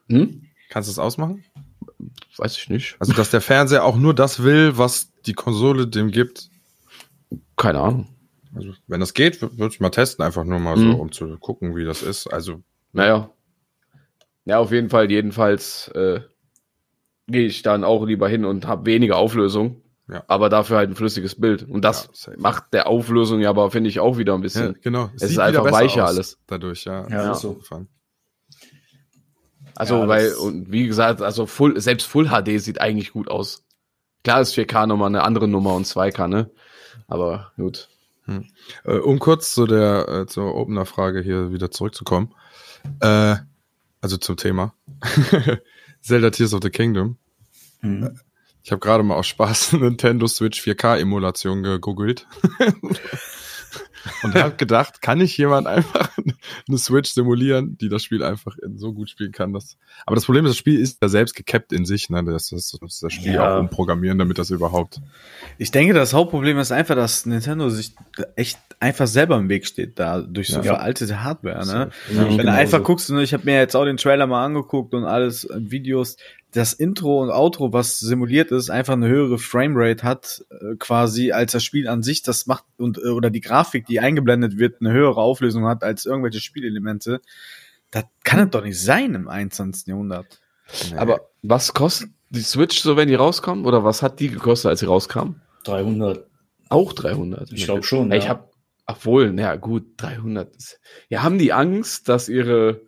Hm? 0.08 0.42
Kannst 0.68 0.88
du 0.88 0.92
das 0.92 0.98
ausmachen? 0.98 1.44
Weiß 2.36 2.56
ich 2.56 2.68
nicht. 2.68 2.96
Also, 2.98 3.12
dass 3.14 3.30
der 3.30 3.40
Fernseher 3.40 3.84
auch 3.84 3.96
nur 3.96 4.14
das 4.14 4.42
will, 4.42 4.76
was 4.76 5.12
die 5.26 5.32
Konsole 5.32 5.86
dem 5.86 6.10
gibt. 6.10 6.50
Keine 7.56 7.80
Ahnung. 7.80 8.08
Also, 8.54 8.72
wenn 8.86 9.00
das 9.00 9.14
geht, 9.14 9.40
würde 9.40 9.68
ich 9.72 9.80
mal 9.80 9.90
testen, 9.90 10.24
einfach 10.24 10.44
nur 10.44 10.58
mal 10.58 10.76
Mhm. 10.76 10.92
so, 10.92 10.98
um 10.98 11.12
zu 11.12 11.38
gucken, 11.38 11.74
wie 11.76 11.84
das 11.84 12.02
ist. 12.02 12.26
Also, 12.26 12.62
Naja. 12.92 13.30
Ja, 14.44 14.58
auf 14.58 14.72
jeden 14.72 14.90
Fall, 14.90 15.10
jedenfalls 15.10 15.88
äh, 15.94 16.20
gehe 17.28 17.46
ich 17.46 17.62
dann 17.62 17.84
auch 17.84 18.04
lieber 18.04 18.28
hin 18.28 18.44
und 18.44 18.66
habe 18.66 18.86
weniger 18.86 19.16
Auflösung, 19.16 19.79
Ja. 20.10 20.24
aber 20.26 20.48
dafür 20.48 20.78
halt 20.78 20.90
ein 20.90 20.96
flüssiges 20.96 21.40
Bild. 21.40 21.62
Und 21.68 21.82
das 21.84 22.08
Ja, 22.26 22.32
macht 22.38 22.72
der 22.72 22.88
Auflösung 22.88 23.40
ja 23.40 23.50
aber, 23.50 23.70
finde 23.70 23.88
ich, 23.90 24.00
auch 24.00 24.18
wieder 24.18 24.32
ein 24.34 24.40
ja, 24.40 24.42
bisschen. 24.42 24.78
genau. 24.82 25.10
Es 25.14 25.22
ist 25.22 25.28
sieht 25.30 25.38
einfach 25.38 25.70
weicher 25.70 26.06
alles. 26.06 26.38
Dadurch, 26.46 26.84
ja. 26.84 27.06
Ja, 27.08 27.22
Ja. 27.24 27.32
ist 27.32 27.40
so. 27.40 27.60
Also, 29.76 29.96
Ja, 30.02 30.08
weil, 30.08 30.32
und 30.34 30.70
wie 30.72 30.86
gesagt, 30.86 31.22
also 31.22 31.46
Full, 31.46 31.80
selbst 31.80 32.06
Full 32.06 32.28
HD 32.28 32.58
sieht 32.60 32.80
eigentlich 32.80 33.12
gut 33.12 33.30
aus. 33.30 33.64
Klar 34.24 34.40
ist 34.40 34.54
4K 34.54 34.86
nochmal 34.86 35.08
eine 35.08 35.22
andere 35.22 35.48
Nummer 35.48 35.74
und 35.74 35.86
2K, 35.86 36.26
ne? 36.28 36.50
Aber 37.06 37.52
gut. 37.56 37.88
Äh, 38.84 38.98
um 38.98 39.18
kurz 39.18 39.54
zu 39.54 39.66
der 39.66 40.08
äh, 40.08 40.26
zur 40.26 40.54
Opener-Frage 40.54 41.20
hier 41.22 41.52
wieder 41.52 41.70
zurückzukommen. 41.70 42.34
Äh, 43.00 43.36
also 44.00 44.16
zum 44.18 44.36
Thema. 44.36 44.74
Zelda 46.00 46.30
Tears 46.30 46.54
of 46.54 46.60
the 46.62 46.70
Kingdom. 46.70 47.16
Mhm. 47.80 48.18
Ich 48.62 48.72
habe 48.72 48.80
gerade 48.80 49.02
mal 49.02 49.14
aus 49.16 49.26
Spaß 49.26 49.72
Nintendo 49.74 50.26
Switch 50.26 50.60
4K-Emulation 50.62 51.62
gegoogelt. 51.62 52.26
Und 54.22 54.34
habe 54.34 54.56
gedacht, 54.56 55.02
kann 55.02 55.18
nicht 55.18 55.36
jemand 55.36 55.66
einfach 55.66 56.10
eine 56.66 56.78
Switch 56.78 57.10
simulieren, 57.10 57.76
die 57.78 57.90
das 57.90 58.02
Spiel 58.02 58.22
einfach 58.22 58.56
in- 58.58 58.78
so 58.78 58.94
gut 58.94 59.10
spielen 59.10 59.30
kann? 59.30 59.52
Dass 59.52 59.76
aber 60.06 60.16
das 60.16 60.24
Problem 60.24 60.46
ist, 60.46 60.50
das 60.52 60.56
Spiel 60.56 60.80
ist 60.80 60.98
ja 61.02 61.08
selbst 61.08 61.34
gekappt 61.36 61.72
in 61.74 61.84
sich. 61.84 62.08
Ne? 62.08 62.24
Das, 62.24 62.48
das, 62.48 62.76
das, 62.80 63.00
das 63.00 63.12
Spiel 63.12 63.34
Ja. 63.34 63.56
auch 63.56 63.60
umprogrammieren, 63.60 64.18
damit 64.18 64.38
das 64.38 64.48
überhaupt 64.50 65.00
Ich 65.58 65.70
denke, 65.70 65.92
das 65.92 66.14
Hauptproblem 66.14 66.56
ist 66.58 66.72
einfach, 66.72 66.94
dass 66.94 67.26
Nintendo 67.26 67.68
sich 67.68 67.94
echt 68.36 68.58
einfach 68.80 69.06
selber 69.06 69.36
im 69.36 69.50
Weg 69.50 69.66
steht, 69.66 69.98
da 69.98 70.22
durch 70.22 70.48
so 70.48 70.56
Ja. 70.56 70.62
veraltete 70.62 71.22
Hardware. 71.22 71.66
Ne? 71.66 71.90
Ja, 72.10 72.18
Wenn 72.22 72.28
du 72.30 72.36
genau 72.38 72.52
einfach 72.52 72.82
guckst, 72.82 73.10
ne, 73.10 73.22
ich 73.22 73.34
habe 73.34 73.44
mir 73.44 73.56
jetzt 73.58 73.76
auch 73.76 73.84
den 73.84 73.98
Trailer 73.98 74.26
mal 74.26 74.42
angeguckt 74.46 74.94
und 74.94 75.04
alles 75.04 75.44
äh, 75.44 75.56
Videos, 75.58 76.16
das 76.52 76.72
Intro 76.72 77.22
und 77.22 77.30
Outro, 77.30 77.72
was 77.72 78.00
simuliert 78.00 78.50
ist, 78.50 78.70
einfach 78.70 78.94
eine 78.94 79.08
höhere 79.08 79.38
Framerate 79.38 80.02
hat, 80.02 80.44
äh, 80.50 80.76
quasi 80.78 81.32
als 81.32 81.52
das 81.52 81.62
Spiel 81.64 81.86
an 81.88 82.02
sich 82.02 82.22
das 82.22 82.46
macht 82.46 82.64
und 82.76 82.98
äh, 82.98 83.08
oder 83.08 83.30
die 83.30 83.40
Grafik, 83.40 83.86
die 83.86 84.00
eingeblendet 84.00 84.58
wird, 84.58 84.80
eine 84.80 84.92
höhere 84.92 85.20
Auflösung 85.20 85.66
hat 85.66 85.82
als 85.84 86.06
irgendwelche 86.06 86.40
Spielelemente. 86.40 87.20
Das 87.92 88.04
kann 88.24 88.40
es 88.40 88.50
doch 88.50 88.62
nicht 88.64 88.80
sein 88.80 89.14
im 89.14 89.28
21. 89.28 89.86
Jahrhundert. 89.88 90.40
Aber 90.96 91.28
was 91.42 91.74
kostet 91.74 92.10
die 92.30 92.40
Switch 92.42 92.80
so, 92.80 92.96
wenn 92.96 93.08
die 93.08 93.14
rauskommen? 93.16 93.64
Oder 93.66 93.82
was 93.84 94.02
hat 94.02 94.20
die 94.20 94.28
gekostet, 94.28 94.68
als 94.70 94.80
sie 94.80 94.86
rauskam? 94.86 95.36
300. 95.64 96.26
Auch 96.68 96.92
300. 96.92 97.50
Ich 97.52 97.64
glaub 97.64 97.84
schon, 97.84 98.10
Ja, 98.12 98.16
Ich 98.18 98.24
ja. 98.24 98.30
habe, 98.30 98.48
obwohl, 98.86 99.32
na 99.32 99.56
gut, 99.56 99.84
300. 99.96 100.54
ist- 100.56 100.80
Ja, 101.08 101.22
haben 101.24 101.38
die 101.38 101.52
Angst, 101.52 102.08
dass 102.08 102.28
ihre 102.28 102.82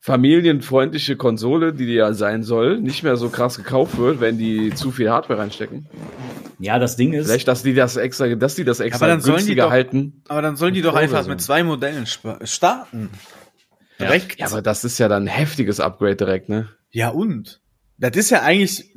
familienfreundliche 0.00 1.16
Konsole, 1.16 1.72
die 1.74 1.86
die 1.86 1.94
ja 1.94 2.12
sein 2.14 2.42
soll, 2.42 2.80
nicht 2.80 3.02
mehr 3.02 3.16
so 3.16 3.28
krass 3.28 3.56
gekauft 3.58 3.98
wird, 3.98 4.20
wenn 4.20 4.38
die 4.38 4.74
zu 4.74 4.90
viel 4.90 5.10
Hardware 5.10 5.38
reinstecken? 5.38 5.86
Ja, 6.58 6.78
das 6.78 6.96
Ding 6.96 7.12
ist, 7.12 7.26
Vielleicht, 7.26 7.48
dass 7.48 7.62
die 7.62 7.74
das 7.74 7.96
extra, 7.96 8.26
dass 8.34 8.54
die 8.54 8.64
das 8.64 8.80
extra 8.80 9.06
dann 9.06 9.20
sollen 9.20 9.36
die 9.36 9.40
günstiger 9.40 9.64
doch- 9.64 9.70
halten. 9.70 10.22
Aber 10.28 10.42
dann 10.42 10.56
sollen 10.56 10.74
die 10.74 10.82
doch 10.82 10.94
einfach 10.94 11.26
mit 11.26 11.40
zwei 11.40 11.62
Modellen 11.62 12.06
starten. 12.06 13.10
Direkt. 13.98 14.38
Ja, 14.40 14.46
aber 14.46 14.62
das 14.62 14.84
ist 14.84 14.98
ja 14.98 15.08
dann 15.08 15.24
ein 15.24 15.26
heftiges 15.26 15.80
Upgrade 15.80 16.16
direkt, 16.16 16.48
ne? 16.48 16.68
Ja, 16.90 17.10
und? 17.10 17.60
Das 17.98 18.16
ist 18.16 18.30
ja 18.30 18.42
eigentlich, 18.42 18.94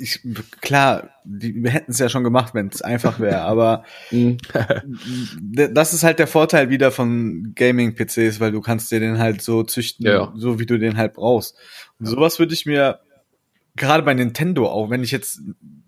ich, 0.00 0.20
klar, 0.60 1.10
die, 1.24 1.62
wir 1.62 1.70
hätten 1.70 1.90
es 1.92 1.98
ja 1.98 2.08
schon 2.08 2.24
gemacht, 2.24 2.54
wenn 2.54 2.68
es 2.68 2.82
einfach 2.82 3.20
wäre, 3.20 3.40
aber 3.42 3.84
Mhm. 4.10 4.38
das 5.40 5.92
ist 5.94 6.02
halt 6.04 6.18
der 6.18 6.26
Vorteil 6.26 6.70
wieder 6.70 6.90
von 6.90 7.52
Gaming-PCs, 7.54 8.40
weil 8.40 8.52
du 8.52 8.60
kannst 8.60 8.90
dir 8.90 9.00
den 9.00 9.18
halt 9.18 9.42
so 9.42 9.62
züchten, 9.62 10.06
Ja, 10.06 10.12
ja. 10.12 10.32
so 10.36 10.58
wie 10.58 10.66
du 10.66 10.78
den 10.78 10.96
halt 10.96 11.14
brauchst. 11.14 11.56
Und 11.98 12.06
sowas 12.06 12.38
würde 12.38 12.54
ich 12.54 12.66
mir 12.66 13.00
gerade 13.76 14.02
bei 14.02 14.14
Nintendo 14.14 14.68
auch, 14.68 14.90
wenn 14.90 15.02
ich 15.04 15.10
jetzt 15.10 15.40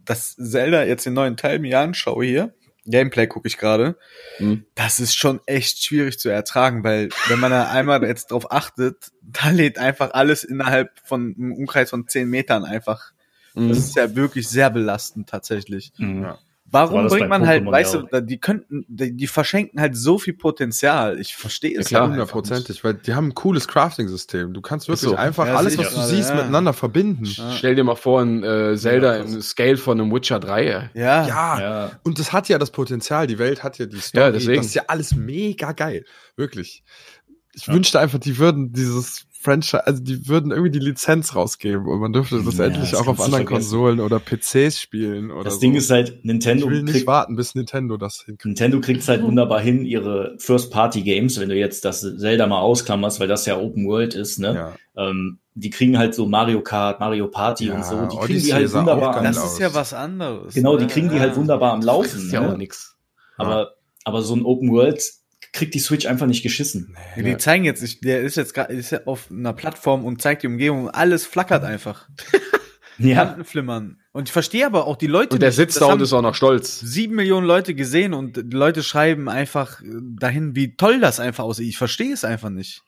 das 0.05 0.37
Zelda 0.37 0.85
jetzt 0.85 1.07
den 1.07 1.15
neuen 1.15 1.37
Teil 1.37 1.59
mir 1.59 1.79
anschaue 1.81 2.25
hier, 2.25 2.55
Gameplay 2.85 3.29
gucke 3.29 3.47
ich 3.47 3.59
gerade, 3.59 3.97
Mhm. 4.41 4.65
das 4.75 4.99
ist 4.99 5.15
schon 5.17 5.41
echt 5.47 5.85
schwierig 5.85 6.19
zu 6.19 6.29
ertragen, 6.29 6.83
weil 6.83 7.11
wenn 7.29 7.39
man 7.39 7.53
da 7.53 7.71
einmal 7.71 8.03
jetzt 8.05 8.33
drauf 8.33 8.51
achtet, 8.51 9.13
da 9.23 9.51
lädt 9.51 9.79
einfach 9.79 10.13
alles 10.15 10.43
innerhalb 10.45 10.91
von 11.05 11.35
einem 11.39 11.53
Umkreis 11.53 11.91
von 11.91 12.09
10 12.09 12.29
Metern 12.29 12.65
einfach. 12.65 13.13
Das 13.55 13.63
Mhm. 13.65 13.71
ist 13.71 13.97
ja 13.97 14.15
wirklich 14.17 14.49
sehr 14.49 14.71
belastend 14.71 15.29
tatsächlich. 15.29 15.93
Mhm. 15.99 16.23
Ja. 16.23 16.39
Warum 16.75 16.95
War 16.97 17.03
das 17.03 17.13
bringt 17.13 17.29
man 17.29 17.47
halt, 17.47 17.65
Pokémon 17.65 17.71
weißt 17.71 17.95
ja 17.97 18.03
du, 18.11 18.23
die 18.23 18.41
könnten, 18.41 18.87
die, 18.89 19.15
die 19.15 19.27
verschenken 19.27 19.79
halt 19.79 19.95
so 19.95 20.17
viel 20.19 20.33
Potenzial. 20.33 21.21
Ich 21.21 21.37
verstehe 21.37 21.79
es 21.79 21.91
Ja, 21.91 22.01
halt 22.01 22.13
hundertprozentig, 22.13 22.83
weil 22.83 22.95
die 22.95 23.13
haben 23.13 23.27
ein 23.29 23.35
cooles 23.35 23.69
Crafting-System. 23.69 24.55
Du 24.55 24.63
kannst 24.63 24.89
wirklich 24.89 25.11
so. 25.11 25.15
einfach 25.15 25.47
Ja, 25.49 25.57
alles, 25.57 25.77
was 25.77 25.91
du 25.91 25.97
gerade, 25.97 26.09
siehst, 26.09 26.31
ja. 26.31 26.37
miteinander 26.37 26.73
verbinden. 26.73 27.27
Ja. 27.27 27.53
Stell 27.53 27.75
dir 27.75 27.85
mal 27.85 27.95
vor, 27.95 28.23
ein 28.23 28.43
äh, 28.43 28.75
Zelda 28.79 29.17
Ja, 29.17 29.23
im 29.23 29.43
Scale 29.43 29.77
von 29.77 30.01
einem 30.01 30.11
Witcher 30.15 30.41
3. 30.41 30.63
ey. 30.65 30.89
Ja. 30.95 31.27
Ja, 31.27 31.61
Ja. 31.61 31.91
und 32.05 32.19
das 32.19 32.33
hat 32.33 32.49
ja 32.49 32.59
das 32.59 32.71
Potenzial. 32.71 33.27
Die 33.27 33.39
Welt 33.39 33.63
hat 33.63 33.77
ja 33.79 33.85
die 33.85 34.01
Story. 34.01 34.25
Ja, 34.25 34.31
deswegen. 34.31 34.57
Das 34.57 34.67
ist 34.69 34.75
ja 34.75 34.85
alles 34.87 35.15
mega 35.15 35.73
geil. 35.73 36.07
Wirklich. 36.37 36.85
Ich 37.53 37.69
wünschte 37.69 38.01
einfach, 38.01 38.19
die 38.19 38.39
würden 38.39 38.73
dieses 38.73 39.27
Franchise, 39.43 39.87
also 39.87 40.03
die 40.03 40.29
würden 40.29 40.53
irgendwie 40.53 40.71
die 40.71 40.79
Lizenz 40.79 41.35
rausgeben 41.35 41.87
und 41.87 41.99
man 42.01 42.13
dürfte 42.13 42.43
das 42.45 42.57
Ja, 42.59 42.67
endlich 42.67 42.93
das 42.93 43.01
auch 43.01 43.07
auf 43.09 43.21
anderen 43.21 43.47
vergessen. 43.47 43.71
Konsolen 43.71 44.01
oder 44.01 44.21
PCs 44.21 44.81
spielen 44.81 45.31
oder 45.31 45.45
Das 45.45 45.55
so. 45.55 45.61
Ding 45.61 45.75
ist 45.75 45.91
halt, 45.91 46.25
Nintendo 46.25 46.67
ich 46.67 46.71
will 46.73 46.83
nicht 46.85 46.93
kriegt, 46.95 47.07
warten, 47.07 47.35
bis 47.37 47.55
Nintendo 47.55 47.97
das 47.97 48.19
hinkriegt. 48.25 48.45
Nintendo 48.47 48.81
kriegt 48.81 49.07
halt 49.09 49.23
wunderbar 49.23 49.61
hin, 49.61 49.85
ihre 49.85 50.35
First-Party-Games, 50.39 51.41
wenn 51.41 51.49
du 51.49 51.57
jetzt 51.57 51.85
das 51.85 52.01
Zelda 52.01 52.47
mal 52.47 52.61
ausklammerst, 52.61 53.19
weil 53.21 53.29
das 53.29 53.45
ja 53.47 53.59
Open 53.59 53.87
World 53.87 54.15
ist, 54.15 54.39
ne? 54.39 54.55
Ja. 54.97 55.09
Ähm, 55.09 55.39
die 55.55 55.71
kriegen 55.71 55.99
halt 55.99 56.15
so 56.15 56.27
Mario 56.27 56.63
Kart, 56.63 57.01
Mario 57.01 57.29
Party 57.29 57.67
Ja, 57.67 57.75
und 57.75 57.85
so. 57.85 57.97
Die 58.03 58.17
kriegen 58.17 58.23
Odyssey 58.23 58.47
die 58.47 58.55
halt 58.55 58.73
wunderbar 58.73 59.23
Das 59.23 59.37
ist 59.45 59.59
ja 59.59 59.75
was 59.75 59.93
anderes. 59.93 60.55
Genau, 60.55 60.77
die 60.77 60.85
ne? 60.85 60.91
kriegen 60.91 61.11
die 61.11 61.21
halt 61.21 61.37
wunderbar 61.37 61.73
am 61.73 61.81
Das 61.81 61.87
Laufen. 61.87 62.19
ist 62.19 62.33
ja 62.33 62.41
auch 62.47 62.53
Ne? 62.53 62.59
nix. 62.59 62.97
Aber, 63.37 63.73
aber 64.05 64.23
so 64.23 64.35
ein 64.35 64.45
Open 64.45 64.71
World 64.71 65.03
kriegt 65.53 65.75
die 65.75 65.79
Switch 65.81 66.07
einfach 66.07 66.27
nicht 66.27 66.43
geschissen. 66.43 66.97
Ja, 67.17 67.23
Die 67.23 67.37
zeigen 67.37 67.65
jetzt, 67.65 67.83
ich, 67.83 68.01
der 68.01 68.23
ist 68.23 68.37
jetzt 68.37 68.55
gerade 68.55 68.73
ist 68.73 68.91
ja 68.91 69.01
auf 69.05 69.31
einer 69.31 69.53
Plattform 69.53 70.05
und 70.05 70.23
zeigt 70.23 70.43
die 70.43 70.47
Umgebung, 70.47 70.89
alles 70.91 71.27
flackert 71.27 71.65
einfach. 71.65 72.09
Ja, 72.99 73.25
Kanten 73.25 73.45
flimmern. 73.45 73.99
Und 74.13 74.29
ich 74.29 74.33
verstehe 74.33 74.67
aber 74.67 74.87
auch 74.87 74.97
die 74.97 75.07
Leute. 75.07 75.35
Und 75.35 75.41
der 75.43 75.51
sitzt 75.51 75.81
da 75.81 75.87
und 75.87 76.03
ist 76.03 76.13
auch 76.13 76.21
noch 76.23 76.35
stolz. 76.35 76.79
Sieben 76.79 77.17
Millionen 77.17 77.47
Leute 77.47 77.75
gesehen 77.75 78.13
und 78.13 78.37
die 78.37 78.55
Leute 78.57 78.83
schreiben 78.83 79.31
einfach 79.31 79.81
dahin, 79.83 80.55
wie 80.55 80.77
toll 80.77 81.01
das 81.01 81.19
einfach 81.19 81.43
aussieht. 81.45 81.69
Ich 81.69 81.79
verstehe 81.79 82.13
es 82.13 82.23
einfach 82.23 82.51
nicht. 82.51 82.83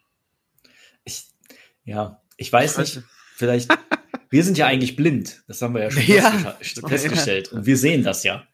Ich, 1.04 1.24
ja, 1.84 2.20
ich 2.36 2.52
weiß 2.52 2.78
nicht. 2.78 3.02
Vielleicht, 3.34 3.70
wir 4.30 4.44
sind 4.44 4.58
ja 4.58 4.66
eigentlich 4.66 4.94
blind. 4.94 5.42
Das 5.48 5.62
haben 5.62 5.74
wir 5.74 5.84
ja 5.84 5.90
schon 5.90 6.02
Ja. 6.06 6.56
festgestellt. 6.86 7.50
Und 7.52 7.64
wir 7.66 7.76
sehen 7.78 8.04
das 8.04 8.22
ja. 8.24 8.46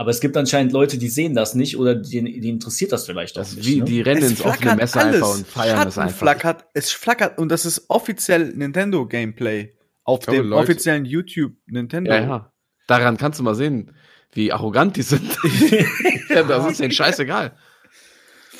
Aber 0.00 0.12
es 0.12 0.20
gibt 0.20 0.34
anscheinend 0.38 0.72
Leute, 0.72 0.96
die 0.96 1.10
sehen 1.10 1.34
das 1.34 1.54
nicht 1.54 1.76
oder 1.76 1.94
die, 1.94 2.40
die 2.40 2.48
interessiert 2.48 2.90
das 2.90 3.04
vielleicht 3.04 3.36
auch 3.36 3.42
Das 3.42 3.54
nicht. 3.54 3.66
wie, 3.68 3.78
ne? 3.80 3.84
die 3.84 4.00
rennen 4.00 4.22
ins 4.22 4.40
offene 4.40 4.70
flackert 4.70 4.76
Messer 4.78 5.04
einfach 5.04 5.34
und 5.34 5.46
feiern 5.46 5.84
das 5.84 5.98
einfach. 5.98 6.16
Flackert, 6.16 6.64
es 6.72 6.90
flackert 6.90 7.36
und 7.38 7.50
das 7.50 7.66
ist 7.66 7.84
offiziell 7.90 8.54
Nintendo 8.54 9.06
Gameplay 9.06 9.74
auf 10.04 10.20
glaube, 10.20 10.38
dem 10.38 10.48
Leute- 10.48 10.62
offiziellen 10.62 11.04
YouTube 11.04 11.52
Nintendo. 11.66 12.12
Ja, 12.12 12.20
ja. 12.22 12.52
Daran 12.86 13.18
kannst 13.18 13.40
du 13.40 13.42
mal 13.42 13.54
sehen, 13.54 13.94
wie 14.32 14.50
arrogant 14.50 14.96
die 14.96 15.02
sind. 15.02 15.36
ja, 16.30 16.44
das 16.44 16.70
ist 16.70 16.80
denen 16.80 16.92
scheißegal. 16.92 17.52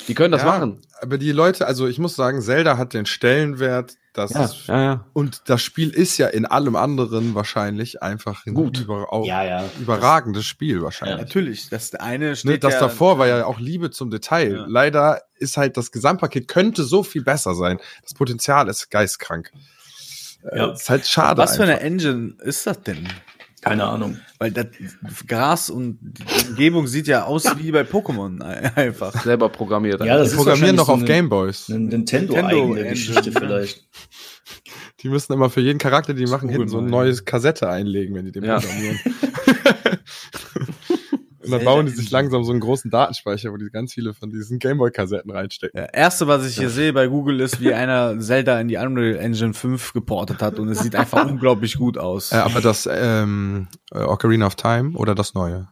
Die 0.07 0.13
können 0.13 0.33
das 0.33 0.43
Ja, 0.43 0.47
machen. 0.47 0.81
Aber 1.01 1.17
die 1.17 1.31
Leute, 1.31 1.65
also 1.65 1.87
ich 1.87 1.97
muss 1.97 2.15
sagen, 2.15 2.43
Zelda 2.43 2.77
hat 2.77 2.93
den 2.93 3.07
Stellenwert, 3.07 3.95
das 4.13 4.31
Ja, 4.33 4.43
ist, 4.45 4.67
ja, 4.67 4.81
ja. 4.83 5.05
und 5.13 5.41
das 5.45 5.61
Spiel 5.61 5.89
ist 5.89 6.17
ja 6.17 6.27
in 6.27 6.45
allem 6.45 6.75
anderen 6.75 7.33
wahrscheinlich 7.35 8.01
einfach 8.03 8.45
ein 8.45 8.53
Gut. 8.53 8.79
Über, 8.81 9.11
auch 9.13 9.25
Ja, 9.25 9.43
ja. 9.43 9.63
überragendes 9.79 10.45
Spiel 10.45 10.81
wahrscheinlich. 10.81 11.17
Natürlich, 11.19 11.69
das 11.69 11.95
eine 11.95 12.29
Ne, 12.29 12.35
steht 12.35 12.63
das 12.63 12.73
ja, 12.73 12.79
davor 12.81 13.19
war 13.19 13.27
ja 13.27 13.45
auch 13.45 13.59
Liebe 13.59 13.89
zum 13.91 14.09
Detail. 14.11 14.53
Ja. 14.53 14.65
Leider 14.67 15.21
ist 15.37 15.57
halt 15.57 15.77
das 15.77 15.91
Gesamtpaket 15.91 16.47
könnte 16.47 16.83
so 16.83 17.03
viel 17.03 17.23
besser 17.23 17.55
sein. 17.55 17.79
Das 18.03 18.13
Potenzial 18.13 18.67
ist 18.67 18.89
geistkrank. 18.91 19.51
Äh, 20.43 20.57
Ja. 20.57 20.71
Ist 20.71 20.89
halt 20.89 21.07
schade. 21.07 21.41
Was 21.41 21.55
für 21.55 21.63
eine 21.63 21.73
einfach. 21.73 21.85
Engine 21.85 22.33
ist 22.43 22.65
das 22.67 22.81
denn? 22.81 23.07
Keine 23.61 23.83
Ahnung. 23.85 24.17
Weil 24.39 24.51
das 24.51 24.65
Gras 25.27 25.69
und 25.69 25.99
die 26.01 26.47
Umgebung 26.49 26.87
sieht 26.87 27.05
ja 27.07 27.25
aus 27.25 27.45
wie 27.57 27.71
bei 27.71 27.81
Pokémon 27.81 28.41
ein- 28.41 28.71
einfach. 28.75 29.23
Selber 29.23 29.49
programmiert. 29.49 30.03
Ja, 30.03 30.17
das 30.17 30.31
Die 30.31 30.35
programmieren 30.35 30.75
noch 30.75 30.87
so 30.87 30.93
auf 30.93 31.05
Gameboys. 31.05 31.69
Eine 31.69 31.79
Nintendo-eigene 31.81 32.51
Nintendo-Engine, 32.55 32.89
Geschichte 32.89 33.31
vielleicht. 33.31 33.87
Die 35.01 35.09
müssen 35.09 35.33
immer 35.33 35.49
für 35.49 35.61
jeden 35.61 35.77
Charakter, 35.79 36.13
die 36.13 36.25
die 36.25 36.31
machen, 36.31 36.49
hinten 36.49 36.67
so 36.69 36.79
eine 36.79 36.89
neue 36.89 37.13
Kassette 37.15 37.69
einlegen, 37.69 38.15
wenn 38.15 38.25
die 38.25 38.31
den 38.31 38.43
Ja. 38.43 38.59
programmieren. 38.59 38.99
Und 41.51 41.59
dann 41.59 41.65
bauen 41.65 41.85
die 41.85 41.91
sich 41.91 42.09
langsam 42.11 42.43
so 42.43 42.51
einen 42.51 42.59
großen 42.61 42.89
Datenspeicher, 42.91 43.51
wo 43.51 43.57
die 43.57 43.69
ganz 43.69 43.93
viele 43.93 44.13
von 44.13 44.29
diesen 44.29 44.59
Gameboy-Kassetten 44.59 45.31
reinstecken. 45.31 45.79
Ja, 45.79 45.87
erste, 45.87 46.27
was 46.27 46.47
ich 46.47 46.57
hier 46.57 46.69
sehe 46.69 46.93
bei 46.93 47.07
Google, 47.07 47.39
ist, 47.41 47.59
wie 47.59 47.73
einer 47.73 48.19
Zelda 48.19 48.59
in 48.59 48.67
die 48.67 48.77
Unreal 48.77 49.17
Engine 49.17 49.53
5 49.53 49.93
geportet 49.93 50.41
hat 50.41 50.59
und 50.59 50.69
es 50.69 50.79
sieht 50.79 50.95
einfach 50.95 51.25
unglaublich 51.29 51.77
gut 51.77 51.97
aus. 51.97 52.31
Äh, 52.31 52.35
aber 52.37 52.61
das 52.61 52.87
ähm, 52.91 53.67
äh, 53.93 53.99
Ocarina 53.99 54.45
of 54.47 54.55
Time 54.55 54.97
oder 54.97 55.15
das 55.15 55.33
neue? 55.33 55.67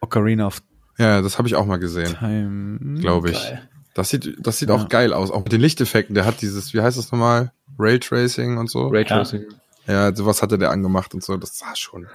Ocarina 0.00 0.46
of 0.46 0.62
Ja, 0.98 1.22
das 1.22 1.38
habe 1.38 1.48
ich 1.48 1.54
auch 1.56 1.66
mal 1.66 1.78
gesehen, 1.78 2.14
Time. 2.18 3.00
glaube 3.00 3.30
ich. 3.30 3.42
Geil. 3.42 3.68
Das 3.94 4.10
sieht, 4.10 4.36
das 4.46 4.58
sieht 4.58 4.68
Ja. 4.68 4.74
auch 4.74 4.88
geil 4.90 5.12
aus. 5.14 5.30
Auch 5.30 5.42
mit 5.44 5.52
den 5.52 5.60
Lichteffekten. 5.62 6.14
Der 6.14 6.26
hat 6.26 6.42
dieses, 6.42 6.74
wie 6.74 6.82
heißt 6.82 6.98
das 6.98 7.10
nochmal? 7.12 7.52
Raytracing 7.78 8.58
und 8.58 8.68
so. 8.70 8.88
Raytracing. 8.88 9.44
ja, 9.86 10.14
sowas 10.14 10.42
hatte 10.42 10.58
der 10.58 10.70
angemacht 10.70 11.14
und 11.14 11.24
so. 11.24 11.36
Das 11.38 11.56
sah 11.58 11.74
schon. 11.74 12.06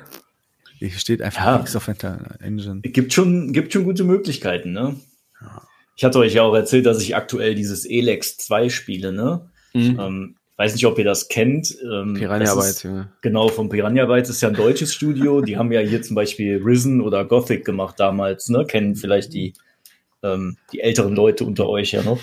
Hier 0.90 0.98
steht 1.00 1.22
einfach 1.22 1.46
Ja. 1.46 1.58
nichts 1.60 1.76
auf 1.76 1.86
der 1.86 2.38
Engine. 2.42 2.82
Gibt 2.82 3.14
schon, 3.14 3.54
gibt 3.54 3.72
schon 3.72 3.84
gute 3.84 4.04
Möglichkeiten, 4.04 4.72
ne? 4.74 4.96
Ich 5.96 6.04
hatte 6.04 6.18
euch 6.20 6.34
ja 6.34 6.42
auch 6.42 6.56
erzählt, 6.56 6.86
dass 6.88 7.02
ich 7.02 7.16
aktuell 7.16 7.54
dieses 7.54 7.86
Elex 7.86 8.38
2 8.38 8.70
spiele, 8.70 9.12
ne? 9.12 9.50
Mhm. 9.74 10.00
Ähm, 10.00 10.36
weiß 10.58 10.74
nicht, 10.74 10.86
ob 10.88 10.98
ihr 10.98 11.06
das 11.06 11.28
kennt. 11.28 11.76
Ähm, 11.84 12.16
Piranha 12.16 12.56
Bytes, 12.56 12.82
Junge. 12.84 13.12
Genau, 13.22 13.48
von 13.50 13.70
Piranha 13.70 14.06
Bytes 14.06 14.30
ist 14.32 14.42
ja 14.42 14.50
ein 14.50 14.56
deutsches 14.56 14.94
Studio. 14.94 15.42
Die 15.42 15.58
haben 15.58 15.72
ja 15.72 15.82
hier 15.82 16.02
zum 16.02 16.16
Beispiel 16.16 16.62
Risen 16.64 17.02
oder 17.02 17.26
Gothic 17.26 17.64
gemacht 17.64 18.00
damals, 18.00 18.50
ne? 18.50 18.66
Kennen 18.66 18.96
vielleicht 18.96 19.34
die, 19.34 19.54
ähm, 20.24 20.58
die 20.74 20.80
älteren 20.80 21.16
Leute 21.16 21.46
unter 21.46 21.70
euch 21.70 21.92
ja 21.92 22.02
noch. 22.02 22.20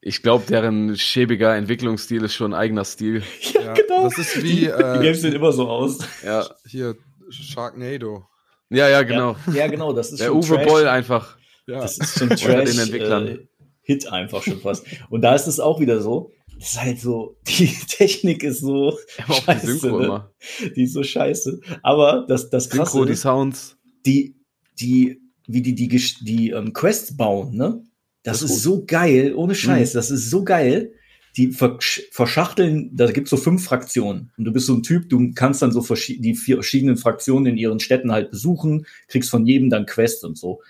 Ich 0.00 0.22
glaube, 0.22 0.44
deren 0.48 0.96
schäbiger 0.96 1.54
Entwicklungsstil 1.54 2.22
ist 2.24 2.32
schon 2.34 2.54
ein 2.54 2.58
eigener 2.60 2.84
Stil. 2.86 3.22
Ja, 3.52 3.74
Das 4.04 4.16
ist 4.18 4.42
wie 4.42 4.48
Die, 4.48 4.56
die 4.60 4.66
äh, 4.66 5.02
Games 5.02 5.20
sehen 5.20 5.34
immer 5.34 5.52
so 5.52 5.68
aus. 5.68 5.98
Ja, 6.24 6.48
hier 6.66 6.96
Sharknado. 7.30 8.24
ja, 8.70 8.88
ja 8.88 9.02
genau. 9.02 9.36
Ja, 9.48 9.52
ja 9.54 9.66
genau, 9.68 9.92
das 9.92 10.12
ist 10.12 10.20
Der 10.20 10.26
schon 10.28 10.36
Uwe 10.38 10.56
Trash. 10.56 10.66
Boll 10.66 10.88
einfach. 10.88 11.36
Ja. 11.66 11.80
Das 11.80 11.98
ist 11.98 12.18
schon 12.18 12.30
Unter 12.30 12.36
den 12.64 12.66
Trash, 12.66 12.78
Entwicklern. 12.78 13.26
äh, 13.28 13.38
Hit 13.82 14.06
einfach 14.12 14.42
schon 14.42 14.60
fast. 14.60 14.84
Und 15.08 15.22
da 15.22 15.34
ist 15.34 15.46
es 15.46 15.58
auch 15.60 15.80
wieder 15.80 16.00
so. 16.00 16.32
Das 16.58 16.72
ist 16.72 16.80
halt 16.82 17.00
so, 17.00 17.36
die 17.48 17.66
Technik 17.88 18.42
ist 18.44 18.60
so 18.60 18.96
die 19.28 19.32
scheiße, 19.32 19.66
Synchro 19.78 19.98
ne? 19.98 20.04
immer. 20.04 20.34
Die 20.76 20.82
ist 20.82 20.92
so 20.92 21.02
scheiße. 21.02 21.60
Aber 21.82 22.26
das, 22.28 22.50
das 22.50 22.68
krasse 22.68 22.92
Synchro, 22.92 23.04
die 23.06 23.12
ist, 23.14 23.22
Sounds. 23.22 23.76
die, 24.06 24.36
die, 24.78 25.20
wie 25.46 25.62
die, 25.62 25.74
die, 25.74 25.88
Gesch- 25.90 26.22
die 26.24 26.50
ähm, 26.50 26.72
Quests 26.72 27.16
bauen, 27.16 27.56
ne? 27.56 27.82
Das, 28.22 28.40
Das 28.40 28.50
ist 28.50 28.56
ist 28.58 28.62
so 28.64 28.84
geil, 28.84 29.34
ohne 29.34 29.52
Mhm. 29.54 29.56
Scheiß. 29.56 29.92
Das 29.94 30.10
ist 30.10 30.28
so 30.28 30.44
geil. 30.44 30.92
Die 31.36 31.48
versch- 31.52 32.02
verschachteln, 32.10 32.90
da 32.96 33.10
gibt's 33.10 33.30
so 33.30 33.36
fünf 33.36 33.64
Fraktionen. 33.64 34.32
Und 34.36 34.44
du 34.44 34.52
bist 34.52 34.66
so 34.66 34.74
ein 34.74 34.82
Typ, 34.82 35.08
du 35.08 35.32
kannst 35.34 35.62
dann 35.62 35.70
so 35.72 35.80
die 35.82 36.34
vier 36.34 36.56
verschiedenen 36.56 36.96
Fraktionen 36.96 37.46
in 37.46 37.56
ihren 37.56 37.80
Städten 37.80 38.10
halt 38.12 38.30
besuchen, 38.30 38.86
kriegst 39.08 39.30
von 39.30 39.46
jedem 39.46 39.70
dann 39.70 39.86
Quests 39.86 40.24
und 40.24 40.36
so. 40.36 40.60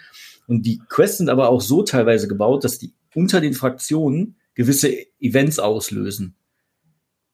Und 0.47 0.67
die 0.67 0.81
Quests 0.89 1.19
sind 1.19 1.29
aber 1.31 1.49
auch 1.49 1.61
so 1.61 1.83
teilweise 1.83 2.29
gebaut, 2.29 2.65
dass 2.65 2.79
die 2.79 2.93
unter 3.15 3.41
den 3.41 3.55
Fraktionen 3.55 4.37
gewisse 4.55 4.93
Events 5.21 5.59
auslösen. 5.59 6.35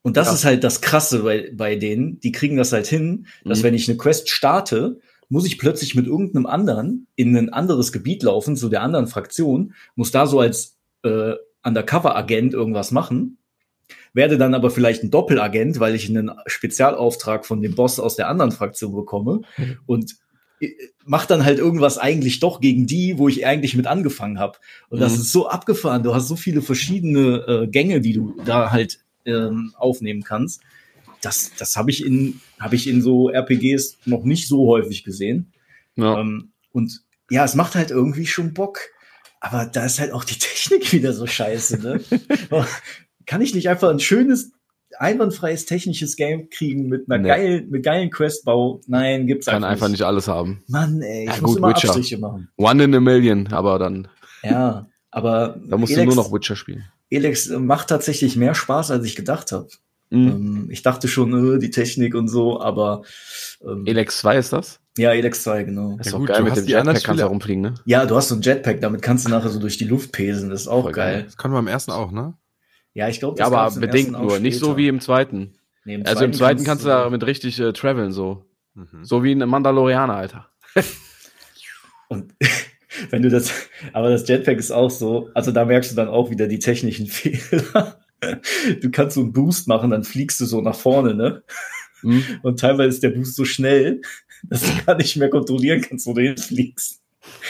Und 0.03 0.17
das 0.17 0.29
Ja. 0.29 0.35
ist 0.35 0.45
halt 0.45 0.63
das 0.65 0.81
Krasse 0.81 1.21
bei, 1.25 1.51
bei 1.53 1.75
denen. 1.77 2.21
Die 2.21 2.31
kriegen 2.31 2.57
das 2.57 2.73
halt 2.73 2.87
hin, 2.87 3.27
dass 3.45 3.59
Mhm. 3.61 3.63
wenn 3.65 3.75
ich 3.75 3.89
eine 3.89 3.99
Quest 3.99 4.29
starte, 4.31 5.01
muss 5.29 5.47
ich 5.47 5.59
plötzlich 5.59 5.97
mit 5.97 6.07
irgendeinem 6.07 6.47
anderen 6.47 7.09
in 7.17 7.37
ein 7.37 7.53
anderes 7.53 7.91
Gebiet 7.91 8.23
laufen, 8.23 8.55
zu 8.57 8.69
der 8.69 8.83
anderen 8.83 9.09
Fraktion, 9.09 9.75
muss 9.97 10.13
da 10.13 10.27
so 10.29 10.39
als 10.39 10.77
äh, 11.03 11.33
Undercover-Agent 11.67 12.55
irgendwas 12.55 12.91
machen, 12.93 13.39
werde 14.15 14.39
dann 14.39 14.55
aber 14.55 14.71
vielleicht 14.71 15.03
ein 15.03 15.11
Doppelagent, 15.11 15.79
weil 15.81 15.95
ich 15.95 16.09
einen 16.09 16.31
Spezialauftrag 16.47 17.45
von 17.45 17.61
dem 17.61 17.75
Boss 17.75 18.01
aus 18.01 18.17
der 18.17 18.29
anderen 18.29 18.53
Fraktion 18.53 18.95
bekomme 18.95 19.43
und 19.87 20.17
äh, 20.61 20.71
mach 21.05 21.27
dann 21.27 21.45
halt 21.45 21.59
irgendwas 21.59 21.99
eigentlich 21.99 22.41
doch 22.41 22.61
gegen 22.61 22.87
die, 22.87 23.19
wo 23.19 23.29
ich 23.29 23.47
eigentlich 23.47 23.77
mit 23.77 23.87
angefangen 23.87 24.39
habe. 24.39 24.59
Und 24.89 25.01
das 25.01 25.15
Mhm. 25.15 25.21
ist 25.21 25.33
so 25.33 25.49
abgefahren. 25.49 26.03
Du 26.03 26.15
hast 26.15 26.29
so 26.29 26.37
viele 26.37 26.63
verschiedene 26.63 27.45
äh, 27.47 27.67
Gänge, 27.67 28.01
die 28.01 28.15
du 28.15 28.35
da 28.45 28.71
halt 28.71 29.01
ähm, 29.27 29.75
aufnehmen 29.77 30.23
kannst. 30.23 30.63
Das, 31.21 31.53
das 31.59 31.77
habe 31.77 31.91
ich 31.91 32.05
in 32.05 32.41
habe 32.59 32.75
ich 32.77 32.89
in 32.89 33.03
so 33.03 33.29
RPGs 33.31 33.99
noch 34.07 34.25
nicht 34.25 34.49
so 34.49 34.67
häufig 34.67 35.05
gesehen. 35.05 35.53
Ja. 35.97 36.21
Ähm, 36.21 36.51
und 36.73 37.03
ja, 37.31 37.45
es 37.45 37.55
macht 37.55 37.75
halt 37.75 37.91
irgendwie 37.91 38.27
schon 38.27 38.55
Bock. 38.55 38.79
Aber 39.51 39.67
da 39.67 39.85
ist 39.85 40.01
halt 40.01 40.13
auch 40.13 40.25
die 40.25 40.35
Technik 40.39 40.93
wieder 40.93 41.13
so 41.13 41.27
scheiße, 41.27 41.79
ne? 41.79 42.01
Kann 43.27 43.41
ich 43.41 43.55
nicht 43.55 43.69
einfach 43.69 43.91
ein 43.91 44.01
schönes, 44.01 44.53
einwandfreies 44.99 45.67
technisches 45.67 46.17
Game 46.17 46.49
kriegen 46.49 46.89
mit 46.89 47.11
einer 47.11 47.23
Nee. 47.23 47.29
geilen, 47.29 47.71
mit 47.71 47.83
geilen 47.85 48.11
Questbau? 48.11 48.81
Nein, 48.87 49.27
gibt's 49.27 49.47
Kann 49.47 49.65
einfach 49.65 49.89
nicht 49.89 50.03
alles 50.03 50.29
haben. 50.29 50.63
Mann, 50.69 51.03
ey, 51.03 51.25
ich 51.29 51.35
Ja, 51.35 51.41
muss 51.43 51.51
gut, 51.51 51.59
immer 51.59 51.69
Witcher. 51.71 51.89
Abstriche 51.89 52.19
machen. 52.19 52.49
One 52.57 52.85
in 52.85 52.95
a 52.95 53.01
million, 53.01 53.49
aber 53.53 53.79
dann, 53.79 54.09
Ja, 54.43 54.87
aber 55.11 55.61
da 55.69 55.77
musst 55.77 55.93
Elex, 55.93 56.09
du 56.09 56.15
nur 56.15 56.25
noch 56.25 56.33
Witcher 56.33 56.57
spielen. 56.57 56.85
Elex 57.11 57.49
macht 57.51 57.89
tatsächlich 57.89 58.37
mehr 58.37 58.55
Spaß, 58.55 58.91
als 58.91 59.05
ich 59.05 59.17
gedacht 59.17 59.53
habe. 59.53 59.69
Mhm. 60.11 60.29
Ähm, 60.29 60.69
ich 60.71 60.83
dachte 60.83 61.09
schon, 61.09 61.57
äh, 61.57 61.59
die 61.59 61.71
Technik 61.71 62.15
und 62.15 62.29
so, 62.29 62.61
aber 62.61 63.03
ähm, 63.67 63.85
Elex 63.87 64.19
2 64.19 64.39
ist 64.39 64.53
das? 64.53 64.81
Ja, 64.97 65.13
Elex 65.13 65.43
2, 65.43 65.65
genau. 65.65 65.97
Das 65.99 66.07
ist 66.07 66.13
Ja 66.13 66.19
gut, 66.19 66.29
geil 66.29 66.39
du 66.39 66.43
mit 66.45 66.53
hast 66.53 66.61
dem 66.63 66.69
Jetpack 66.69 67.03
kannst 67.05 67.09
du 67.21 67.25
herumfliegen, 67.25 67.63
ne? 67.63 67.75
Ja, 67.85 68.07
du 68.07 68.17
hast 68.17 68.29
so 68.29 68.35
ein 68.35 68.43
Jetpack, 68.43 68.81
damit 68.81 69.03
kannst 69.03 69.27
du 69.27 69.31
nachher 69.31 69.51
so 69.51 69.59
durch 69.61 69.77
die 69.77 69.85
Luft 69.85 70.13
pesen, 70.13 70.51
das 70.51 70.63
ist 70.63 70.69
auch 70.69 70.83
Voll 70.83 70.93
geil. 70.93 71.13
geil. 71.15 71.23
Das 71.25 71.37
konnten 71.37 71.55
wir 71.55 71.61
im 71.61 71.67
ersten 71.69 71.91
auch, 71.93 72.11
ne? 72.13 72.35
Ja, 72.95 73.09
ich 73.09 73.19
glaube, 73.21 73.39
Ja, 73.39 73.47
aber 73.47 73.71
bedingt 73.79 74.13
nur, 74.13 74.39
nicht 74.39 74.59
so 74.59 74.77
wie 74.77 74.89
im 74.89 75.01
zweiten. 75.01 75.53
Nee, 75.85 75.97
im 75.97 76.07
Also 76.07 76.25
im 76.25 76.33
zweiten 76.33 76.65
kannst 76.65 76.85
du 76.85 76.89
du 76.89 76.95
damit 76.95 77.25
richtig 77.27 77.61
äh, 77.61 77.73
traveln, 77.73 78.11
so. 78.11 78.47
Mhm. 78.75 79.05
So 79.05 79.23
wie 79.23 79.33
ein 79.33 79.49
Mandalorianer, 79.49 80.15
Alter. 80.15 80.49
Und 82.09 82.35
wenn 83.11 83.23
du 83.23 83.29
das, 83.29 83.53
aber 83.93 84.11
das 84.11 84.27
Jetpack 84.27 84.59
ist 84.59 84.71
auch 84.71 84.91
so, 84.91 85.31
also 85.35 85.53
da 85.53 85.65
merkst 85.65 85.93
du 85.93 85.97
dann 85.97 86.09
auch 86.09 86.31
wieder 86.31 86.47
die 86.49 86.59
technischen 86.59 87.07
Fehler. 87.09 88.01
Du 88.81 88.91
kannst 88.91 89.15
so 89.15 89.21
einen 89.21 89.33
Boost 89.33 89.69
machen, 89.69 89.91
dann 89.91 90.05
fliegst 90.05 90.41
du 90.41 90.47
so 90.47 90.61
nach 90.63 90.75
vorne, 90.75 91.15
ne? 91.15 91.43
Mhm. 92.03 92.25
Und 92.43 92.61
teilweise 92.61 92.89
ist 92.89 93.03
der 93.03 93.11
Boost 93.11 93.37
so 93.37 93.45
schnell, 93.45 94.01
dass 94.45 94.63
du 94.77 94.85
gar 94.85 94.97
nicht 94.97 95.17
mehr 95.17 95.31
kontrollieren 95.31 95.81
kannst, 95.81 96.07
wo 96.07 96.15
du 96.15 96.23
hinfliegst. 96.23 97.01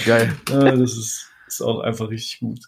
Geil. 0.04 0.34
Das 0.46 0.96
ist, 0.96 1.26
ist 1.46 1.62
auch 1.62 1.80
einfach 1.80 2.10
richtig 2.10 2.40
gut. 2.40 2.60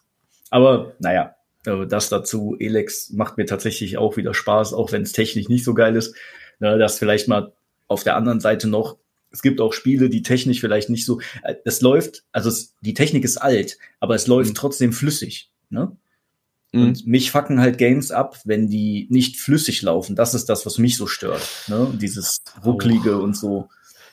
Aber 0.50 0.94
naja, 0.98 1.34
äh, 1.66 1.86
das 1.86 2.08
dazu, 2.08 2.56
Elex 2.58 3.10
macht 3.10 3.36
mir 3.36 3.46
tatsächlich 3.46 3.98
auch 3.98 4.16
wieder 4.16 4.34
Spaß, 4.34 4.72
auch 4.74 4.92
wenn 4.92 5.02
es 5.02 5.12
technisch 5.12 5.48
nicht 5.48 5.64
so 5.64 5.74
geil 5.74 5.96
ist. 5.96 6.14
Ne, 6.60 6.78
Das 6.78 6.98
vielleicht 6.98 7.28
mal 7.28 7.52
auf 7.86 8.04
der 8.04 8.16
anderen 8.16 8.40
Seite 8.40 8.68
noch, 8.68 8.98
es 9.30 9.42
gibt 9.42 9.60
auch 9.60 9.72
Spiele, 9.72 10.08
die 10.08 10.22
technisch 10.22 10.60
vielleicht 10.60 10.90
nicht 10.90 11.04
so, 11.04 11.20
äh, 11.42 11.54
es 11.64 11.80
läuft, 11.80 12.24
also 12.32 12.48
es, 12.48 12.74
die 12.80 12.94
Technik 12.94 13.24
ist 13.24 13.36
alt, 13.38 13.78
aber 14.00 14.14
es 14.14 14.26
läuft 14.26 14.50
Mhm. 14.50 14.54
trotzdem 14.54 14.92
flüssig. 14.92 15.50
Ne? 15.70 15.96
Mhm. 16.72 16.82
Und 16.82 17.06
mich 17.06 17.30
fucken 17.30 17.60
halt 17.60 17.78
Games 17.78 18.10
ab, 18.10 18.38
wenn 18.44 18.68
die 18.68 19.06
nicht 19.10 19.36
flüssig 19.36 19.82
laufen. 19.82 20.16
Das 20.16 20.34
ist 20.34 20.46
das, 20.48 20.66
was 20.66 20.78
mich 20.78 20.96
so 20.96 21.06
stört. 21.06 21.46
Ne? 21.68 21.92
Dieses 22.00 22.38
rucklige 22.64 23.18
oh. 23.18 23.22
und 23.22 23.36
so. 23.36 23.68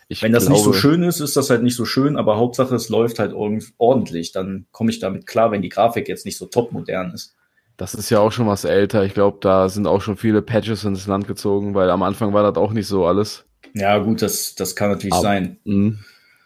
Ich 0.07 0.21
wenn 0.21 0.31
das 0.31 0.45
glaube, 0.45 0.55
nicht 0.55 0.63
so 0.63 0.73
schön 0.73 1.01
ist, 1.01 1.19
ist 1.19 1.35
das 1.35 1.49
halt 1.49 1.63
nicht 1.63 1.75
so 1.75 1.85
schön, 1.85 2.15
aber 2.15 2.37
Hauptsache 2.37 2.75
es 2.75 2.89
läuft 2.89 3.17
halt 3.17 3.33
ordentlich. 3.33 4.31
Dann 4.31 4.67
komme 4.71 4.91
ich 4.91 4.99
damit 4.99 5.25
klar, 5.25 5.51
wenn 5.51 5.63
die 5.63 5.69
Grafik 5.69 6.07
jetzt 6.07 6.25
nicht 6.25 6.37
so 6.37 6.45
top 6.45 6.71
modern 6.71 7.11
ist. 7.11 7.35
Das 7.77 7.93
ist 7.93 8.09
ja 8.09 8.19
auch 8.19 8.31
schon 8.31 8.47
was 8.47 8.63
älter. 8.63 9.03
Ich 9.03 9.13
glaube, 9.13 9.39
da 9.41 9.67
sind 9.67 9.87
auch 9.87 10.01
schon 10.01 10.15
viele 10.15 10.41
Patches 10.41 10.83
ins 10.85 11.07
Land 11.07 11.27
gezogen, 11.27 11.73
weil 11.73 11.89
am 11.89 12.03
Anfang 12.03 12.33
war 12.33 12.43
das 12.43 12.55
auch 12.61 12.71
nicht 12.71 12.87
so 12.87 13.05
alles. 13.05 13.45
Ja, 13.73 13.97
gut, 13.97 14.21
das, 14.21 14.55
das 14.55 14.75
kann 14.75 14.91
natürlich 14.91 15.13
aber, 15.13 15.23
sein. 15.23 15.57
Mh, 15.65 15.95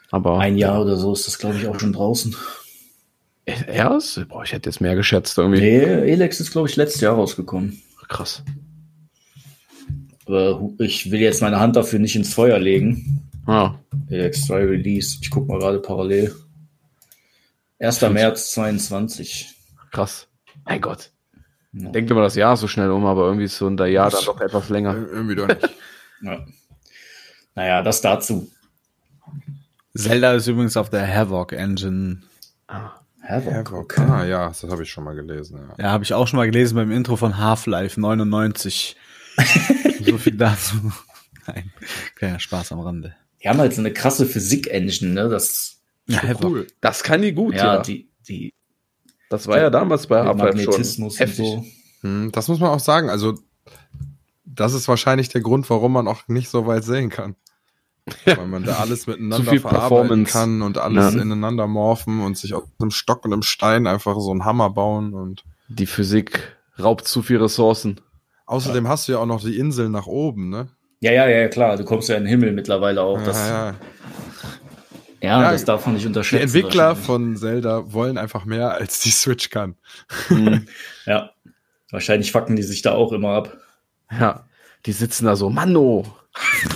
aber 0.09 0.39
ein 0.39 0.57
Jahr 0.57 0.75
ja. 0.75 0.81
oder 0.81 0.95
so 0.95 1.13
ist 1.13 1.27
das, 1.27 1.37
glaube 1.37 1.57
ich, 1.57 1.67
auch 1.67 1.79
schon 1.79 1.93
draußen. 1.93 2.35
Erst? 3.45 4.27
Boah, 4.29 4.43
ich 4.43 4.53
hätte 4.53 4.69
jetzt 4.69 4.81
mehr 4.81 4.95
geschätzt 4.95 5.37
irgendwie. 5.37 5.61
Nee, 5.61 5.83
Elex 5.83 6.39
ist, 6.39 6.51
glaube 6.51 6.67
ich, 6.67 6.75
letztes 6.75 7.01
Jahr 7.01 7.15
rausgekommen. 7.15 7.81
Krass. 8.07 8.43
Aber 10.25 10.69
ich 10.79 11.11
will 11.11 11.19
jetzt 11.19 11.41
meine 11.41 11.59
Hand 11.59 11.75
dafür 11.75 11.99
nicht 11.99 12.15
ins 12.15 12.33
Feuer 12.33 12.59
legen. 12.59 13.28
Ah. 13.45 13.75
Elex 14.09 14.45
2 14.45 14.65
Release. 14.65 15.17
Ich 15.21 15.29
gucke 15.29 15.47
mal 15.47 15.59
gerade 15.59 15.79
parallel. 15.79 16.35
1. 17.79 18.01
März 18.01 18.51
22. 18.51 19.55
Krass. 19.91 20.27
Mein 20.65 20.81
Gott. 20.81 21.11
Ja. 21.71 21.89
Denkt 21.89 22.11
immer 22.11 22.21
das 22.21 22.35
Jahr 22.35 22.57
so 22.57 22.67
schnell 22.67 22.89
um, 22.89 23.05
aber 23.05 23.25
irgendwie 23.25 23.45
ist 23.45 23.57
so 23.57 23.67
ein 23.67 23.77
Jahr 23.77 24.09
dann 24.09 24.25
doch 24.25 24.41
etwas 24.41 24.69
länger. 24.69 24.95
Irgendwie 24.95 25.35
doch 25.35 25.47
nicht. 25.47 25.69
ja. 26.21 26.45
Naja, 27.55 27.81
das 27.81 28.01
dazu. 28.01 28.51
Zelda 29.95 30.33
ist 30.33 30.47
übrigens 30.47 30.77
auf 30.77 30.89
der 30.89 31.07
Havoc 31.07 31.53
Engine. 31.53 32.21
Ah. 32.67 32.91
Havoc. 33.21 33.53
Havoc. 33.53 33.99
Ah 33.99 34.25
ja, 34.25 34.47
das 34.47 34.63
habe 34.63 34.83
ich 34.83 34.91
schon 34.91 35.03
mal 35.03 35.15
gelesen. 35.15 35.59
Ja, 35.77 35.83
ja 35.83 35.91
habe 35.91 36.03
ich 36.03 36.13
auch 36.13 36.27
schon 36.27 36.37
mal 36.37 36.49
gelesen 36.49 36.75
beim 36.75 36.91
Intro 36.91 37.15
von 37.15 37.37
Half-Life 37.37 37.99
99. 37.99 38.95
so 40.05 40.17
viel 40.17 40.37
dazu. 40.37 40.75
Nein, 41.45 41.71
kleiner 42.15 42.39
Spaß 42.39 42.71
am 42.71 42.79
Rande. 42.79 43.15
Die 43.43 43.49
haben 43.49 43.59
halt 43.59 43.73
so 43.73 43.81
eine 43.81 43.93
krasse 43.93 44.25
Physik-Engine, 44.25 45.13
ne? 45.13 45.29
Das 45.29 45.79
ja, 46.07 46.21
cool. 46.43 46.67
Das 46.81 47.03
kann 47.03 47.21
die 47.21 47.33
gut, 47.33 47.55
ja. 47.55 47.75
ja. 47.75 47.81
Die, 47.81 48.09
die, 48.27 48.53
das 49.29 49.47
war 49.47 49.59
ja 49.59 49.69
damals 49.69 50.07
bei 50.07 50.23
Half-Life 50.23 50.73
schon 50.73 51.09
heftig. 51.11 51.45
So. 51.45 51.65
Hm, 52.01 52.31
das 52.31 52.47
muss 52.47 52.59
man 52.59 52.71
auch 52.71 52.79
sagen. 52.79 53.09
Also, 53.09 53.37
das 54.43 54.73
ist 54.73 54.87
wahrscheinlich 54.87 55.29
der 55.29 55.41
Grund, 55.41 55.69
warum 55.69 55.93
man 55.93 56.07
auch 56.07 56.27
nicht 56.27 56.49
so 56.49 56.65
weit 56.65 56.83
sehen 56.83 57.09
kann. 57.09 57.35
Ja. 58.25 58.37
Weil 58.37 58.47
man 58.47 58.63
da 58.63 58.77
alles 58.77 59.05
miteinander 59.05 59.53
verarbeiten 59.59 60.25
kann 60.25 60.63
und 60.63 60.79
alles 60.79 61.13
ja. 61.13 61.21
ineinander 61.21 61.67
morphen 61.67 62.21
und 62.21 62.37
sich 62.39 62.55
aus 62.55 62.63
einem 62.79 62.89
Stock 62.89 63.23
und 63.23 63.33
einem 63.33 63.43
Stein 63.43 63.85
einfach 63.85 64.19
so 64.19 64.31
einen 64.31 64.45
Hammer 64.45 64.71
bauen 64.71 65.13
und. 65.13 65.43
Die 65.67 65.85
Physik 65.85 66.57
raubt 66.79 67.07
zu 67.07 67.21
viel 67.21 67.37
Ressourcen. 67.37 68.01
Außerdem 68.47 68.87
hast 68.87 69.07
du 69.07 69.11
ja 69.11 69.19
auch 69.19 69.27
noch 69.27 69.43
die 69.43 69.59
Insel 69.59 69.89
nach 69.89 70.07
oben, 70.07 70.49
ne? 70.49 70.69
Ja, 71.01 71.11
ja, 71.11 71.27
ja, 71.29 71.47
klar. 71.47 71.77
Du 71.77 71.85
kommst 71.85 72.09
ja 72.09 72.15
in 72.15 72.23
den 72.23 72.29
Himmel 72.29 72.51
mittlerweile 72.51 73.01
auch. 73.01 73.21
Das, 73.23 73.37
ja, 73.37 73.47
ja. 73.47 73.75
ja, 75.21 75.43
ja 75.43 75.51
das 75.51 75.63
darf 75.63 75.85
man 75.85 75.95
nicht 75.95 76.05
unterschätzen. 76.05 76.51
Die 76.51 76.59
Entwickler 76.59 76.95
von 76.95 77.37
Zelda 77.37 77.93
wollen 77.93 78.17
einfach 78.17 78.45
mehr, 78.45 78.71
als 78.71 78.99
die 78.99 79.11
Switch 79.11 79.49
kann. 79.49 79.75
Mhm. 80.29 80.67
Ja. 81.05 81.31
Wahrscheinlich 81.91 82.31
fucken 82.31 82.55
die 82.55 82.61
sich 82.61 82.83
da 82.83 82.91
auch 82.91 83.11
immer 83.13 83.29
ab. 83.29 83.57
Ja. 84.11 84.45
Die 84.85 84.91
sitzen 84.91 85.25
da 85.25 85.35
so, 85.35 85.49
Manno. 85.49 86.05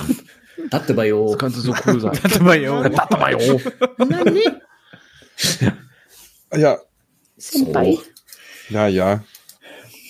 Datebayo. 0.71 1.29
Das 1.29 1.37
könnte 1.37 1.59
so 1.59 1.75
cool 1.85 1.99
sein. 1.99 2.19
Datebayo. 2.23 2.89
Datebayo. 2.89 3.61
ja. 6.55 6.79
So. 7.37 8.01
Ja, 8.69 8.87
ja. 8.87 9.23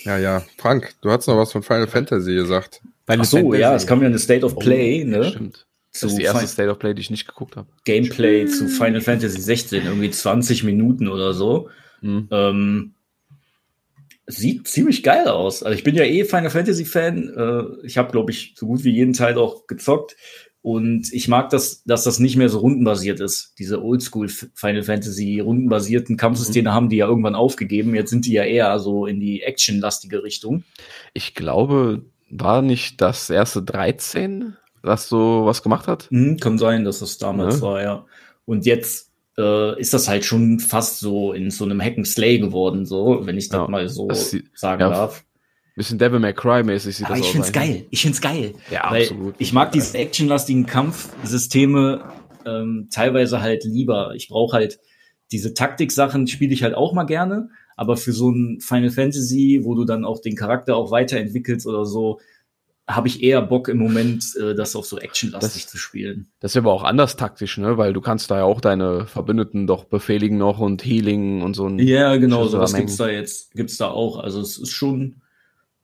Ja, 0.04 0.18
ja. 0.18 0.42
Frank, 0.58 0.96
du 1.02 1.12
hast 1.12 1.28
noch 1.28 1.38
was 1.38 1.52
von 1.52 1.64
Final 1.64 1.88
Fantasy 1.88 2.34
gesagt. 2.36 2.82
Ach 3.08 3.24
so, 3.26 3.38
Fantasy. 3.38 3.62
ja, 3.62 3.76
es 3.76 3.88
kam 3.88 4.02
ja 4.02 4.08
eine 4.08 4.20
State 4.20 4.46
of 4.46 4.58
Play, 4.58 5.04
oh, 5.04 5.10
ne? 5.10 5.24
Stimmt. 5.26 5.68
Das 5.94 6.04
ist 6.04 6.18
die 6.18 6.24
erste 6.24 6.48
State 6.48 6.70
of 6.70 6.80
Play, 6.80 6.96
die 6.96 7.02
ich 7.02 7.12
nicht 7.12 7.28
geguckt 7.28 7.56
habe. 7.56 7.68
Gameplay 7.86 8.48
zu 8.48 8.68
Final 8.68 9.02
Fantasy 9.02 9.40
16, 9.40 9.86
irgendwie 9.86 10.10
20 10.10 10.64
Minuten 10.64 11.08
oder 11.08 11.34
so. 11.34 11.70
Mhm. 12.02 12.28
Ähm, 12.32 12.94
sieht 14.26 14.68
ziemlich 14.68 15.04
geil 15.04 15.28
aus. 15.28 15.62
Also 15.62 15.78
ich 15.78 15.84
bin 15.84 15.96
ja 15.96 16.04
eh 16.04 16.26
Final 16.26 16.50
Fantasy 16.50 16.86
Fan. 16.86 17.30
Äh, 17.36 17.86
ich 17.86 17.98
habe, 17.98 18.12
glaube 18.12 18.32
ich, 18.32 18.56
so 18.58 18.66
gut 18.66 18.84
wie 18.84 18.92
jeden 18.92 19.14
Teil 19.14 19.38
auch 19.38 19.68
gezockt. 19.68 20.16
Und 20.64 21.12
ich 21.12 21.28
mag 21.28 21.50
das, 21.50 21.84
dass 21.84 22.06
das 22.06 22.20
nicht 22.20 22.38
mehr 22.38 22.48
so 22.48 22.60
rundenbasiert 22.60 23.20
ist. 23.20 23.54
Diese 23.60 23.84
Oldschool 23.84 24.30
Final 24.30 24.84
Fantasy 24.84 25.42
rundenbasierten 25.42 26.16
Kampfsysteme 26.16 26.70
mhm. 26.70 26.74
haben 26.74 26.90
die 26.90 26.98
ja 26.98 27.08
irgendwann 27.08 27.36
aufgegeben. 27.36 27.94
Jetzt 27.94 28.12
sind 28.12 28.26
die 28.26 28.32
ja 28.32 28.46
eher 28.46 28.80
so 28.80 29.06
in 29.06 29.20
die 29.20 29.44
actionlastige 29.44 30.24
Richtung. 30.24 30.64
Ich 31.14 31.36
glaube, 31.36 32.06
war 32.40 32.62
nicht 32.62 33.02
das 33.02 33.30
erste 33.30 33.62
13, 33.62 34.56
was 34.82 35.08
so 35.10 35.46
was 35.46 35.64
gemacht 35.64 35.88
hat? 35.88 36.08
Mhm, 36.10 36.38
kann 36.38 36.58
sein, 36.58 36.84
dass 36.84 37.00
das 37.00 37.18
damals 37.18 37.58
ja. 37.58 37.62
war, 37.62 37.82
ja. 37.82 38.06
Und 38.46 38.66
jetzt 38.66 39.12
äh, 39.38 39.80
ist 39.80 39.94
das 39.94 40.08
halt 40.08 40.26
schon 40.26 40.60
fast 40.60 41.00
so 41.00 41.34
in 41.34 41.52
so 41.52 41.66
einem 41.66 41.82
Hack 41.82 41.98
and 41.98 42.08
Slay 42.08 42.40
geworden, 42.40 42.86
so, 42.86 43.22
wenn 43.26 43.38
ich 43.38 43.50
das 43.50 43.62
ja, 43.62 43.68
mal 43.68 43.88
so 43.88 44.08
das 44.08 44.36
sagen 44.56 44.82
ja, 44.82 44.90
darf. 44.90 45.24
Bisschen 45.76 45.98
Devil 45.98 46.20
May 46.20 46.34
Cry 46.34 46.64
mäßig 46.64 46.98
sieht 46.98 47.08
Aber 47.08 47.18
das 47.18 47.26
ich 47.26 47.32
find's 47.32 47.52
geil. 47.52 47.88
Ich 47.90 48.04
find's 48.04 48.22
geil. 48.22 48.54
Ja, 48.70 48.92
weil 48.92 49.04
absolut. 49.04 49.36
Ich 49.40 49.54
mag 49.54 49.72
diese 49.72 49.98
actionlastigen 49.98 50.68
Kampfsysteme 50.68 52.04
ähm, 52.46 52.90
teilweise 52.92 53.42
halt 53.42 53.64
lieber. 53.64 54.14
Ich 54.16 54.28
brauche 54.28 54.56
halt 54.56 54.80
diese 55.32 55.56
Taktik-Sachen 55.56 56.28
spiele 56.28 56.54
ich 56.54 56.62
halt 56.62 56.76
auch 56.76 56.94
mal 56.94 57.06
gerne. 57.06 57.50
Aber 57.76 57.98
für 57.98 58.14
so 58.14 58.30
ein 58.30 58.60
Final 58.60 58.92
Fantasy, 58.92 59.62
wo 59.64 59.76
du 59.76 59.86
dann 59.86 60.06
auch 60.06 60.22
den 60.22 60.36
Charakter 60.36 60.76
auch 60.76 60.92
weiterentwickelst 60.92 61.68
oder 61.68 61.86
so, 61.86 62.20
habe 62.88 63.08
ich 63.08 63.24
eher 63.24 63.42
Bock 63.42 63.70
im 63.70 63.78
Moment, 63.78 64.36
äh, 64.36 64.56
das 64.56 64.76
auf 64.76 64.86
so 64.86 65.00
actionlastig 65.00 65.68
zu 65.68 65.78
spielen. 65.78 66.28
Das 66.40 66.52
ist 66.52 66.58
aber 66.58 66.74
auch 66.74 66.84
anders 66.84 67.16
taktisch, 67.16 67.58
ne? 67.58 67.78
Weil 67.78 67.94
du 67.94 68.02
kannst 68.02 68.30
da 68.30 68.40
ja 68.40 68.44
auch 68.44 68.60
deine 68.60 69.08
Verbündeten 69.08 69.68
doch 69.68 69.86
befehligen 69.86 70.38
noch 70.38 70.60
und 70.60 70.84
Healing 70.84 71.42
und 71.42 71.56
so 71.56 71.68
ein. 71.68 71.80
Ja, 71.80 72.18
genau, 72.18 72.46
sowas 72.48 72.74
gibt's 72.74 72.98
da 72.98 73.10
jetzt, 73.10 73.54
gibt's 73.54 73.78
da 73.78 73.88
auch. 73.88 74.20
Also 74.20 74.42
es 74.42 74.58
ist 74.58 74.72
schon, 74.72 75.22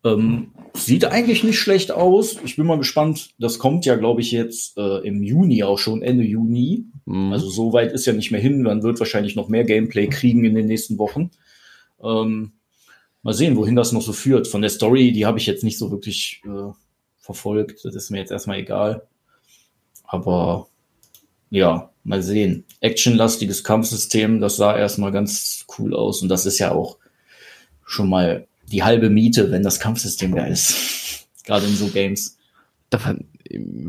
ähm, 0.03 0.51
sieht 0.73 1.05
eigentlich 1.05 1.43
nicht 1.45 1.59
schlecht 1.59 1.91
aus. 1.91 2.37
Ich 2.43 2.57
bin 2.57 2.65
mal 2.65 2.77
gespannt. 2.77 3.29
Das 3.39 3.59
kommt 3.59 3.85
ja, 3.85 3.95
glaube 3.95 4.19
ich, 4.19 4.31
jetzt 4.31 4.77
äh, 4.77 4.99
im 5.07 5.23
Juni 5.23 5.63
auch 5.63 5.79
schon, 5.79 6.01
Ende 6.01 6.23
Juni. 6.23 6.85
Mhm. 7.05 7.31
Also 7.31 7.49
so 7.49 7.71
weit 7.71 7.93
ist 7.93 8.05
ja 8.05 8.13
nicht 8.13 8.31
mehr 8.31 8.41
hin. 8.41 8.61
Man 8.61 8.83
wird 8.83 8.99
wahrscheinlich 8.99 9.37
noch 9.37 9.47
mehr 9.47 9.63
Gameplay 9.63 10.07
kriegen 10.07 10.43
in 10.43 10.55
den 10.55 10.67
nächsten 10.67 10.97
Wochen. 10.97 11.31
Ähm, 12.03 12.53
mal 13.21 13.33
sehen, 13.33 13.55
wohin 13.55 13.75
das 13.75 13.91
noch 13.91 14.01
so 14.01 14.13
führt. 14.13 14.47
Von 14.47 14.61
der 14.61 14.69
Story, 14.69 15.11
die 15.11 15.25
habe 15.25 15.37
ich 15.37 15.45
jetzt 15.45 15.63
nicht 15.63 15.77
so 15.77 15.91
wirklich 15.91 16.41
äh, 16.45 16.71
verfolgt. 17.17 17.85
Das 17.85 17.95
ist 17.95 18.09
mir 18.09 18.19
jetzt 18.19 18.31
erstmal 18.31 18.59
egal. 18.59 19.07
Aber 20.03 20.67
ja, 21.49 21.91
mal 22.03 22.23
sehen. 22.23 22.65
Actionlastiges 22.79 23.63
Kampfsystem, 23.63 24.41
das 24.41 24.57
sah 24.57 24.77
erstmal 24.77 25.11
ganz 25.11 25.65
cool 25.77 25.95
aus. 25.95 26.21
Und 26.21 26.29
das 26.29 26.45
ist 26.45 26.59
ja 26.59 26.71
auch 26.71 26.97
schon 27.85 28.09
mal 28.09 28.47
die 28.71 28.83
halbe 28.83 29.09
Miete, 29.09 29.51
wenn 29.51 29.63
das 29.63 29.79
Kampfsystem 29.79 30.35
geil 30.35 30.51
ist. 30.51 31.27
gerade 31.45 31.65
in 31.65 31.75
so 31.75 31.87
Games. 31.87 32.37
Da 32.91 32.99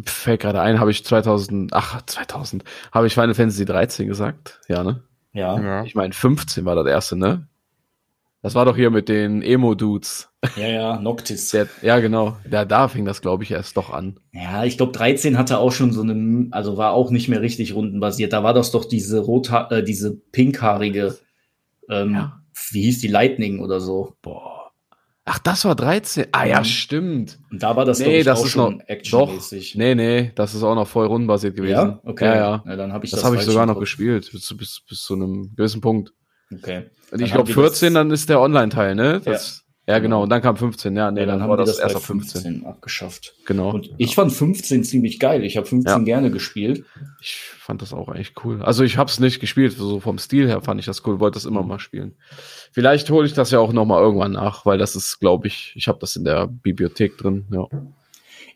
fällt 0.05 0.41
gerade 0.41 0.61
ein, 0.61 0.81
habe 0.81 0.91
ich 0.91 1.05
2000, 1.05 1.73
ach, 1.73 2.03
2000, 2.05 2.65
habe 2.93 3.07
ich 3.07 3.15
Final 3.15 3.35
Fantasy 3.35 3.65
13 3.65 4.09
gesagt? 4.09 4.61
Ja, 4.69 4.83
ne? 4.83 5.03
Ja. 5.33 5.61
ja. 5.61 5.85
Ich 5.85 5.95
meine, 5.95 6.13
15 6.13 6.65
war 6.65 6.75
das 6.75 6.87
erste, 6.87 7.17
ne? 7.17 7.47
Das 8.43 8.55
war 8.55 8.65
doch 8.65 8.75
hier 8.75 8.91
mit 8.91 9.09
den 9.09 9.43
Emo-Dudes. 9.43 10.31
Ja, 10.57 10.67
ja, 10.67 10.99
Noctis. 10.99 11.51
Der, 11.51 11.69
ja, 11.83 12.01
genau. 12.01 12.37
Ja, 12.51 12.65
da 12.65 12.89
fing 12.89 13.05
das, 13.05 13.21
glaube 13.21 13.45
ich, 13.45 13.51
erst 13.51 13.77
doch 13.77 13.91
an. 13.91 14.19
Ja, 14.33 14.65
ich 14.65 14.79
glaube, 14.79 14.93
13 14.93 15.37
hatte 15.37 15.59
auch 15.59 15.73
schon 15.73 15.93
so 15.93 16.01
eine, 16.01 16.49
also 16.51 16.79
war 16.79 16.93
auch 16.93 17.11
nicht 17.11 17.29
mehr 17.29 17.43
richtig 17.43 17.75
rundenbasiert. 17.75 18.33
Da 18.33 18.43
war 18.43 18.55
das 18.55 18.71
doch 18.71 18.87
diese 18.87 19.21
rot, 19.21 19.51
äh, 19.71 19.83
diese 19.83 20.17
pinkhaarige, 20.17 21.19
ähm, 21.91 22.15
ja. 22.15 22.43
wie 22.71 22.83
hieß 22.83 23.01
die 23.01 23.09
Lightning 23.09 23.61
oder 23.61 23.81
so. 23.81 24.15
Boah. 24.23 24.61
Ach, 25.27 25.39
das 25.39 25.67
war 25.67 25.77
13. 25.77 26.29
Ah 26.33 26.45
ja, 26.47 26.61
mhm. 26.61 26.65
stimmt. 26.65 27.39
Und 27.51 27.63
da 27.63 27.77
war 27.77 27.85
das 27.85 28.01
nee, 28.01 28.23
das 28.23 28.41
auch 28.41 28.47
ist 28.47 28.51
schon 28.53 28.79
noch, 28.79 28.89
actionmäßig. 28.89 29.73
Doch, 29.73 29.79
nee, 29.79 29.95
nee, 29.95 30.33
das 30.35 30.55
ist 30.55 30.63
auch 30.63 30.75
noch 30.75 30.89
voll 30.89 31.07
rundenbasiert 31.07 31.55
gewesen. 31.55 31.73
Ja, 31.73 32.01
okay. 32.05 32.25
Ja, 32.25 32.35
ja. 32.35 32.65
ja 32.67 32.77
dann 32.77 32.93
habe 32.93 33.05
ich 33.05 33.11
das. 33.11 33.21
Das 33.21 33.27
habe 33.27 33.37
ich 33.37 33.43
sogar 33.43 33.67
noch 33.67 33.79
gespielt, 33.79 34.31
bis, 34.33 34.57
bis, 34.57 34.83
bis 34.89 35.03
zu 35.03 35.15
einem 35.15 35.55
gewissen 35.55 35.83
Punkt. 35.83 36.15
Okay. 36.53 36.85
Und 37.11 37.21
ich 37.21 37.33
glaube 37.33 37.53
14, 37.53 37.95
dann 37.95 38.11
ist 38.11 38.29
der 38.29 38.41
Online-Teil, 38.41 38.95
ne? 38.95 39.21
Das, 39.25 39.65
ja. 39.87 39.95
ja, 39.95 39.99
genau. 40.01 40.23
Und 40.23 40.31
dann 40.31 40.43
kam 40.43 40.57
15, 40.57 40.95
ja, 40.97 41.11
nee, 41.11 41.21
ja, 41.21 41.27
dann, 41.27 41.35
dann 41.35 41.43
haben 41.43 41.51
war 41.51 41.57
das, 41.57 41.71
das 41.71 41.79
erst 41.79 41.97
auf 41.97 42.05
15. 42.05 42.43
15. 42.43 42.67
abgeschafft. 42.67 43.35
Genau. 43.47 43.71
Und 43.71 43.91
ich 43.99 44.15
fand 44.15 44.33
15 44.33 44.85
ziemlich 44.85 45.19
geil. 45.19 45.45
Ich 45.45 45.57
habe 45.57 45.67
15 45.67 45.91
ja. 45.91 45.99
gerne 46.05 46.31
gespielt. 46.31 46.85
Ich 47.21 47.35
fand 47.59 47.83
das 47.83 47.93
auch 47.93 48.09
eigentlich 48.09 48.33
cool. 48.45 48.63
Also 48.63 48.85
ich 48.85 48.97
habe 48.97 49.11
es 49.11 49.19
nicht 49.19 49.41
gespielt, 49.41 49.73
so 49.73 50.01
vom 50.01 50.19
Stil 50.19 50.47
her 50.47 50.61
fand 50.61 50.81
ich 50.81 50.87
das 50.87 51.05
cool, 51.07 51.21
wollte 51.21 51.35
das 51.35 51.47
immer 51.47 51.63
mhm. 51.63 51.69
mal 51.69 51.79
spielen. 51.81 52.17
Vielleicht 52.73 53.11
hole 53.11 53.27
ich 53.27 53.33
das 53.33 53.51
ja 53.51 53.59
auch 53.59 53.73
noch 53.73 53.85
mal 53.85 54.01
irgendwann 54.01 54.33
nach, 54.33 54.67
weil 54.67 54.79
das 54.79 54.95
ist, 54.95 55.19
glaube 55.19 55.49
ich, 55.49 55.73
ich 55.75 55.89
habe 55.89 55.99
das 55.99 56.17
in 56.17 56.25
der 56.25 56.47
Bibliothek 56.47 57.19
drin. 57.19 57.47
Ja. 57.51 57.67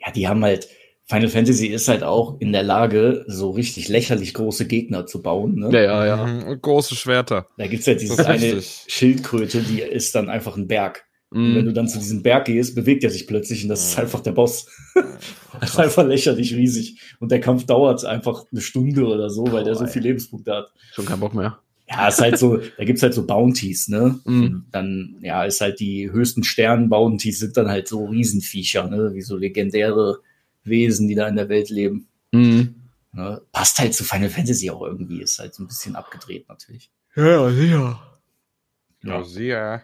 Ja, 0.04 0.12
die 0.12 0.28
haben 0.28 0.44
halt 0.44 0.68
Final 1.06 1.28
Fantasy 1.28 1.66
ist 1.66 1.88
halt 1.88 2.02
auch 2.02 2.40
in 2.40 2.52
der 2.52 2.62
Lage, 2.62 3.24
so 3.26 3.50
richtig 3.50 3.88
lächerlich 3.88 4.32
große 4.32 4.66
Gegner 4.66 5.04
zu 5.06 5.20
bauen. 5.22 5.56
Ne? 5.56 5.68
Ja, 5.72 5.82
ja, 5.82 6.06
ja. 6.06 6.26
Mhm, 6.26 6.42
und 6.44 6.62
große 6.62 6.94
Schwerter. 6.94 7.46
Da 7.58 7.66
gibt's 7.66 7.86
halt 7.86 8.00
dieses 8.00 8.18
eine. 8.20 8.62
Schildkröte, 8.62 9.60
die 9.62 9.80
ist 9.80 10.14
dann 10.14 10.28
einfach 10.30 10.56
ein 10.56 10.66
Berg. 10.66 11.04
Und 11.30 11.54
wenn 11.56 11.62
Mhm. 11.62 11.66
du 11.66 11.72
dann 11.72 11.88
zu 11.88 11.98
diesem 11.98 12.22
Berg 12.22 12.46
gehst, 12.46 12.74
bewegt 12.74 13.02
er 13.04 13.10
sich 13.10 13.26
plötzlich 13.26 13.64
und 13.64 13.68
das 13.68 13.84
ist 13.88 13.98
einfach 13.98 14.20
der 14.20 14.32
Boss. 14.32 14.66
das 15.60 15.70
ist 15.70 15.78
einfach 15.78 16.06
lächerlich 16.06 16.54
riesig. 16.54 17.00
Und 17.18 17.32
der 17.32 17.40
Kampf 17.40 17.66
dauert 17.66 18.04
einfach 18.04 18.44
eine 18.52 18.60
Stunde 18.60 19.04
oder 19.04 19.28
so, 19.30 19.44
weil 19.50 19.64
der 19.64 19.74
so 19.74 19.86
viele 19.86 20.08
Lebenspunkte 20.08 20.52
hat. 20.54 20.72
Schon 20.92 21.06
kein 21.06 21.20
Bock 21.20 21.34
mehr. 21.34 21.58
Ja, 21.90 22.08
ist 22.08 22.20
halt 22.20 22.38
so, 22.38 22.56
da 22.78 22.84
gibt's 22.84 23.02
halt 23.02 23.12
so 23.12 23.26
Bounties, 23.26 23.88
ne? 23.88 24.20
Mhm. 24.24 24.64
Dann, 24.72 25.16
ja, 25.20 25.44
ist 25.44 25.60
halt 25.60 25.80
die 25.80 26.10
höchsten 26.10 26.44
Sternen-Bounties 26.44 27.40
sind 27.40 27.56
dann 27.58 27.68
halt 27.68 27.88
so 27.88 28.06
Riesenviecher, 28.06 28.88
ne? 28.88 29.10
Wie 29.12 29.20
so 29.20 29.36
legendäre 29.36 30.20
Wesen, 30.64 31.08
die 31.08 31.14
da 31.14 31.28
in 31.28 31.36
der 31.36 31.48
Welt 31.48 31.70
leben. 31.70 32.08
Mhm. 32.32 32.74
Ne? 33.12 33.40
Passt 33.52 33.78
halt 33.78 33.94
zu 33.94 34.02
Final 34.04 34.28
Fantasy 34.30 34.70
auch 34.70 34.82
irgendwie, 34.82 35.22
ist 35.22 35.38
halt 35.38 35.54
so 35.54 35.62
ein 35.62 35.66
bisschen 35.68 35.94
abgedreht 35.96 36.48
natürlich. 36.48 36.90
Ja, 37.14 37.48
sicher. 37.50 38.00
Ja, 39.02 39.22
sehr. 39.22 39.82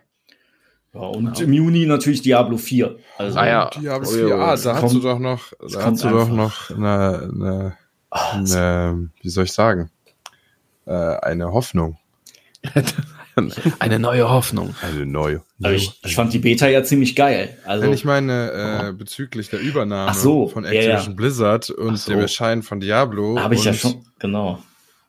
Ja, 0.93 1.01
und 1.01 1.39
im 1.41 1.53
Juni 1.53 1.87
natürlich 1.87 2.23
Diablo 2.23 2.57
4. 2.57 2.99
Also, 3.19 3.39
Ah 3.39 3.47
ja. 3.47 3.71
Diablo 3.71 4.09
Oh, 4.09 4.13
4, 4.13 4.29
ja, 4.29 4.35
ah, 4.37 4.57
da 4.57 4.73
hast 4.75 4.81
kommt- 4.81 4.95
du 4.95 5.01
doch 5.01 5.19
noch, 5.21 5.53
da 5.61 5.83
kommt 5.83 6.03
hast 6.03 6.05
du 6.05 6.09
doch 6.09 6.29
noch 6.29 6.71
eine, 6.71 7.31
eine, 7.33 7.77
ah, 8.11 8.33
eine, 8.33 9.11
wie 9.23 9.29
soll 9.29 9.45
ich 9.45 9.53
sagen, 9.53 9.91
äh, 10.87 10.93
eine 10.93 11.53
Hoffnung. 11.53 11.99
Eine 13.79 13.99
neue 13.99 14.29
Hoffnung. 14.29 14.75
Eine 14.83 15.07
neue. 15.07 15.43
aber 15.63 15.73
ich, 15.73 15.93
ich 16.05 16.15
fand 16.15 16.33
die 16.33 16.39
Beta 16.39 16.69
ja 16.69 16.83
ziemlich 16.83 17.17
geil. 17.17 17.57
Also, 17.65 17.85
Wenn 17.85 17.93
ich 17.93 18.05
meine, 18.05 18.89
äh, 18.89 18.93
bezüglich 18.93 19.51
der 19.51 19.61
Übernahme 19.61 20.15
so, 20.15 20.49
von 20.49 20.65
ja, 20.65 20.71
Activision 20.71 21.13
ja. 21.13 21.17
Blizzard 21.17 21.71
und 21.71 21.97
so. 21.97 22.13
dem 22.13 22.21
Erscheinen 22.21 22.63
von 22.63 22.81
Diablo. 22.81 23.39
habe 23.39 23.55
ich 23.55 23.65
ja 23.65 23.73
schon, 23.73 24.05
genau, 24.19 24.63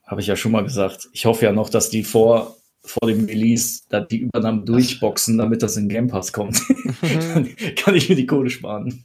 habe 0.06 0.22
ich 0.22 0.28
ja 0.28 0.36
schon 0.36 0.52
mal 0.52 0.64
gesagt. 0.64 1.10
Ich 1.14 1.26
hoffe 1.26 1.46
ja 1.46 1.52
noch, 1.52 1.70
dass 1.70 1.90
die 1.90 2.04
vor, 2.04 2.58
vor 2.84 3.08
dem 3.08 3.26
Release 3.26 3.82
da 3.90 4.02
die 4.02 4.20
Übernahme 4.20 4.64
durchboxen, 4.64 5.38
damit 5.38 5.64
das 5.64 5.78
in 5.78 5.90
Game 5.90 6.08
Pass 6.08 6.34
kommt. 6.34 6.62
Dann 7.02 7.50
kann 7.76 7.96
ich 7.96 8.10
mir 8.10 8.16
die 8.16 8.26
Kohle 8.26 8.50
sparen. 8.50 9.04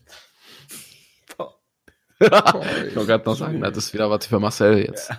ich 2.18 2.30
wollte 2.30 3.06
gerade 3.06 3.24
noch 3.26 3.36
sagen, 3.36 3.60
das 3.60 3.76
ist 3.76 3.92
wieder 3.92 4.08
was 4.08 4.26
für 4.26 4.40
Marcel 4.40 4.78
jetzt. 4.78 5.10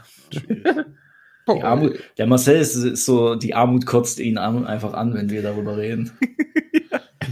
Die 1.47 1.63
Armut, 1.63 1.97
der 2.17 2.27
Marcel 2.27 2.57
ist, 2.57 2.75
ist 2.75 3.05
so, 3.05 3.35
die 3.35 3.55
Armut 3.55 3.85
kotzt 3.85 4.19
ihn 4.19 4.37
an, 4.37 4.65
einfach 4.65 4.93
an, 4.93 5.13
wenn 5.13 5.29
wir 5.29 5.41
darüber 5.41 5.77
reden. 5.77 6.11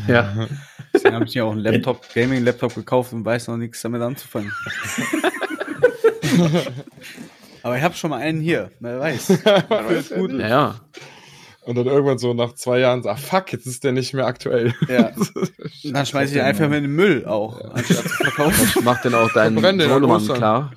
Ja. 0.07 0.47
Deswegen 0.93 1.15
habe 1.15 1.25
ich 1.25 1.33
mir 1.33 1.45
auch 1.45 1.51
einen 1.51 1.61
Laptop, 1.61 2.13
Gaming-Laptop 2.13 2.75
gekauft 2.75 3.11
und 3.13 3.25
weiß 3.25 3.47
noch 3.47 3.57
nichts 3.57 3.81
damit 3.81 4.01
anzufangen. 4.01 4.51
Aber 7.63 7.77
ich 7.77 7.83
habe 7.83 7.95
schon 7.95 8.11
mal 8.11 8.21
einen 8.21 8.39
hier, 8.41 8.71
wer 8.79 8.99
weiß. 8.99 9.25
Für 10.03 10.15
gut. 10.15 10.31
Ja, 10.33 10.47
ja. 10.47 10.75
Und 11.63 11.75
dann 11.75 11.87
irgendwann 11.87 12.19
so 12.19 12.35
nach 12.35 12.53
zwei 12.53 12.77
Jahren, 12.79 13.01
so, 13.01 13.09
ah 13.09 13.15
fuck, 13.15 13.51
jetzt 13.51 13.65
ist 13.65 13.83
der 13.83 13.91
nicht 13.91 14.13
mehr 14.13 14.27
aktuell. 14.27 14.75
Ja. 14.87 15.11
Dann 15.83 16.05
schmeiße 16.05 16.33
ich 16.33 16.39
ihn 16.39 16.45
einfach 16.45 16.69
mit 16.69 16.77
in 16.77 16.83
den 16.83 16.95
Müll 16.95 17.25
auch, 17.25 17.59
anstatt 17.73 18.03
zu 18.03 18.09
verkaufen. 18.09 18.83
Macht 18.83 19.03
denn 19.03 19.15
auch 19.15 19.31
deinen 19.33 19.59
den 19.59 19.91
Ostern. 20.03 20.37
klar. 20.37 20.71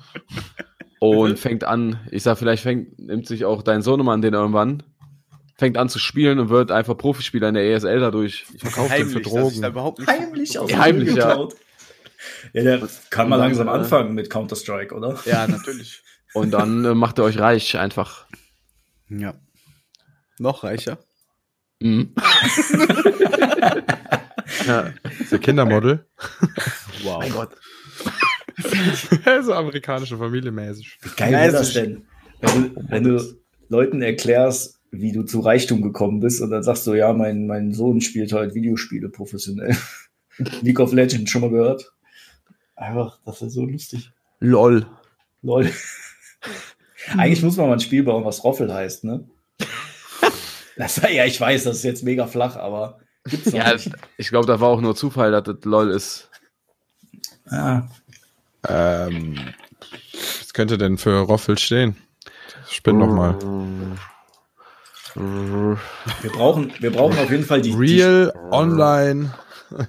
Und 0.99 1.39
fängt 1.39 1.63
an, 1.63 1.99
ich 2.11 2.23
sag, 2.23 2.37
vielleicht 2.37 2.63
fängt, 2.63 2.99
nimmt 2.99 3.25
sich 3.25 3.45
auch 3.45 3.61
dein 3.63 3.81
Sohnemann 3.81 4.21
den 4.21 4.33
irgendwann, 4.33 4.83
fängt 5.57 5.77
an 5.77 5.87
zu 5.89 5.97
spielen 5.99 6.39
und 6.39 6.49
wird 6.49 6.71
einfach 6.71 6.97
Profispieler 6.97 7.47
in 7.49 7.53
der 7.53 7.63
ESL 7.71 7.99
dadurch. 7.99 8.45
Ich 8.53 8.61
verkaufe 8.61 8.93
den 8.93 9.09
für 9.09 9.21
Drogen. 9.21 9.61
da 9.61 9.69
überhaupt 9.69 9.99
nicht 9.99 10.09
Heimlich 10.09 10.59
aus 10.59 10.69
Ja, 10.69 10.77
dem 10.77 10.83
heimlich, 10.83 11.15
ja. 11.15 11.47
Ja, 12.53 12.63
der 12.63 12.89
kann 13.09 13.29
mal 13.29 13.37
dann, 13.37 13.47
langsam 13.47 13.67
äh, 13.67 13.71
anfangen 13.71 14.13
mit 14.13 14.29
Counter-Strike, 14.29 14.93
oder? 14.93 15.17
Ja, 15.25 15.47
natürlich. 15.47 16.01
Und 16.33 16.51
dann 16.51 16.85
äh, 16.85 16.93
macht 16.93 17.17
er 17.17 17.23
euch 17.23 17.39
reich 17.39 17.77
einfach. 17.77 18.27
Ja. 19.09 19.35
Noch 20.37 20.63
reicher. 20.63 20.99
Mhm. 21.79 22.13
ja. 24.67 24.93
Ist 25.19 25.31
der 25.31 25.39
Kindermodel. 25.39 26.05
Wow. 27.03 27.19
Mein 27.19 27.31
Gott. 27.31 27.51
so 29.43 29.53
amerikanische 29.53 30.17
Familie 30.17 30.51
mäßig. 30.51 30.97
Wie 31.01 31.09
geil 31.15 31.31
Ja, 31.33 31.39
wäre 31.39 31.51
das 31.53 31.73
denn? 31.73 32.03
Wenn 32.41 32.73
du, 32.73 32.85
wenn 32.89 33.03
du 33.03 33.35
Leuten 33.69 34.01
erklärst, 34.01 34.79
wie 34.91 35.11
du 35.11 35.23
zu 35.23 35.39
Reichtum 35.41 35.81
gekommen 35.81 36.19
bist 36.19 36.41
und 36.41 36.49
dann 36.49 36.63
sagst 36.63 36.87
du, 36.87 36.93
ja, 36.93 37.13
mein, 37.13 37.47
mein 37.47 37.73
Sohn 37.73 38.01
spielt 38.01 38.33
halt 38.33 38.55
Videospiele 38.55 39.09
professionell. 39.09 39.75
League 40.61 40.79
of 40.79 40.93
Legends 40.93 41.29
schon 41.29 41.41
mal 41.41 41.49
gehört? 41.49 41.91
Einfach, 42.75 43.19
das 43.25 43.41
ist 43.41 43.53
so 43.53 43.65
lustig. 43.65 44.11
LOL. 44.39 44.85
Lol. 45.41 45.69
Eigentlich 47.17 47.43
muss 47.43 47.57
man 47.57 47.67
mal 47.67 47.73
ein 47.73 47.79
Spiel 47.79 48.03
bauen, 48.03 48.23
was 48.25 48.43
Roffel 48.43 48.73
heißt, 48.73 49.03
ne? 49.03 49.27
Das, 50.77 50.95
ja, 51.11 51.25
ich 51.25 51.39
weiß, 51.39 51.65
das 51.65 51.77
ist 51.77 51.83
jetzt 51.83 52.03
mega 52.03 52.25
flach, 52.25 52.55
aber 52.55 52.99
gibt's 53.25 53.47
noch 53.47 53.53
Ja, 53.53 53.73
nicht. 53.73 53.89
ich 54.17 54.29
glaube, 54.29 54.47
da 54.47 54.59
war 54.61 54.69
auch 54.69 54.79
nur 54.81 54.95
Zufall, 54.95 55.31
dass 55.31 55.43
das 55.43 55.57
LOL 55.65 55.91
ist. 55.91 56.29
Ah, 57.49 57.83
Ähm, 58.67 59.53
was 60.39 60.53
könnte 60.53 60.77
denn 60.77 60.97
für 60.97 61.19
Roffel 61.19 61.57
stehen? 61.57 61.95
Spinn 62.67 62.97
noch 62.99 63.07
mal. 63.07 63.39
wir 65.15 66.31
brauchen, 66.31 66.73
wir 66.79 66.91
brauchen 66.91 67.17
auf 67.17 67.31
jeden 67.31 67.45
Fall 67.45 67.61
die, 67.61 67.73
Real 67.73 68.33
Online 68.51 69.33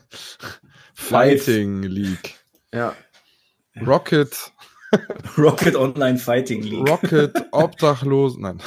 Fighting 0.94 1.82
League. 1.82 2.36
Ja. 2.72 2.94
Rocket, 3.86 4.52
die 4.92 5.40
Rocket 5.40 5.76
Online 5.76 6.18
Fighting 6.18 6.62
League. 6.62 6.88
Rocket 6.88 7.34
Obdachlos, 7.52 8.36
nein. 8.38 8.60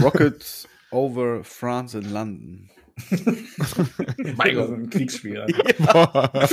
Rocket 0.00 0.68
over 0.90 1.42
France 1.44 1.98
in 1.98 2.12
London. 2.12 2.70
mein 4.36 4.54
Gott, 4.54 4.70
ein 4.70 4.90
Kriegsspiel. 4.90 5.46
Boah. 5.78 6.30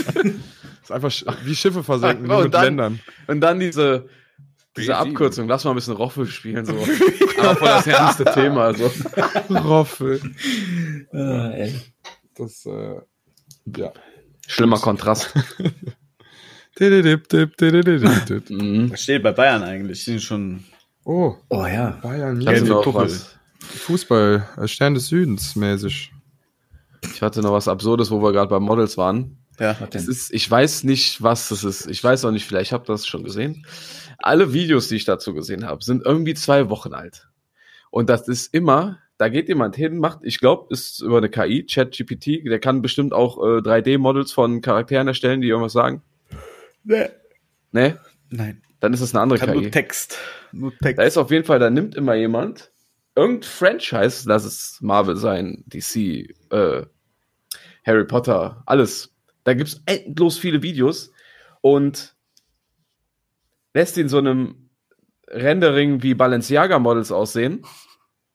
ist 0.81 0.91
einfach 0.91 1.11
wie 1.43 1.55
Schiffe 1.55 1.83
versenken, 1.83 2.27
nur 2.27 2.43
mit 2.43 2.53
dann- 2.53 2.63
Ländern. 2.65 2.99
Und 3.27 3.41
dann 3.41 3.59
diese, 3.59 4.07
diese 4.77 4.95
Abkürzung, 4.97 5.47
lass 5.47 5.63
mal 5.65 5.71
ein 5.71 5.75
bisschen 5.75 5.95
Roffel 5.95 6.25
spielen, 6.27 6.65
so. 6.65 6.73
Aber 7.39 7.55
voll 7.55 7.67
das 7.67 7.87
ernste 7.87 8.25
Thema, 8.25 8.73
so. 8.73 8.91
Roffel. 9.53 10.21
Ah, 11.13 11.49
ey. 11.51 11.75
Das, 12.35 12.65
äh, 12.65 12.95
ja. 13.77 13.91
Schlimmer 14.47 14.77
Kontrast. 14.79 15.33
Dip. 16.79 18.49
Mhm. 18.49 18.91
Was 18.91 19.03
steht 19.03 19.23
bei 19.23 19.31
Bayern 19.31 19.63
eigentlich? 19.63 20.05
Die 20.05 20.11
sind 20.11 20.21
schon 20.21 20.63
Oh, 21.03 21.35
Oh 21.49 21.65
ja. 21.65 21.99
Bayern, 22.01 22.39
ja, 22.41 22.59
noch 22.61 22.83
Tuchel. 22.83 23.01
was. 23.05 23.35
Fußball, 23.61 24.47
äh, 24.57 24.67
Stern 24.67 24.93
des 24.93 25.07
Südens 25.07 25.55
mäßig. 25.55 26.11
Ich 27.03 27.21
hatte 27.21 27.41
noch 27.41 27.53
was 27.53 27.67
Absurdes, 27.67 28.11
wo 28.11 28.21
wir 28.21 28.31
gerade 28.31 28.49
bei 28.49 28.59
Models 28.59 28.97
waren. 28.97 29.37
ja. 29.59 29.75
Was 29.79 29.89
Es 29.95 30.03
denn? 30.05 30.11
ist, 30.11 30.33
ich 30.33 30.49
weiß 30.49 30.83
nicht, 30.83 31.21
was 31.21 31.49
das 31.49 31.63
ist. 31.63 31.87
Ich 31.87 32.03
weiß 32.03 32.25
auch 32.25 32.31
nicht, 32.31 32.45
vielleicht 32.45 32.71
habt 32.71 32.89
ihr 32.89 32.93
das 32.93 33.07
schon 33.07 33.23
gesehen. 33.23 33.65
Alle 34.17 34.53
Videos, 34.53 34.87
die 34.89 34.95
ich 34.95 35.05
dazu 35.05 35.33
gesehen 35.33 35.65
habe, 35.65 35.83
sind 35.83 36.05
irgendwie 36.05 36.33
zwei 36.33 36.69
Wochen 36.69 36.93
alt. 36.93 37.27
Und 37.91 38.09
das 38.09 38.27
ist 38.27 38.53
immer, 38.53 38.99
da 39.17 39.29
geht 39.29 39.47
jemand 39.47 39.75
hin, 39.75 39.97
macht, 39.97 40.19
ich 40.23 40.39
glaube, 40.39 40.67
ist 40.73 41.01
über 41.01 41.17
eine 41.17 41.29
KI, 41.29 41.65
ChatGPT, 41.65 42.45
der 42.45 42.59
kann 42.59 42.81
bestimmt 42.81 43.13
auch 43.13 43.37
äh, 43.37 43.59
3D-Models 43.61 44.31
von 44.31 44.61
Charakteren 44.61 45.07
erstellen, 45.07 45.41
die 45.41 45.47
irgendwas 45.47 45.73
sagen. 45.73 46.01
Nee. 46.83 47.09
Ne? 47.71 47.97
Nein. 48.29 48.61
Dann 48.79 48.93
ist 48.93 49.01
es 49.01 49.13
eine 49.13 49.21
andere 49.21 49.39
Kann 49.39 49.51
KI. 49.53 49.61
nur 49.61 49.71
Text. 49.71 50.17
Nur 50.51 50.71
Text. 50.77 50.99
Da 50.99 51.03
ist 51.03 51.17
auf 51.17 51.31
jeden 51.31 51.45
Fall, 51.45 51.59
da 51.59 51.69
nimmt 51.69 51.95
immer 51.95 52.15
jemand 52.15 52.71
irgendein 53.19 53.43
Franchise, 53.49 54.27
lass 54.27 54.43
es 54.45 54.77
Marvel 54.81 55.15
sein, 55.15 55.63
DC, 55.67 56.29
äh, 56.51 56.85
Harry 57.85 58.05
Potter, 58.05 58.63
alles. 58.65 59.13
Da 59.43 59.53
gibt's 59.53 59.81
endlos 59.85 60.37
viele 60.37 60.61
Videos 60.61 61.11
und 61.61 62.15
lässt 63.73 63.97
ihn 63.97 64.09
so 64.09 64.17
einem 64.17 64.69
Rendering 65.27 66.01
wie 66.03 66.13
Balenciaga-Models 66.13 67.11
aussehen 67.11 67.63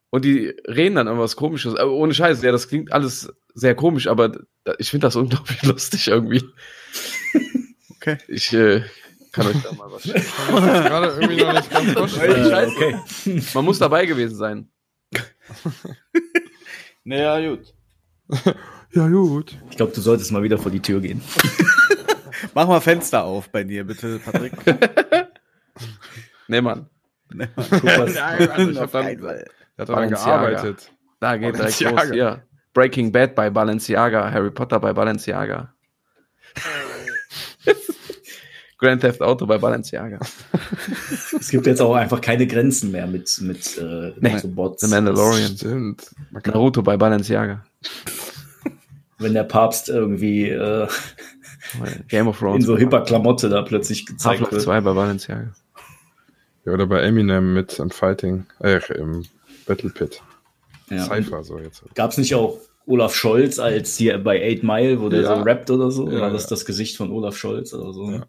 und 0.09 0.23
die 0.25 0.47
reden 0.67 0.95
dann 0.95 1.07
irgendwas 1.07 1.35
komisches. 1.35 1.73
Äh, 1.75 1.83
ohne 1.83 2.13
Scheiß, 2.13 2.41
ja, 2.41 2.51
das 2.51 2.67
klingt 2.69 2.91
alles 2.91 3.33
sehr 3.53 3.75
komisch, 3.75 4.07
aber 4.07 4.29
da- 4.63 4.75
ich 4.79 4.89
finde 4.89 5.07
das 5.07 5.15
unglaublich 5.17 5.61
lustig 5.63 6.07
irgendwie. 6.07 6.43
Okay. 7.97 8.17
Ich 8.27 8.53
äh, 8.53 8.83
kann 9.31 9.47
euch 9.47 9.61
da 9.63 9.73
mal 9.73 9.91
was 9.91 10.03
schicken. 10.03 10.21
Ich 10.21 10.35
kann 10.45 10.53
mir 10.55 10.71
das 10.71 10.85
gerade 10.85 11.07
irgendwie 11.07 11.43
noch 11.43 11.53
nicht 11.53 11.69
ganz 11.69 11.91
vorstellen. 11.91 12.69
Okay. 12.69 13.41
Man 13.53 13.65
muss 13.65 13.79
dabei 13.79 14.05
gewesen 14.05 14.35
sein. 14.35 14.69
Naja, 17.07 17.49
gut. 17.49 17.73
Ja, 18.93 19.07
gut. 19.07 19.55
Ich 19.69 19.77
glaube, 19.77 19.91
du 19.93 20.01
solltest 20.01 20.31
mal 20.31 20.41
wieder 20.41 20.57
vor 20.57 20.71
die 20.71 20.79
Tür 20.81 20.99
gehen. 21.01 21.21
Mach 22.55 22.67
mal 22.67 22.81
Fenster 22.81 23.23
auf 23.23 23.49
bei 23.49 23.63
dir, 23.63 23.83
bitte, 23.83 24.19
Patrick. 24.19 24.53
Nee, 26.47 26.61
Mann. 26.61 26.87
Nee, 27.33 27.47
Guck, 27.55 27.83
was, 27.83 28.11
ich 28.11 28.21
hab 28.21 28.83
auf 28.83 28.91
dann-. 28.91 29.07
Er 29.07 29.85
daran 29.85 30.09
Balenciaga. 30.09 30.49
gearbeitet. 30.51 30.91
Da 31.19 31.37
geht 31.37 31.55
direkt 31.57 31.79
los. 31.79 32.11
Hier. 32.11 32.43
Breaking 32.73 33.11
Bad 33.11 33.33
bei 33.35 33.49
Balenciaga, 33.49 34.31
Harry 34.31 34.51
Potter 34.51 34.79
bei 34.79 34.93
Balenciaga. 34.93 35.73
Grand 38.77 39.01
Theft 39.01 39.21
Auto 39.21 39.45
bei 39.45 39.57
Balenciaga. 39.57 40.19
es 41.39 41.49
gibt 41.49 41.65
jetzt 41.65 41.81
auch 41.81 41.95
einfach 41.95 42.19
keine 42.19 42.45
Grenzen 42.45 42.91
mehr 42.91 43.07
mit, 43.07 43.39
mit, 43.41 43.77
äh, 43.77 44.13
nee, 44.19 44.37
so 44.37 44.49
Bots. 44.49 44.81
The 44.81 44.87
Mandalorian. 44.87 45.55
Stimmt. 45.55 46.11
Naruto 46.31 46.81
bei 46.81 46.97
Balenciaga. 46.97 47.63
Wenn 49.17 49.33
der 49.33 49.43
Papst 49.43 49.87
irgendwie 49.87 50.49
äh, 50.49 50.87
Game 52.09 52.27
of 52.27 52.37
Thrones 52.37 52.63
in 52.63 52.65
so 52.65 52.77
hipper 52.77 53.01
Klamotte 53.01 53.47
da 53.49 53.61
plötzlich 53.61 54.05
gezeigt 54.05 54.41
Half-Life 54.41 54.51
wird. 54.51 54.63
2 54.63 54.81
bei 54.81 54.93
Balenciaga. 54.93 55.53
Ja, 56.65 56.73
oder 56.73 56.87
bei 56.87 57.01
Eminem 57.01 57.53
mit 57.53 57.79
und 57.79 57.93
Fighting, 57.93 58.45
äh, 58.59 58.79
im 58.93 59.23
Battle 59.65 59.89
Pit. 59.89 60.21
Ja. 60.89 61.05
Cypher 61.05 61.43
so 61.43 61.59
jetzt. 61.59 61.83
Gab's 61.95 62.17
nicht 62.17 62.35
auch 62.35 62.59
Olaf 62.87 63.15
Scholz 63.15 63.59
als 63.59 63.97
hier 63.97 64.17
bei 64.17 64.41
Eight 64.41 64.63
Mile, 64.63 64.99
wo 65.01 65.09
der 65.09 65.21
ja. 65.21 65.35
so 65.35 65.41
rappt 65.41 65.71
oder 65.71 65.91
so? 65.91 66.09
Ja, 66.09 66.21
war 66.21 66.31
das 66.31 66.47
das 66.47 66.65
Gesicht 66.65 66.97
von 66.97 67.11
Olaf 67.11 67.37
Scholz 67.37 67.73
oder 67.73 67.93
so? 67.93 68.11
Ja. 68.11 68.25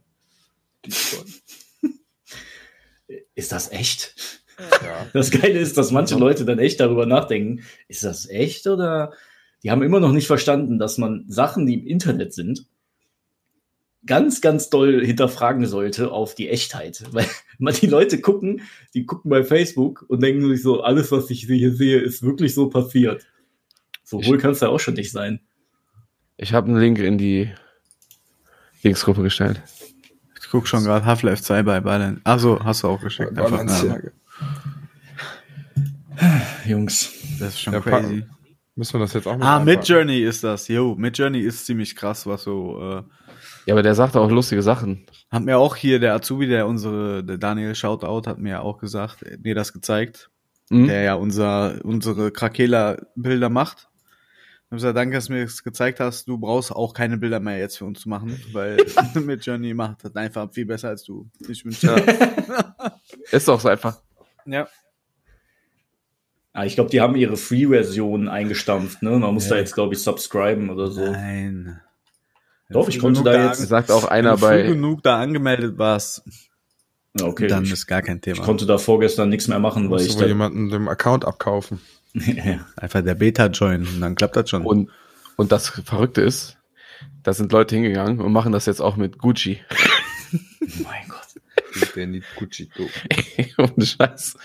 Ist 3.35 3.53
das 3.53 3.71
echt? 3.71 4.15
Ja. 4.59 5.07
Das 5.13 5.31
Geile 5.31 5.59
ist, 5.59 5.77
dass 5.77 5.91
manche 5.91 6.17
Leute 6.17 6.45
dann 6.45 6.59
echt 6.59 6.81
darüber 6.81 7.07
nachdenken, 7.07 7.63
ist 7.89 8.05
das 8.05 8.29
echt 8.29 8.67
oder 8.67 9.13
die 9.63 9.71
haben 9.71 9.83
immer 9.83 10.01
noch 10.01 10.13
nicht 10.13 10.27
verstanden, 10.27 10.79
dass 10.79 10.99
man 10.99 11.25
Sachen, 11.29 11.67
die 11.67 11.75
im 11.75 11.87
Internet 11.87 12.33
sind, 12.33 12.67
ganz, 14.07 14.41
ganz 14.41 14.71
doll 14.71 15.05
hinterfragen 15.05 15.67
sollte 15.67 16.13
auf 16.13 16.35
die 16.35 16.49
Echtheit. 16.49 17.05
Weil 17.59 17.75
die 17.75 17.87
Leute 17.87 18.21
gucken, 18.21 18.63
die 18.95 19.05
gucken 19.05 19.31
bei 19.31 19.45
Facebook 19.45 20.05
und 20.09 20.23
denken 20.23 20.49
sich 20.49 20.63
so, 20.63 20.83
alles, 20.83 21.11
was 21.13 21.31
ich 21.31 21.43
hier 21.43 21.75
sehe, 21.75 21.99
ist 21.99 22.23
wirklich 22.23 22.55
so 22.55 22.69
passiert. 22.69 23.27
So 24.05 24.25
wohl 24.25 24.39
kann 24.39 24.53
es 24.53 24.61
ja 24.61 24.69
auch 24.69 24.79
schon 24.79 24.95
nicht 24.95 25.11
sein. 25.11 25.41
Ich 26.37 26.53
habe 26.53 26.69
einen 26.69 26.79
Link 26.79 26.99
in 26.99 27.19
die 27.19 27.51
Linksgruppe 28.83 29.23
gestellt. 29.23 29.63
Ich 30.47 30.53
guck 30.53 30.69
schon 30.69 30.85
gerade 30.85 31.05
Half-Life 31.05 31.43
2 31.43 31.65
bei 31.65 31.81
Balance. 31.81 32.21
Achso, 32.23 32.61
hast 32.63 32.85
du 32.85 32.89
auch 32.89 33.01
geschickt. 33.01 33.37
Einfach, 33.37 33.99
Jungs, 36.65 37.13
das 37.41 37.55
ist 37.55 37.61
schon 37.61 37.73
ja, 37.73 37.81
crazy. 37.81 38.25
Müssen 38.77 38.95
wir 38.95 39.01
das 39.01 39.15
jetzt 39.15 39.27
auch 39.27 39.37
mal 39.37 39.57
Ah, 39.57 39.59
Mid 39.59 39.89
Journey 39.89 40.21
ist 40.21 40.45
das. 40.45 40.69
Jo, 40.69 40.95
Mid 40.95 41.19
Journey 41.19 41.41
ist 41.41 41.67
ziemlich 41.67 41.97
krass, 41.97 42.29
was 42.29 42.45
so. 42.45 42.79
Äh, 42.81 43.03
ja, 43.67 43.75
aber 43.75 43.83
der 43.83 43.97
sagt 43.97 44.15
auch 44.15 44.31
lustige 44.31 44.63
Sachen. 44.63 45.05
Hat 45.33 45.43
mir 45.43 45.59
auch 45.59 45.75
hier 45.75 45.99
der 45.99 46.15
Azubi, 46.15 46.47
der 46.47 46.69
unsere, 46.69 47.25
der 47.25 47.39
Daniel 47.39 47.75
Shoutout, 47.75 48.31
hat 48.31 48.39
mir 48.39 48.63
auch 48.63 48.79
gesagt, 48.79 49.25
mir 49.43 49.57
das 49.57 49.73
gezeigt, 49.73 50.31
mhm. 50.71 50.87
der 50.87 51.03
ja 51.03 51.15
unser, 51.15 51.85
unsere 51.85 52.31
Krakela-Bilder 52.31 53.49
macht. 53.49 53.89
Ich 54.67 54.73
habe 54.73 54.77
gesagt, 54.79 54.97
danke, 54.97 55.15
dass 55.15 55.27
du 55.27 55.33
mir 55.33 55.45
das 55.45 55.63
gezeigt 55.63 56.01
hast. 56.01 56.27
Du 56.27 56.39
brauchst 56.39 56.73
auch 56.73 56.93
keine 56.93 57.19
Bilder 57.19 57.39
mehr 57.39 57.57
jetzt 57.57 57.79
für 57.79 57.85
uns 57.85 58.01
zu 58.01 58.09
machen, 58.09 58.43
weil 58.53 58.79
mit 59.15 59.47
Journey 59.47 59.75
macht 59.75 60.03
das 60.03 60.17
einfach 60.17 60.53
viel 60.53 60.67
besser 60.67 60.89
als 60.89 61.05
du. 61.05 61.31
Ich 61.49 61.65
wünsche. 61.65 61.87
Ja. 61.87 62.99
Ist 63.31 63.47
doch 63.47 63.61
so 63.61 63.69
einfach. 63.69 64.03
Ja. 64.45 64.67
Ah, 66.53 66.65
ich 66.65 66.75
glaube, 66.75 66.91
die 66.91 67.01
haben 67.01 67.15
ihre 67.15 67.37
Free-Version 67.37 68.29
eingestampft. 68.29 69.03
Ne? 69.03 69.11
Man 69.11 69.35
muss 69.35 69.45
ja. 69.45 69.51
da 69.51 69.57
jetzt, 69.59 69.75
glaube 69.75 69.95
ich, 69.95 70.03
subscriben 70.03 70.69
oder 70.71 70.91
so. 70.91 71.13
Nein. 71.13 71.81
Doch, 72.69 72.89
ich 72.89 72.99
konnte 72.99 73.23
da 73.23 73.47
jetzt. 73.47 73.69
Sagt 73.69 73.93
auch 73.93 74.05
einer 74.05 74.37
bei. 74.37 74.59
Wenn 74.59 74.67
du 74.67 74.73
genug 74.73 75.03
da 75.05 75.21
angemeldet 75.21 75.79
warst. 75.79 76.25
Okay. 77.21 77.47
Dann 77.47 77.65
ist 77.65 77.87
gar 77.87 78.03
kein 78.03 78.21
Thema. 78.21 78.39
Ich 78.39 78.43
konnte 78.43 78.67
da 78.67 78.79
vorgestern 78.79 79.29
nichts 79.29 79.47
mehr 79.47 79.61
machen, 79.61 79.91
weil 79.91 80.01
ich. 80.01 80.17
Da 80.17 80.27
jemanden 80.27 80.71
den 80.71 80.89
Account 80.89 81.25
abkaufen. 81.25 81.81
Einfach 82.77 83.03
der 83.03 83.15
Beta 83.15 83.47
join 83.47 83.87
und 83.87 84.01
dann 84.01 84.15
klappt 84.15 84.37
das 84.37 84.51
schon. 84.51 84.65
Und, 84.65 84.91
und 85.37 85.53
das 85.53 85.69
Verrückte 85.69 86.23
ist, 86.23 86.57
da 87.23 87.33
sind 87.33 87.53
Leute 87.53 87.75
hingegangen 87.75 88.21
und 88.21 88.33
machen 88.33 88.53
das 88.53 88.67
jetzt 88.67 88.81
auch 88.81 88.97
mit 88.97 89.19
Gucci. 89.19 89.61
mein 90.61 91.09
Gott. 91.09 91.93
Der 91.95 92.07
nicht 92.07 92.27
Gucci 92.37 92.71
Ohne 93.59 93.85
Scheiß. 93.85 94.37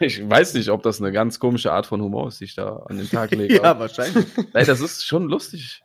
Ich 0.00 0.28
weiß 0.28 0.54
nicht, 0.54 0.70
ob 0.70 0.82
das 0.82 1.00
eine 1.00 1.12
ganz 1.12 1.38
komische 1.38 1.72
Art 1.72 1.86
von 1.86 2.02
Humor 2.02 2.28
ist, 2.28 2.40
die 2.40 2.44
ich 2.44 2.54
da 2.54 2.76
an 2.88 2.98
den 2.98 3.08
Tag 3.08 3.30
lege. 3.30 3.56
ja, 3.56 3.78
wahrscheinlich. 3.78 4.26
Nein, 4.52 4.66
das 4.66 4.80
ist 4.80 5.06
schon 5.06 5.28
lustig. 5.28 5.82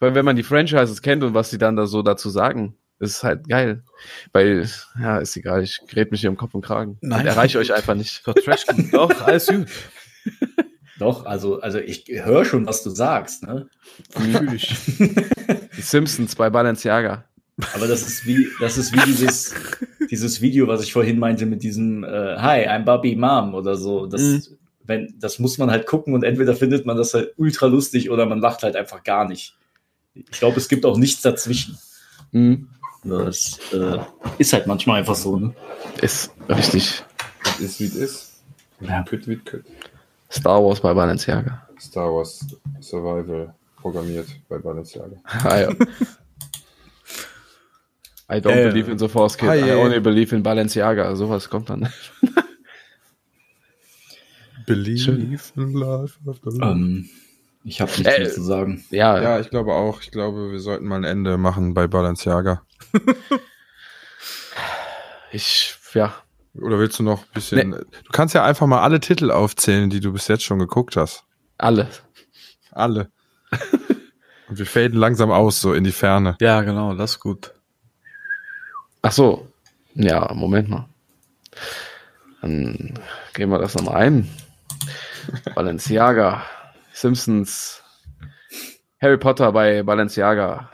Weil 0.00 0.14
wenn 0.14 0.24
man 0.24 0.36
die 0.36 0.42
Franchises 0.42 1.02
kennt 1.02 1.24
und 1.24 1.34
was 1.34 1.50
sie 1.50 1.58
dann 1.58 1.76
da 1.76 1.86
so 1.86 2.02
dazu 2.02 2.30
sagen, 2.30 2.76
das 2.98 3.10
ist 3.10 3.22
halt 3.22 3.48
geil. 3.48 3.82
Weil, 4.32 4.68
ja, 5.00 5.18
ist 5.18 5.36
egal, 5.36 5.62
ich 5.62 5.80
gräb 5.86 6.10
mich 6.10 6.20
hier 6.20 6.30
im 6.30 6.36
Kopf 6.36 6.54
und 6.54 6.64
Kragen. 6.64 6.98
Nein. 7.00 7.20
Und 7.20 7.26
erreiche 7.26 7.58
euch 7.58 7.72
einfach 7.72 7.94
nicht. 7.94 8.26
Doch, 8.26 8.34
Trash 8.34 8.66
Doch, 8.92 9.20
alles 9.22 9.46
gut. 9.46 9.66
Doch, 10.98 11.26
also, 11.26 11.60
also 11.60 11.78
ich 11.78 12.06
höre 12.08 12.44
schon, 12.44 12.66
was 12.66 12.82
du 12.82 12.90
sagst, 12.90 13.44
ne? 13.44 13.68
Natürlich. 14.18 14.74
Die 15.76 15.80
Simpsons 15.80 16.34
bei 16.34 16.50
Balenciaga. 16.50 17.24
Aber 17.74 17.86
das 17.86 18.02
ist 18.02 18.26
wie, 18.26 18.48
das 18.60 18.78
ist 18.78 18.92
wie 18.92 19.04
dieses, 19.06 19.54
dieses 20.10 20.40
Video, 20.40 20.66
was 20.66 20.82
ich 20.82 20.92
vorhin 20.92 21.18
meinte 21.18 21.46
mit 21.46 21.62
diesem 21.62 22.04
äh, 22.04 22.36
Hi, 22.36 22.68
I'm 22.68 22.84
Bobby 22.84 23.14
Mom 23.14 23.54
oder 23.54 23.76
so. 23.76 24.06
Das, 24.06 24.22
mhm. 24.22 24.42
wenn, 24.84 25.14
das 25.18 25.38
muss 25.38 25.58
man 25.58 25.70
halt 25.70 25.86
gucken 25.86 26.14
und 26.14 26.24
entweder 26.24 26.54
findet 26.54 26.84
man 26.84 26.96
das 26.96 27.14
halt 27.14 27.32
ultra 27.36 27.66
lustig 27.66 28.10
oder 28.10 28.26
man 28.26 28.40
lacht 28.40 28.62
halt 28.62 28.74
einfach 28.74 29.04
gar 29.04 29.26
nicht. 29.26 29.56
Ich 30.14 30.30
glaube, 30.30 30.56
es 30.56 30.68
gibt 30.68 30.84
auch 30.84 30.96
nichts 30.96 31.22
dazwischen. 31.22 31.78
Mhm. 32.32 32.68
Das 33.04 33.58
äh, 33.72 33.98
ist 34.38 34.52
halt 34.52 34.66
manchmal 34.66 34.98
einfach 34.98 35.14
so, 35.14 35.36
ne? 35.36 35.54
Ist 36.02 36.30
richtig. 36.48 37.04
Das 37.44 37.60
ist 37.60 37.80
wie 37.80 37.84
es 37.84 37.94
ist. 37.94 38.42
Ja. 38.80 39.02
Kütt 39.02 39.26
wie 39.26 39.36
kütt. 39.36 39.64
Star 40.30 40.62
Wars 40.62 40.80
bei 40.80 40.92
Balenciaga. 40.92 41.66
Star 41.80 42.12
Wars 42.12 42.44
Survival 42.80 43.54
programmiert 43.76 44.26
bei 44.48 44.58
Balenciaga. 44.58 45.16
ah, 45.24 45.58
ja. 45.58 45.70
I 48.30 48.40
don't 48.40 48.52
äh, 48.52 48.68
believe 48.68 48.90
in 48.90 48.98
the 48.98 49.08
Force 49.08 49.38
Kid. 49.38 49.48
Ah, 49.48 49.54
I 49.54 49.72
only 49.72 50.00
believe 50.00 50.34
in 50.34 50.42
Balenciaga. 50.42 51.14
Sowas 51.16 51.48
kommt 51.48 51.70
dann. 51.70 51.88
believe 54.66 55.52
in 55.56 55.72
life 55.72 56.18
after 56.26 56.50
life. 56.50 56.62
Um, 56.62 57.08
ich 57.64 57.80
habe 57.80 57.90
nichts 57.90 58.06
äh, 58.06 58.20
mehr 58.20 58.30
zu 58.30 58.42
sagen. 58.42 58.84
Ja, 58.90 59.20
ja, 59.20 59.40
ich 59.40 59.48
glaube 59.48 59.72
auch. 59.72 60.02
Ich 60.02 60.10
glaube, 60.10 60.52
wir 60.52 60.60
sollten 60.60 60.86
mal 60.86 60.96
ein 60.96 61.04
Ende 61.04 61.38
machen 61.38 61.72
bei 61.72 61.86
Balenciaga. 61.86 62.62
ich, 65.32 65.74
ja. 65.94 66.14
Oder 66.54 66.78
willst 66.78 66.98
du 66.98 67.02
noch 67.02 67.22
ein 67.22 67.32
bisschen. 67.34 67.70
Nee. 67.70 67.76
Du 67.76 68.10
kannst 68.12 68.34
ja 68.34 68.44
einfach 68.44 68.66
mal 68.66 68.82
alle 68.82 69.00
Titel 69.00 69.30
aufzählen, 69.30 69.90
die 69.90 70.00
du 70.00 70.12
bis 70.12 70.28
jetzt 70.28 70.42
schon 70.44 70.58
geguckt 70.58 70.96
hast. 70.96 71.24
Alle. 71.56 71.88
Alle. 72.72 73.10
Und 74.48 74.58
wir 74.58 74.66
faden 74.66 74.98
langsam 74.98 75.30
aus, 75.30 75.60
so 75.60 75.74
in 75.74 75.84
die 75.84 75.92
Ferne. 75.92 76.36
Ja, 76.40 76.62
genau, 76.62 76.94
das 76.94 77.12
ist 77.12 77.20
gut. 77.20 77.52
Ach 79.02 79.12
so. 79.12 79.46
Ja, 79.94 80.32
Moment 80.34 80.68
mal. 80.68 80.88
Dann 82.40 82.98
gehen 83.34 83.50
wir 83.50 83.58
das 83.58 83.74
nochmal 83.74 83.96
ein. 83.96 84.28
Balenciaga. 85.54 86.42
Simpsons, 86.92 87.82
Harry 89.00 89.18
Potter 89.18 89.52
bei 89.52 89.84
Balenciaga, 89.84 90.70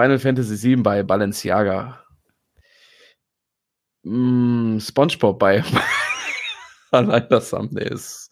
Final 0.00 0.18
Fantasy 0.18 0.56
VII 0.56 0.82
bei 0.82 1.02
Balenciaga, 1.02 2.02
mm, 4.02 4.78
SpongeBob 4.78 5.38
bei 5.38 5.62
allein 6.90 7.28
das 7.28 7.50
Thumbnail 7.50 7.92
ist. 7.92 8.30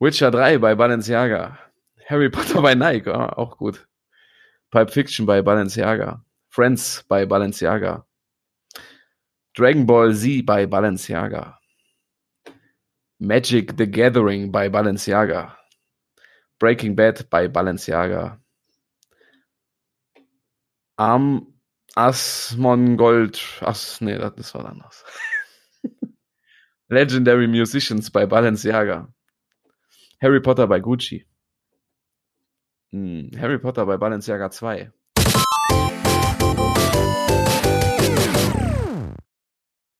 Witcher 0.00 0.30
3 0.30 0.56
bei 0.56 0.74
Balenciaga, 0.74 1.58
Harry 2.06 2.30
Potter 2.30 2.62
bei 2.62 2.74
Nike, 2.74 3.08
ah, 3.08 3.34
auch 3.36 3.58
gut. 3.58 3.86
Pipe 4.70 4.90
Fiction 4.90 5.26
bei 5.26 5.42
Balenciaga, 5.42 6.24
Friends 6.48 7.04
bei 7.06 7.26
Balenciaga, 7.26 8.06
Dragon 9.52 9.84
Ball 9.84 10.14
Z 10.14 10.46
bei 10.46 10.64
Balenciaga. 10.64 11.58
Magic 13.18 13.74
the 13.76 13.86
Gathering 13.86 14.50
bei 14.50 14.70
Balenciaga. 14.70 15.54
Breaking 16.58 16.96
Bad 16.96 17.28
bei 17.28 17.46
Balenciaga. 17.46 18.40
Arm 20.96 21.54
Asmongold. 21.94 23.40
Ach, 23.60 24.00
nee, 24.00 24.18
das 24.18 24.54
war 24.54 24.66
anders. 24.66 25.04
Legendary 26.88 27.46
Musicians 27.46 28.10
bei 28.10 28.26
Balenciaga. 28.26 29.12
Harry 30.20 30.40
Potter 30.40 30.66
bei 30.66 30.80
Gucci. 30.80 31.26
Hm, 32.92 33.30
Harry 33.38 33.58
Potter 33.58 33.86
bei 33.86 33.96
Balenciaga 33.96 34.50
2. 34.50 34.92